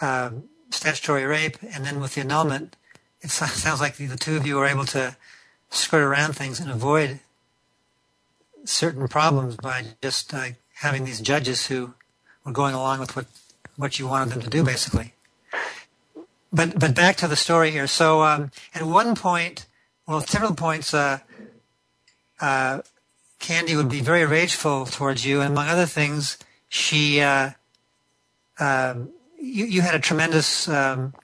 um, 0.00 0.44
statutory 0.70 1.24
rape, 1.24 1.58
and 1.62 1.84
then 1.84 2.00
with 2.00 2.14
the 2.14 2.20
annulment, 2.20 2.76
it 3.20 3.30
sounds 3.30 3.80
like 3.80 3.96
the, 3.96 4.06
the 4.06 4.16
two 4.16 4.36
of 4.36 4.46
you 4.46 4.56
were 4.56 4.66
able 4.66 4.84
to 4.86 5.16
skirt 5.70 6.02
around 6.02 6.34
things 6.34 6.60
and 6.60 6.70
avoid 6.70 7.20
certain 8.64 9.08
problems 9.08 9.56
by 9.56 9.84
just 10.02 10.32
uh, 10.34 10.48
having 10.74 11.04
these 11.04 11.20
judges 11.20 11.66
who 11.66 11.94
were 12.44 12.52
going 12.52 12.74
along 12.74 13.00
with 13.00 13.16
what 13.16 13.26
what 13.76 13.98
you 13.98 14.06
wanted 14.06 14.30
them 14.30 14.42
to 14.42 14.50
do, 14.50 14.62
basically. 14.62 15.14
But 16.52 16.78
but 16.78 16.94
back 16.94 17.16
to 17.16 17.28
the 17.28 17.36
story 17.36 17.70
here. 17.70 17.86
So 17.86 18.22
um, 18.22 18.50
at 18.74 18.82
one 18.82 19.14
point, 19.14 19.66
well, 20.06 20.20
several 20.20 20.54
points. 20.54 20.94
Uh, 20.94 21.18
uh, 22.40 22.80
Candy 23.38 23.76
would 23.76 23.88
be 23.88 24.00
very 24.00 24.24
rageful 24.24 24.86
towards 24.86 25.24
you, 25.24 25.40
and 25.40 25.52
among 25.52 25.68
other 25.68 25.86
things, 25.86 26.38
she 26.68 27.20
uh, 27.20 27.50
um, 28.58 29.10
you 29.38 29.66
you 29.66 29.80
had 29.82 29.94
a 29.94 29.98
tremendous 29.98 30.68
um, 30.68 31.14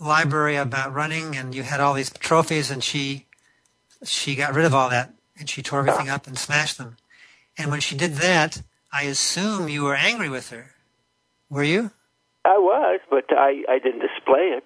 library 0.00 0.56
about 0.56 0.94
running, 0.94 1.36
and 1.36 1.54
you 1.54 1.62
had 1.62 1.80
all 1.80 1.94
these 1.94 2.10
trophies, 2.10 2.70
and 2.70 2.82
she 2.82 3.26
she 4.04 4.34
got 4.34 4.54
rid 4.54 4.64
of 4.64 4.74
all 4.74 4.88
that, 4.90 5.12
and 5.38 5.48
she 5.48 5.62
tore 5.62 5.80
everything 5.80 6.08
up 6.08 6.26
and 6.26 6.38
smashed 6.38 6.78
them. 6.78 6.96
And 7.58 7.70
when 7.70 7.80
she 7.80 7.96
did 7.96 8.14
that, 8.16 8.62
I 8.92 9.04
assume 9.04 9.68
you 9.68 9.84
were 9.84 9.94
angry 9.94 10.28
with 10.28 10.50
her. 10.50 10.72
Were 11.48 11.64
you? 11.64 11.90
I 12.44 12.58
was, 12.58 13.00
but 13.10 13.24
I 13.30 13.64
I 13.68 13.78
didn't 13.78 14.00
display 14.00 14.54
it. 14.56 14.64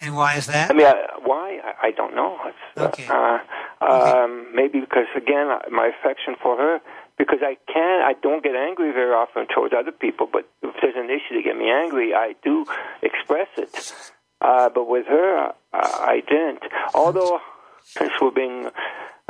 And 0.00 0.14
why 0.14 0.36
is 0.36 0.46
that? 0.46 0.70
I 0.70 0.74
mean, 0.74 0.86
I, 0.86 1.18
why? 1.24 1.58
I, 1.64 1.88
I 1.88 1.90
don't 1.90 2.14
know. 2.14 2.38
It's, 2.46 2.56
Okay. 2.78 3.06
Uh, 3.08 3.38
um, 3.80 4.54
maybe 4.54 4.80
because 4.80 5.06
again, 5.16 5.48
my 5.70 5.90
affection 5.98 6.36
for 6.42 6.56
her. 6.56 6.80
Because 7.16 7.40
I 7.42 7.56
can, 7.66 8.02
I 8.02 8.14
don't 8.22 8.44
get 8.44 8.54
angry 8.54 8.92
very 8.92 9.10
often 9.12 9.48
towards 9.52 9.74
other 9.76 9.90
people. 9.90 10.28
But 10.32 10.48
if 10.62 10.72
there's 10.80 10.94
an 10.96 11.10
issue 11.10 11.34
to 11.34 11.42
get 11.42 11.56
me 11.56 11.68
angry, 11.68 12.14
I 12.14 12.36
do 12.44 12.64
express 13.02 13.48
it. 13.56 13.92
Uh, 14.40 14.68
but 14.68 14.88
with 14.88 15.06
her, 15.06 15.52
I, 15.72 15.78
I 16.14 16.22
didn't. 16.28 16.62
Although, 16.94 17.40
since 17.82 18.12
we're 18.20 18.30
being 18.30 18.70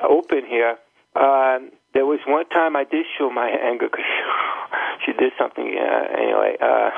open 0.03 0.45
here, 0.47 0.77
um, 1.17 1.71
there 1.95 2.05
was 2.05 2.21
one 2.27 2.47
time 2.51 2.77
I 2.77 2.85
did 2.85 3.07
show 3.19 3.31
my 3.31 3.49
anger 3.49 3.89
because 3.91 4.05
she 5.07 5.13
did 5.13 5.33
something 5.39 5.77
uh, 5.79 6.05
anyway 6.17 6.57
uh, 6.61 6.91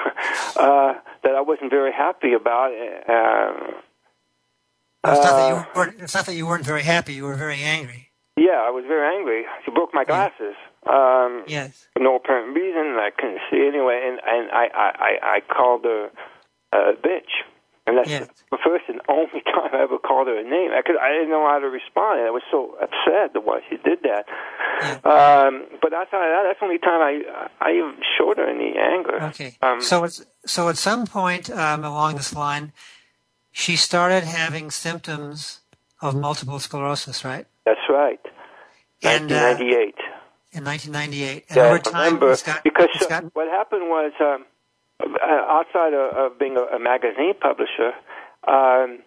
uh, 0.57 0.95
that 1.23 1.35
I 1.35 1.41
wasn't 1.41 1.71
very 1.71 1.93
happy 1.93 2.33
about. 2.33 2.73
Uh, 2.73 3.79
it's, 5.05 5.25
not 5.25 5.37
that 5.37 5.43
uh, 5.43 5.49
you 5.49 5.67
weren't, 5.75 6.01
it's 6.01 6.15
not 6.15 6.27
that 6.27 6.35
you 6.35 6.47
weren't 6.47 6.65
very 6.65 6.83
happy. 6.83 7.15
You 7.15 7.25
were 7.25 7.37
very 7.37 7.63
angry. 7.63 8.09
yeah, 8.37 8.63
I 8.67 8.71
was 8.71 8.85
very 8.87 9.17
angry. 9.17 9.45
She 9.65 9.71
broke 9.71 9.91
my 9.95 10.05
glasses. 10.05 10.55
Um, 10.87 11.45
Yes. 11.47 11.89
for 11.95 12.03
no 12.03 12.17
apparent 12.17 12.55
reason. 12.57 12.97
I 12.99 13.11
couldn't 13.17 13.41
see 13.51 13.67
anyway, 13.67 14.01
and 14.03 14.19
and 14.27 14.51
I 14.51 14.65
I 14.75 14.89
I, 15.09 15.37
I 15.37 15.41
called 15.55 15.85
her 15.85 16.11
a 16.73 16.93
bitch, 16.95 17.33
and 17.91 17.99
that's 17.99 18.09
Yes. 18.09 18.29
the 18.51 18.59
first 18.63 18.85
and 18.89 19.01
only 19.09 19.43
time 19.55 19.71
I 19.75 19.83
ever 19.83 19.99
called 19.99 20.29
her 20.29 20.39
a 20.39 20.45
name. 20.45 20.71
I 20.73 20.83
could 20.87 20.97
I 20.97 21.11
didn't 21.11 21.31
know 21.31 21.47
how 21.47 21.59
to 21.59 21.67
respond. 21.69 22.21
I 22.23 22.31
was 22.31 22.43
so 22.51 22.79
upset 22.81 23.33
the 23.35 23.41
way 23.41 23.59
she 23.69 23.77
did 23.83 23.99
that. 24.07 24.25
Um, 25.05 25.67
but 25.83 25.93
outside 25.93 26.25
of 26.25 26.31
that, 26.33 26.43
that's 26.47 26.61
the 26.61 26.65
only 26.67 26.79
time 26.79 27.01
I 27.03 27.49
I 27.61 27.73
even 27.73 27.97
showed 28.17 28.39
her 28.39 28.47
any 28.49 28.75
anger. 28.79 29.19
Okay. 29.31 29.57
Um, 29.63 29.81
so 29.81 30.05
it's 30.05 30.25
so 30.47 30.69
at 30.69 30.79
some 30.79 31.07
point 31.07 31.51
um, 31.51 31.85
along 31.85 32.17
this 32.17 32.35
line, 32.35 32.73
she 33.53 33.77
started 33.77 34.25
having 34.25 34.71
symptoms 34.71 35.61
of 36.01 36.15
multiple 36.15 36.59
sclerosis, 36.59 37.25
right? 37.25 37.47
that's 37.67 37.87
right. 37.91 38.21
And, 39.03 39.31
uh, 39.33 39.57
In 40.53 40.65
1998, 40.65 41.45
and 41.49 41.57
Yeah, 41.57 41.63
over 41.65 41.75
I 41.75 41.79
time, 41.79 42.15
remember 42.15 42.37
got, 42.45 42.63
because 42.65 42.89
got 43.09 43.25
what 43.35 43.49
happened 43.49 43.89
was 43.89 44.13
um, 44.21 44.45
outside 45.25 45.95
of, 45.95 46.39
being 46.39 46.57
a, 46.57 46.79
magazine 46.79 47.35
publisher, 47.41 47.93
um, 48.49 48.99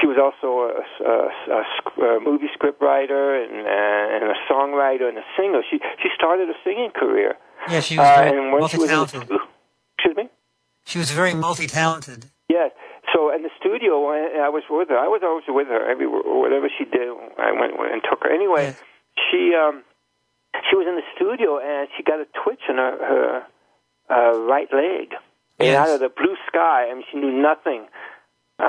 she 0.00 0.06
was 0.06 0.16
also 0.16 0.72
a, 0.72 1.12
a, 1.52 2.16
a 2.16 2.20
movie 2.20 2.48
script 2.54 2.80
writer 2.80 3.36
and, 3.42 3.52
uh, 3.66 4.14
and 4.14 4.24
a 4.24 4.34
songwriter 4.50 5.08
and 5.08 5.18
a 5.18 5.24
singer. 5.36 5.60
She 5.70 5.78
she 6.02 6.08
started 6.16 6.48
a 6.48 6.54
singing 6.64 6.90
career. 6.94 7.36
yeah, 7.68 7.80
she 7.80 7.98
was 7.98 8.06
Uh, 8.08 8.22
very 8.24 8.40
when 8.52 8.68
she 8.68 8.78
was 8.78 8.90
multi-talented. 8.90 9.38
excuse 9.98 10.16
me. 10.16 10.28
She 10.86 10.98
was 10.98 11.10
very 11.10 11.34
multi-talented. 11.34 12.26
Yes. 12.48 12.72
So 13.12 13.32
in 13.34 13.42
the 13.42 13.50
studio, 13.60 14.00
when 14.08 14.40
I 14.40 14.48
was 14.48 14.64
with 14.70 14.88
her. 14.88 14.98
I 14.98 15.08
was 15.08 15.20
always 15.22 15.44
with 15.48 15.68
her 15.68 15.82
everywhere, 15.90 16.22
whatever 16.24 16.68
she 16.76 16.84
did. 16.84 17.08
I 17.38 17.52
went 17.52 17.74
and 17.92 18.00
took 18.08 18.22
her. 18.24 18.30
Anyway, 18.32 18.72
Yes. 18.72 18.82
she 19.30 19.54
um, 19.54 19.82
she 20.68 20.74
was 20.76 20.86
in 20.88 20.96
the 20.96 21.06
studio 21.14 21.58
and 21.60 21.88
she 21.96 22.02
got 22.02 22.18
a 22.20 22.26
twitch 22.42 22.60
in 22.68 22.76
her, 22.76 22.96
her 23.10 23.42
uh, 24.08 24.38
right 24.48 24.68
leg. 24.72 25.12
And 25.62 25.70
Yes. 25.70 25.78
out 25.88 25.94
of 25.94 26.00
the 26.00 26.08
blue 26.10 26.34
sky, 26.48 26.88
I 26.90 26.94
mean, 26.94 27.04
she 27.10 27.18
knew 27.18 27.30
nothing. 27.32 27.86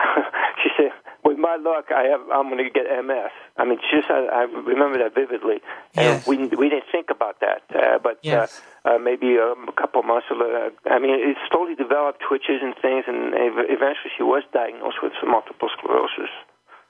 she 0.63 0.69
said, 0.77 0.91
"With 1.23 1.37
my 1.37 1.55
luck, 1.57 1.85
I 1.91 2.03
have. 2.11 2.21
I'm 2.33 2.49
going 2.49 2.63
to 2.63 2.69
get 2.69 2.85
MS." 3.05 3.31
I 3.57 3.65
mean, 3.65 3.79
she 3.89 3.97
just. 3.97 4.09
I, 4.09 4.25
I 4.25 4.41
remember 4.45 4.97
that 5.03 5.13
vividly, 5.13 5.61
and 5.95 6.23
we 6.25 6.37
we 6.47 6.69
didn't 6.69 6.89
think 6.91 7.07
about 7.09 7.39
that. 7.41 7.61
Uh, 7.73 7.99
but 8.01 8.17
Yes. 8.23 8.61
uh, 8.85 8.95
uh, 8.95 8.97
maybe 8.97 9.37
um, 9.37 9.67
a 9.67 9.71
couple 9.79 10.01
months 10.03 10.27
later, 10.31 10.71
I 10.89 10.99
mean, 10.99 11.11
it 11.11 11.37
slowly 11.51 11.75
developed 11.75 12.21
twitches 12.27 12.59
and 12.61 12.73
things, 12.81 13.03
and 13.07 13.33
eventually 13.69 14.11
she 14.17 14.23
was 14.23 14.43
diagnosed 14.53 14.97
with 15.03 15.13
multiple 15.27 15.69
sclerosis. 15.77 16.31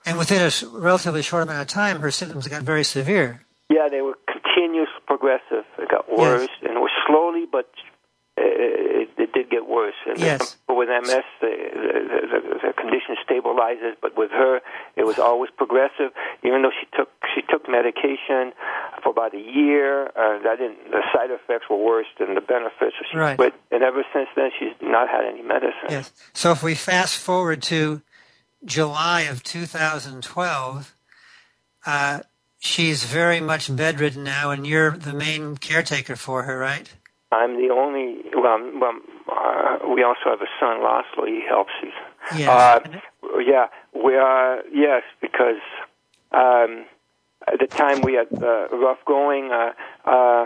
And 0.05 0.17
within 0.17 0.41
a 0.41 0.51
relatively 0.79 1.21
short 1.23 1.43
amount 1.43 1.61
of 1.61 1.67
time, 1.67 1.99
her 2.01 2.11
symptoms 2.11 2.47
got 2.47 2.61
very 2.63 2.83
severe. 2.83 3.41
Yeah, 3.69 3.87
they 3.89 4.01
were 4.01 4.17
continuous, 4.27 4.89
progressive. 5.07 5.65
It 5.79 5.89
got 5.89 6.05
Yes. 6.09 6.17
worse, 6.19 6.49
and 6.61 6.71
it 6.77 6.79
was 6.79 6.91
slowly, 7.07 7.45
but 7.51 7.65
uh, 7.67 7.92
it, 8.43 9.09
it 9.17 9.33
did 9.33 9.49
get 9.49 9.67
worse. 9.67 9.95
And 10.07 10.19
Yes. 10.19 10.57
With 10.67 10.89
MS, 10.89 11.23
the, 11.39 11.47
the, 11.73 12.19
the, 12.31 12.59
the 12.67 12.73
condition 12.73 13.15
stabilizes. 13.27 13.93
But 14.01 14.17
with 14.17 14.31
her, 14.31 14.59
it 14.95 15.05
was 15.05 15.19
always 15.19 15.51
progressive. 15.55 16.11
Even 16.43 16.61
though 16.63 16.71
she 16.71 16.87
took 16.97 17.09
she 17.33 17.41
took 17.49 17.69
medication 17.69 18.53
for 19.01 19.09
about 19.11 19.33
a 19.33 19.39
year, 19.39 20.07
uh, 20.07 20.41
that 20.43 20.57
didn't. 20.59 20.91
The 20.91 21.01
side 21.13 21.31
effects 21.31 21.69
were 21.69 21.77
worse 21.77 22.07
than 22.19 22.35
the 22.35 22.41
benefits. 22.41 22.95
So 22.99 23.05
she 23.11 23.17
Right. 23.17 23.37
quit, 23.37 23.53
and 23.71 23.83
ever 23.83 24.03
since 24.13 24.29
then, 24.35 24.49
she's 24.59 24.73
not 24.81 25.09
had 25.09 25.25
any 25.25 25.41
medicine. 25.41 25.89
Yes. 25.89 26.11
So 26.33 26.51
if 26.51 26.63
we 26.63 26.75
fast 26.75 27.17
forward 27.17 27.61
to 27.63 28.01
July 28.65 29.21
of 29.21 29.43
2012, 29.43 30.95
uh, 31.85 32.19
she's 32.59 33.03
very 33.03 33.39
much 33.39 33.73
bedridden 33.75 34.23
now, 34.23 34.51
and 34.51 34.65
you're 34.65 34.91
the 34.91 35.13
main 35.13 35.57
caretaker 35.57 36.15
for 36.15 36.43
her, 36.43 36.57
right? 36.57 36.91
I'm 37.33 37.55
the 37.55 37.73
only. 37.73 38.17
Well, 38.33 38.71
well 38.79 38.99
uh, 39.31 39.93
we 39.93 40.03
also 40.03 40.25
have 40.25 40.41
a 40.41 40.51
son, 40.59 40.79
Laszlo. 40.79 41.27
He 41.27 41.41
helps. 41.47 41.71
He's, 41.81 41.91
Yes. 42.37 42.47
Uh, 42.47 42.79
yeah, 43.45 43.67
we 43.93 44.15
are. 44.15 44.61
Yes, 44.71 45.03
because 45.19 45.61
um, 46.31 46.85
at 47.47 47.59
the 47.59 47.67
time 47.67 48.01
we 48.01 48.13
had 48.13 48.27
uh, 48.41 48.67
rough 48.69 48.99
going. 49.05 49.51
Uh, 49.51 49.73
uh, 50.05 50.45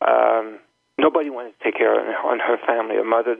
um, 0.00 0.58
nobody 0.98 1.30
wanted 1.30 1.58
to 1.58 1.64
take 1.64 1.76
care 1.76 1.98
of 1.98 2.06
her, 2.06 2.16
on 2.30 2.38
her 2.38 2.58
family. 2.66 2.96
Her 2.96 3.04
mother 3.04 3.36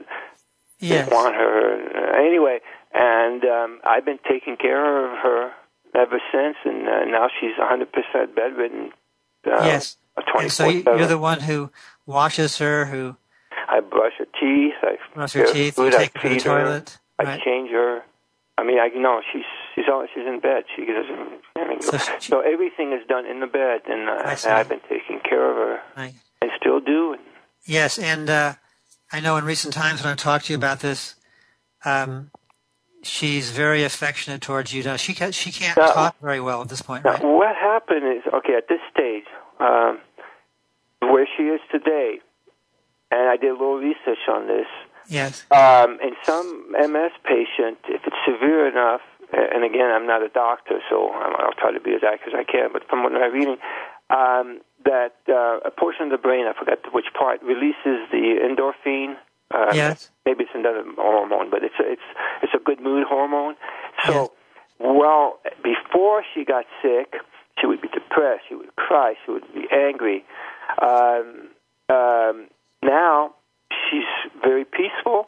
yes. 0.79 1.05
didn't 1.05 1.13
want 1.13 1.35
her 1.35 2.13
uh, 2.13 2.17
anyway, 2.19 2.59
and 2.93 3.43
um, 3.43 3.79
I've 3.83 4.05
been 4.05 4.19
taking 4.29 4.57
care 4.57 5.05
of 5.05 5.17
her 5.19 5.51
ever 5.95 6.19
since. 6.31 6.57
And 6.65 6.87
uh, 6.87 7.05
now 7.05 7.27
she's 7.39 7.55
100% 7.57 8.35
bedridden. 8.35 8.91
Uh, 9.45 9.63
Yes. 9.63 9.97
And 10.35 10.51
so 10.51 10.67
you're 10.67 11.05
the 11.05 11.19
one 11.19 11.41
who 11.41 11.69
washes 12.07 12.57
her, 12.57 12.85
who 12.85 13.15
I 13.69 13.79
brush 13.81 14.13
her 14.17 14.25
teeth. 14.39 14.73
I 14.81 14.97
Brush 15.13 15.33
her 15.33 15.45
teeth, 15.45 15.77
you 15.77 15.83
Food, 15.91 15.93
I 15.95 15.97
take 16.05 16.13
her 16.17 16.21
to 16.21 16.29
feed 16.29 16.41
her. 16.43 16.63
toilet, 16.63 16.97
I 17.19 17.23
right. 17.23 17.41
change 17.43 17.69
her. 17.71 18.01
I 18.57 18.63
mean, 18.63 18.79
I 18.79 18.87
know 18.87 19.21
she's 19.31 19.43
she's 19.75 19.85
always 19.91 20.09
she's 20.15 20.25
in 20.25 20.39
bed. 20.39 20.63
She 20.75 20.85
doesn't. 20.85 21.41
I 21.57 21.67
mean, 21.67 21.81
So 21.81 21.97
so, 22.19 22.39
everything 22.39 22.91
is 22.93 23.05
done 23.07 23.25
in 23.27 23.39
the 23.39 23.45
bed, 23.47 23.81
and, 23.87 24.09
uh, 24.09 24.13
I 24.13 24.31
and 24.31 24.53
I've 24.53 24.69
been 24.69 24.81
taking 24.89 25.19
care 25.19 25.51
of 25.51 25.57
her, 25.57 25.79
Right. 25.95 26.13
and 26.41 26.49
still 26.59 26.79
do. 26.79 27.17
Yes, 27.65 27.99
and 27.99 28.29
uh, 28.29 28.53
I 29.11 29.19
know 29.19 29.37
in 29.37 29.43
recent 29.45 29.73
times 29.73 30.01
when 30.01 30.11
I've 30.11 30.17
talked 30.17 30.45
to 30.45 30.53
you 30.53 30.57
about 30.57 30.79
this, 30.79 31.15
um, 31.85 32.31
she's 33.03 33.51
very 33.51 33.83
affectionate 33.83 34.41
towards 34.41 34.73
you. 34.73 34.83
Now, 34.83 34.95
she 34.95 35.13
can't, 35.13 35.35
she 35.35 35.51
can't 35.51 35.77
Now- 35.77 35.91
talk 35.91 36.15
very 36.21 36.39
well 36.39 36.61
at 36.61 36.69
this 36.69 36.81
point, 36.81 37.03
Now, 37.05 37.11
right? 37.13 37.23
what 37.23 37.55
happened 37.55 38.05
is 38.17 38.23
okay 38.33 38.55
at 38.55 38.67
this 38.69 38.79
stage, 38.91 39.25
um, 39.59 39.99
where 41.17 41.27
she 41.35 41.43
is 41.49 41.59
today, 41.71 42.19
and 43.09 43.27
I 43.27 43.37
did 43.37 43.49
a 43.49 43.53
little 43.53 43.77
research 43.81 44.21
on 44.29 44.45
this. 44.45 44.67
Yes. 45.09 45.45
Um, 45.49 45.97
in 46.03 46.13
some 46.23 46.69
MS 46.77 47.13
patient, 47.25 47.79
if 47.89 48.01
it's 48.05 48.21
severe 48.23 48.67
enough, 48.69 49.01
and 49.33 49.63
again, 49.63 49.89
I'm 49.89 50.05
not 50.05 50.21
a 50.21 50.29
doctor, 50.29 50.77
so 50.89 51.09
I'll 51.09 51.57
try 51.57 51.71
to 51.71 51.79
be 51.79 51.93
as 51.95 52.01
accurate 52.05 52.35
as 52.35 52.45
I 52.47 52.51
can. 52.51 52.69
But 52.71 52.83
from 52.87 53.01
what 53.03 53.13
I'm 53.15 53.33
reading, 53.33 53.57
um, 54.11 54.61
that 54.85 55.15
uh, 55.27 55.57
a 55.65 55.71
portion 55.71 56.03
of 56.05 56.11
the 56.11 56.17
brain, 56.21 56.45
I 56.45 56.53
forgot 56.57 56.79
which 56.93 57.07
part, 57.17 57.41
releases 57.41 57.97
the 58.11 58.37
endorphin. 58.45 59.15
Uh, 59.49 59.71
Yes. 59.73 60.11
Maybe 60.25 60.43
it's 60.43 60.51
another 60.53 60.83
hormone, 60.97 61.49
but 61.49 61.63
it's 61.63 61.79
a, 61.79 61.85
it's 61.93 62.07
it's 62.43 62.53
a 62.53 62.59
good 62.63 62.79
mood 62.81 63.05
hormone. 63.07 63.55
So, 64.05 64.13
Yes. 64.13 64.29
well, 64.79 65.39
before 65.63 66.21
she 66.33 66.43
got 66.45 66.65
sick, 66.81 67.15
she 67.59 67.65
would 67.65 67.81
be 67.81 67.87
depressed. 67.87 68.43
She 68.49 68.55
would 68.55 68.75
cry. 68.75 69.15
She 69.25 69.31
would 69.31 69.47
be 69.53 69.65
angry. 69.71 70.23
Um, 70.81 71.49
um, 71.89 72.47
now 72.83 73.33
she's 73.69 74.31
very 74.41 74.65
peaceful. 74.65 75.27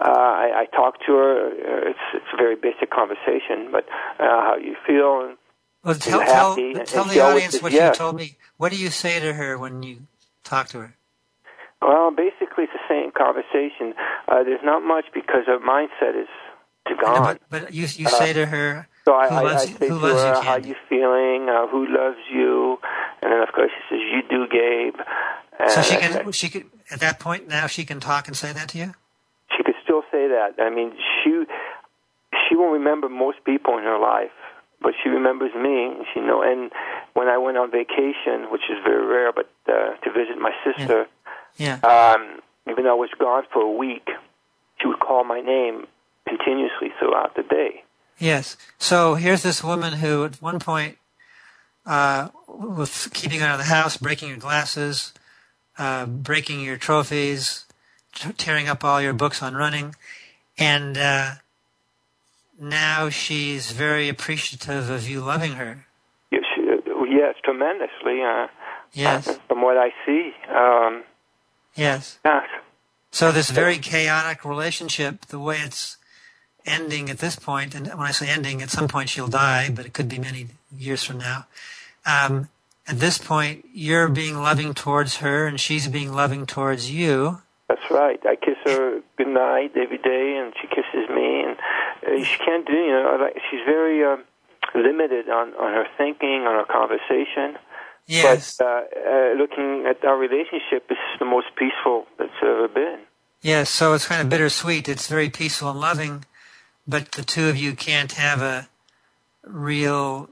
Uh, 0.00 0.08
I, 0.08 0.62
I 0.62 0.76
talk 0.76 0.98
to 1.06 1.12
her. 1.12 1.46
Uh, 1.48 1.90
it's 1.90 1.98
it's 2.14 2.26
a 2.32 2.36
very 2.36 2.56
basic 2.56 2.90
conversation, 2.90 3.70
but 3.70 3.84
uh, 4.18 4.24
how 4.26 4.56
you 4.56 4.76
feel. 4.86 5.26
And 5.28 5.36
Well, 5.84 5.94
tell, 5.94 6.20
tell, 6.24 6.54
and 6.54 6.86
tell 6.86 7.04
the 7.04 7.20
audience 7.20 7.52
says 7.52 7.62
what 7.62 7.72
yes. 7.72 7.94
you 7.94 7.98
told 7.98 8.16
me. 8.16 8.36
What 8.56 8.72
do 8.72 8.78
you 8.78 8.90
say 8.90 9.20
to 9.20 9.32
her 9.32 9.56
when 9.56 9.82
you 9.82 10.02
talk 10.44 10.68
to 10.68 10.80
her? 10.80 10.94
Well, 11.80 12.10
basically, 12.10 12.64
it's 12.64 12.72
the 12.72 12.88
same 12.88 13.12
conversation. 13.12 13.94
Uh, 14.26 14.42
there's 14.42 14.64
not 14.64 14.82
much 14.82 15.06
because 15.14 15.46
her 15.46 15.58
mindset 15.60 16.20
is 16.20 16.28
know, 16.90 16.96
gone. 17.00 17.22
but, 17.22 17.62
but 17.62 17.74
you, 17.74 17.82
you 17.82 18.08
say 18.08 18.32
to 18.32 18.46
her, 18.46 18.88
So 19.04 19.14
I, 19.14 19.28
who 19.28 19.34
I, 19.34 19.54
I 19.54 19.56
say 19.64 19.88
to 19.88 19.98
her, 19.98 20.08
you, 20.08 20.42
"How 20.42 20.56
you 20.56 20.74
feeling? 20.88 21.48
Uh, 21.48 21.66
who 21.68 21.86
loves 21.86 22.18
you?" 22.32 22.78
And 23.22 23.32
then, 23.32 23.40
of 23.42 23.52
course, 23.52 23.70
she 23.74 23.82
says, 23.94 24.00
"You 24.12 24.22
do, 24.28 24.46
Gabe." 24.48 25.00
And 25.58 25.70
So 25.70 25.82
she 25.82 25.96
I- 25.96 26.00
can, 26.00 26.32
she 26.32 26.48
could, 26.48 26.66
at 26.90 27.00
that 27.00 27.18
point 27.18 27.48
now 27.48 27.66
she 27.66 27.84
can 27.84 27.98
talk 28.00 28.28
and 28.28 28.36
say 28.36 28.52
that 28.52 28.68
to 28.70 28.78
you? 28.78 28.94
she 29.56 29.62
could 29.64 29.74
still 29.82 30.02
say 30.12 30.28
that. 30.28 30.54
I 30.62 30.70
mean, 30.70 30.92
she 31.24 31.44
she 32.48 32.54
won't 32.56 32.72
remember 32.74 33.08
most 33.08 33.38
people 33.44 33.76
in 33.78 33.84
her 33.84 33.98
life, 33.98 34.30
but 34.80 34.92
she 35.02 35.08
remembers 35.08 35.52
me. 35.54 36.04
She 36.14 36.20
know. 36.20 36.42
And 36.42 36.70
when 37.14 37.28
I 37.28 37.38
went 37.38 37.56
on 37.56 37.70
vacation, 37.70 38.50
which 38.52 38.62
is 38.70 38.76
very 38.84 39.04
rare, 39.04 39.32
but 39.32 39.50
uh, 39.66 39.96
to 40.04 40.10
visit 40.12 40.38
my 40.38 40.52
sister, 40.64 41.06
Yeah. 41.56 41.78
um, 41.82 42.40
even 42.70 42.84
though 42.84 42.92
I 42.92 43.00
was 43.00 43.10
gone 43.18 43.44
for 43.52 43.62
a 43.62 43.70
week, 43.72 44.06
she 44.80 44.86
would 44.86 45.00
call 45.00 45.24
my 45.24 45.40
name 45.40 45.86
continuously 46.28 46.90
throughout 46.98 47.34
the 47.34 47.42
day. 47.42 47.82
Yes. 48.18 48.56
So 48.78 49.14
here's 49.14 49.42
this 49.42 49.64
woman 49.64 49.94
who, 49.94 50.24
at 50.26 50.36
one 50.42 50.58
point, 50.60 50.98
uh, 51.88 52.28
was 52.46 53.08
keeping 53.12 53.40
out 53.40 53.52
of 53.52 53.58
the 53.58 53.72
house, 53.72 53.96
breaking 53.96 54.28
your 54.28 54.38
glasses, 54.38 55.12
uh, 55.78 56.06
breaking 56.06 56.60
your 56.60 56.76
trophies, 56.76 57.64
t- 58.14 58.32
tearing 58.34 58.68
up 58.68 58.84
all 58.84 59.00
your 59.00 59.14
books 59.14 59.42
on 59.42 59.54
running, 59.54 59.94
and 60.58 60.98
uh, 60.98 61.30
now 62.60 63.08
she's 63.08 63.72
very 63.72 64.08
appreciative 64.08 64.90
of 64.90 65.08
you 65.08 65.20
loving 65.20 65.52
her. 65.52 65.86
Yes, 66.30 66.44
uh, 66.58 67.04
yes 67.04 67.34
tremendously. 67.42 68.22
Uh, 68.22 68.46
Yes. 68.92 69.38
From 69.48 69.62
what 69.62 69.76
I 69.76 69.90
see, 70.06 70.32
um, 70.48 71.04
Yes. 71.74 72.18
yes. 72.24 72.48
So 73.10 73.32
this 73.32 73.50
very 73.50 73.78
chaotic 73.78 74.44
relationship, 74.44 75.26
the 75.26 75.38
way 75.38 75.58
it's 75.58 75.98
ending 76.64 77.08
at 77.10 77.18
this 77.18 77.36
point, 77.36 77.74
and 77.74 77.86
when 77.88 78.06
I 78.06 78.10
say 78.12 78.28
ending, 78.28 78.62
at 78.62 78.70
some 78.70 78.88
point 78.88 79.08
she'll 79.10 79.28
die, 79.28 79.70
but 79.70 79.86
it 79.86 79.92
could 79.92 80.08
be 80.08 80.18
many 80.18 80.48
years 80.76 81.04
from 81.04 81.18
now. 81.18 81.46
Um, 82.08 82.48
at 82.86 83.00
this 83.00 83.18
point, 83.18 83.66
you're 83.72 84.08
being 84.08 84.38
loving 84.38 84.72
towards 84.72 85.16
her, 85.18 85.46
and 85.46 85.60
she's 85.60 85.88
being 85.88 86.12
loving 86.12 86.46
towards 86.46 86.90
you. 86.90 87.42
That's 87.68 87.90
right. 87.90 88.18
I 88.24 88.36
kiss 88.36 88.56
her 88.64 89.00
good 89.18 89.28
night 89.28 89.72
every 89.76 89.98
day, 89.98 90.40
and 90.40 90.54
she 90.58 90.66
kisses 90.68 91.08
me, 91.14 91.44
and 91.44 91.56
uh, 92.06 92.24
she 92.24 92.38
can't 92.38 92.66
do. 92.66 92.72
You 92.72 92.92
know, 92.92 93.18
like 93.20 93.36
she's 93.50 93.60
very 93.66 94.02
um, 94.04 94.24
limited 94.74 95.28
on 95.28 95.52
on 95.54 95.74
her 95.74 95.84
thinking, 95.98 96.46
on 96.48 96.54
her 96.54 96.64
conversation. 96.64 97.58
Yes. 98.06 98.56
But 98.56 98.66
uh, 98.66 98.80
uh, 98.96 99.34
looking 99.36 99.84
at 99.86 100.02
our 100.02 100.16
relationship, 100.16 100.86
it's 100.88 101.00
the 101.18 101.26
most 101.26 101.48
peaceful 101.58 102.06
that's 102.18 102.32
ever 102.42 102.68
been. 102.68 103.00
Yes. 103.42 103.68
So 103.68 103.92
it's 103.92 104.06
kind 104.06 104.22
of 104.22 104.30
bittersweet. 104.30 104.88
It's 104.88 105.08
very 105.08 105.28
peaceful 105.28 105.70
and 105.70 105.78
loving, 105.78 106.24
but 106.86 107.12
the 107.12 107.22
two 107.22 107.48
of 107.50 107.58
you 107.58 107.74
can't 107.76 108.12
have 108.12 108.40
a 108.40 108.70
real 109.48 110.28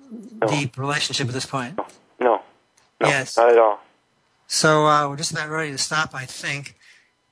deep 0.48 0.76
relationship 0.78 1.28
at 1.28 1.34
this 1.34 1.46
point. 1.46 1.78
No, 2.20 2.42
no, 3.00 3.08
Yes. 3.08 3.36
not 3.36 3.50
at 3.50 3.58
all. 3.58 3.80
So 4.46 4.86
uh, 4.86 5.08
we're 5.08 5.16
just 5.16 5.32
about 5.32 5.48
ready 5.50 5.72
to 5.72 5.78
stop, 5.78 6.14
I 6.14 6.24
think. 6.24 6.76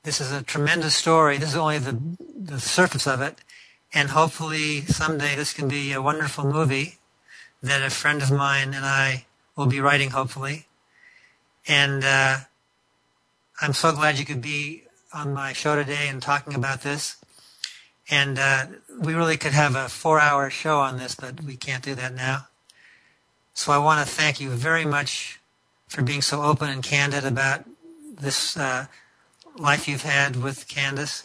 This 0.03 0.21
is 0.21 0.33
a 0.33 0.43
tremendous 0.43 0.95
story. 0.95 1.39
This 1.39 1.51
is 1.51 1.57
only 1.57 1.79
the, 1.79 1.99
the 2.37 2.61
surface 2.61 3.07
of 3.07 3.21
it. 3.21 3.39
And 3.93 4.11
hopefully 4.11 4.81
someday 4.83 5.37
this 5.37 5.53
can 5.53 5.69
be 5.69 5.93
a 5.93 6.03
wonderful 6.03 6.45
movie 6.45 6.99
that 7.63 7.81
a 7.83 7.91
friend 7.91 8.21
of 8.23 8.31
mine 8.31 8.75
and 8.75 8.85
I 8.85 9.27
will 9.57 9.67
be 9.67 9.81
writing, 9.81 10.11
hopefully. 10.11 10.67
And 11.67 12.05
uh, 12.05 12.39
I'm 13.63 13.73
so 13.73 13.93
glad 13.93 14.19
you 14.19 14.25
could 14.25 14.43
be 14.43 14.83
on 15.15 15.33
my 15.33 15.53
show 15.53 15.77
today 15.77 16.09
and 16.09 16.21
talking 16.21 16.55
about 16.55 16.83
this. 16.83 17.17
And 18.11 18.39
uh, 18.39 18.67
we 19.01 19.15
really 19.15 19.37
could 19.37 19.53
have 19.53 19.75
a 19.75 19.89
four 19.89 20.21
hour 20.21 20.51
show 20.51 20.81
on 20.81 20.99
this, 20.99 21.15
but 21.15 21.43
we 21.43 21.57
can't 21.57 21.83
do 21.83 21.95
that 21.95 22.15
now. 22.15 22.49
So 23.55 23.73
I 23.73 23.79
want 23.79 24.07
to 24.07 24.13
thank 24.13 24.41
you 24.41 24.51
very 24.51 24.85
much 24.85 25.41
for 25.87 26.03
being 26.03 26.23
so 26.23 26.43
open 26.43 26.69
and 26.69 26.83
candid 26.83 27.25
about 27.25 27.65
this 28.03 28.57
uh, 28.57 28.87
life 29.57 29.89
you've 29.89 30.03
had 30.03 30.43
with 30.43 30.69
Candace. 30.69 31.23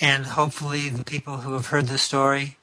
And 0.00 0.24
hopefully 0.26 0.88
the 0.88 1.04
people 1.04 1.38
who 1.38 1.52
have 1.54 1.66
heard 1.66 1.86
this 1.86 2.02
story 2.02 2.56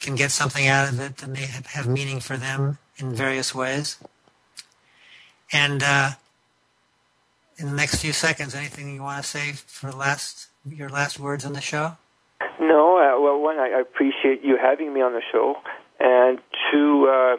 can 0.00 0.14
get 0.14 0.30
something 0.30 0.66
out 0.66 0.88
of 0.88 1.00
it 1.00 1.18
that 1.18 1.28
may 1.28 1.46
have, 1.46 1.86
meaning 1.86 2.20
for 2.20 2.36
them 2.36 2.78
in 2.96 3.14
various 3.14 3.54
ways. 3.54 3.98
And 5.52 5.82
uh, 5.82 6.10
in 7.56 7.66
the 7.66 7.76
next 7.76 7.96
few 7.96 8.12
seconds, 8.12 8.54
anything 8.54 8.94
you 8.94 9.02
want 9.02 9.22
to 9.22 9.28
say 9.28 9.52
for 9.52 9.90
last 9.92 10.48
your 10.68 10.88
last 10.88 11.18
words 11.18 11.44
on 11.44 11.52
the 11.52 11.60
show? 11.60 11.96
No, 12.60 12.98
uh, 12.98 13.20
well, 13.20 13.40
one, 13.40 13.58
I 13.58 13.80
appreciate 13.80 14.44
you 14.44 14.58
having 14.60 14.92
me 14.92 15.00
on 15.00 15.12
the 15.12 15.22
show, 15.32 15.56
and 15.98 16.38
two, 16.70 17.08
uh, 17.08 17.36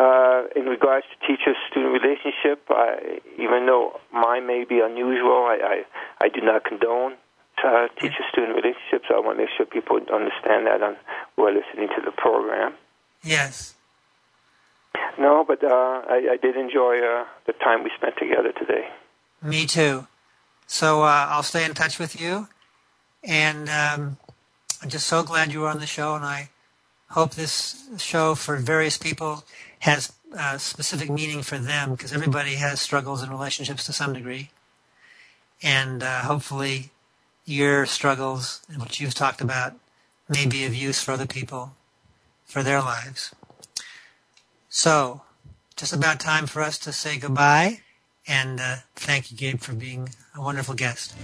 uh, 0.00 0.44
in 0.54 0.66
regards 0.66 1.04
to 1.10 1.26
teacher-student 1.26 1.92
relationship, 1.92 2.62
I, 2.70 3.18
even 3.38 3.66
though 3.66 4.00
mine 4.12 4.46
may 4.46 4.64
be 4.64 4.78
unusual, 4.78 5.44
I, 5.50 5.58
I, 6.20 6.26
I 6.26 6.28
do 6.28 6.40
not 6.40 6.64
condone 6.64 7.14
uh, 7.64 7.88
teacher-student 8.00 8.54
relationships. 8.54 9.06
I 9.10 9.18
want 9.18 9.38
to 9.38 9.44
make 9.44 9.50
sure 9.56 9.66
people 9.66 9.96
understand 9.96 10.66
that 10.66 10.80
on 10.80 10.96
who 11.34 11.44
are 11.44 11.52
listening 11.52 11.88
to 11.96 12.02
the 12.04 12.12
program. 12.12 12.74
Yes. 13.24 13.74
No, 15.18 15.44
but 15.46 15.62
uh, 15.64 15.68
I, 15.68 16.28
I 16.32 16.36
did 16.40 16.56
enjoy 16.56 16.98
uh, 16.98 17.24
the 17.46 17.52
time 17.52 17.82
we 17.82 17.90
spent 17.96 18.16
together 18.16 18.52
today. 18.52 18.88
Me 19.42 19.66
too. 19.66 20.06
So 20.66 21.02
uh, 21.02 21.26
I'll 21.30 21.42
stay 21.42 21.64
in 21.64 21.74
touch 21.74 21.98
with 21.98 22.20
you, 22.20 22.48
and 23.24 23.68
um, 23.68 24.16
I'm 24.82 24.88
just 24.88 25.06
so 25.06 25.22
glad 25.22 25.52
you 25.52 25.60
were 25.60 25.68
on 25.68 25.78
the 25.78 25.86
show, 25.86 26.16
and 26.16 26.24
I 26.24 26.50
hope 27.10 27.34
this 27.34 27.88
show 27.98 28.34
for 28.34 28.56
various 28.56 28.98
people 28.98 29.44
has 29.80 30.12
uh, 30.36 30.58
specific 30.58 31.08
meaning 31.08 31.42
for 31.42 31.56
them 31.56 31.92
because 31.92 32.12
everybody 32.12 32.54
has 32.54 32.80
struggles 32.80 33.22
in 33.22 33.30
relationships 33.30 33.86
to 33.86 33.92
some 33.92 34.12
degree, 34.12 34.50
and 35.62 36.02
uh, 36.02 36.22
hopefully 36.22 36.90
your 37.44 37.86
struggles 37.86 38.62
and 38.68 38.78
what 38.78 38.98
you've 38.98 39.14
talked 39.14 39.40
about 39.40 39.74
may 40.28 40.46
be 40.46 40.64
of 40.64 40.74
use 40.74 41.00
for 41.00 41.12
other 41.12 41.26
people 41.26 41.74
for 42.44 42.64
their 42.64 42.80
lives. 42.80 43.32
So, 44.68 45.22
just 45.76 45.92
about 45.92 46.18
time 46.18 46.46
for 46.46 46.60
us 46.60 46.76
to 46.78 46.92
say 46.92 47.18
goodbye. 47.18 47.82
And 48.26 48.58
uh, 48.58 48.76
thank 48.96 49.30
you, 49.30 49.36
Gabe, 49.36 49.60
for 49.60 49.74
being 49.74 50.08
a 50.34 50.40
wonderful 50.40 50.74
guest. 50.74 51.14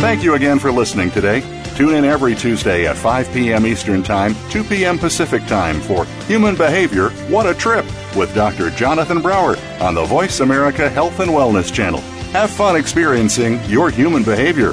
Thank 0.00 0.24
you 0.24 0.32
again 0.32 0.58
for 0.58 0.72
listening 0.72 1.10
today. 1.10 1.42
Tune 1.76 1.94
in 1.94 2.06
every 2.06 2.34
Tuesday 2.34 2.86
at 2.86 2.96
5 2.96 3.32
p.m. 3.34 3.66
Eastern 3.66 4.02
Time, 4.02 4.34
2 4.48 4.64
p.m. 4.64 4.98
Pacific 4.98 5.44
Time 5.46 5.78
for 5.78 6.06
Human 6.26 6.56
Behavior 6.56 7.10
What 7.28 7.46
a 7.46 7.52
Trip 7.52 7.84
with 8.16 8.34
Dr. 8.34 8.70
Jonathan 8.70 9.20
Brower 9.20 9.56
on 9.78 9.94
the 9.94 10.04
Voice 10.06 10.40
America 10.40 10.88
Health 10.88 11.20
and 11.20 11.30
Wellness 11.30 11.70
Channel. 11.70 12.00
Have 12.32 12.50
fun 12.50 12.76
experiencing 12.76 13.62
your 13.64 13.90
human 13.90 14.22
behavior. 14.22 14.72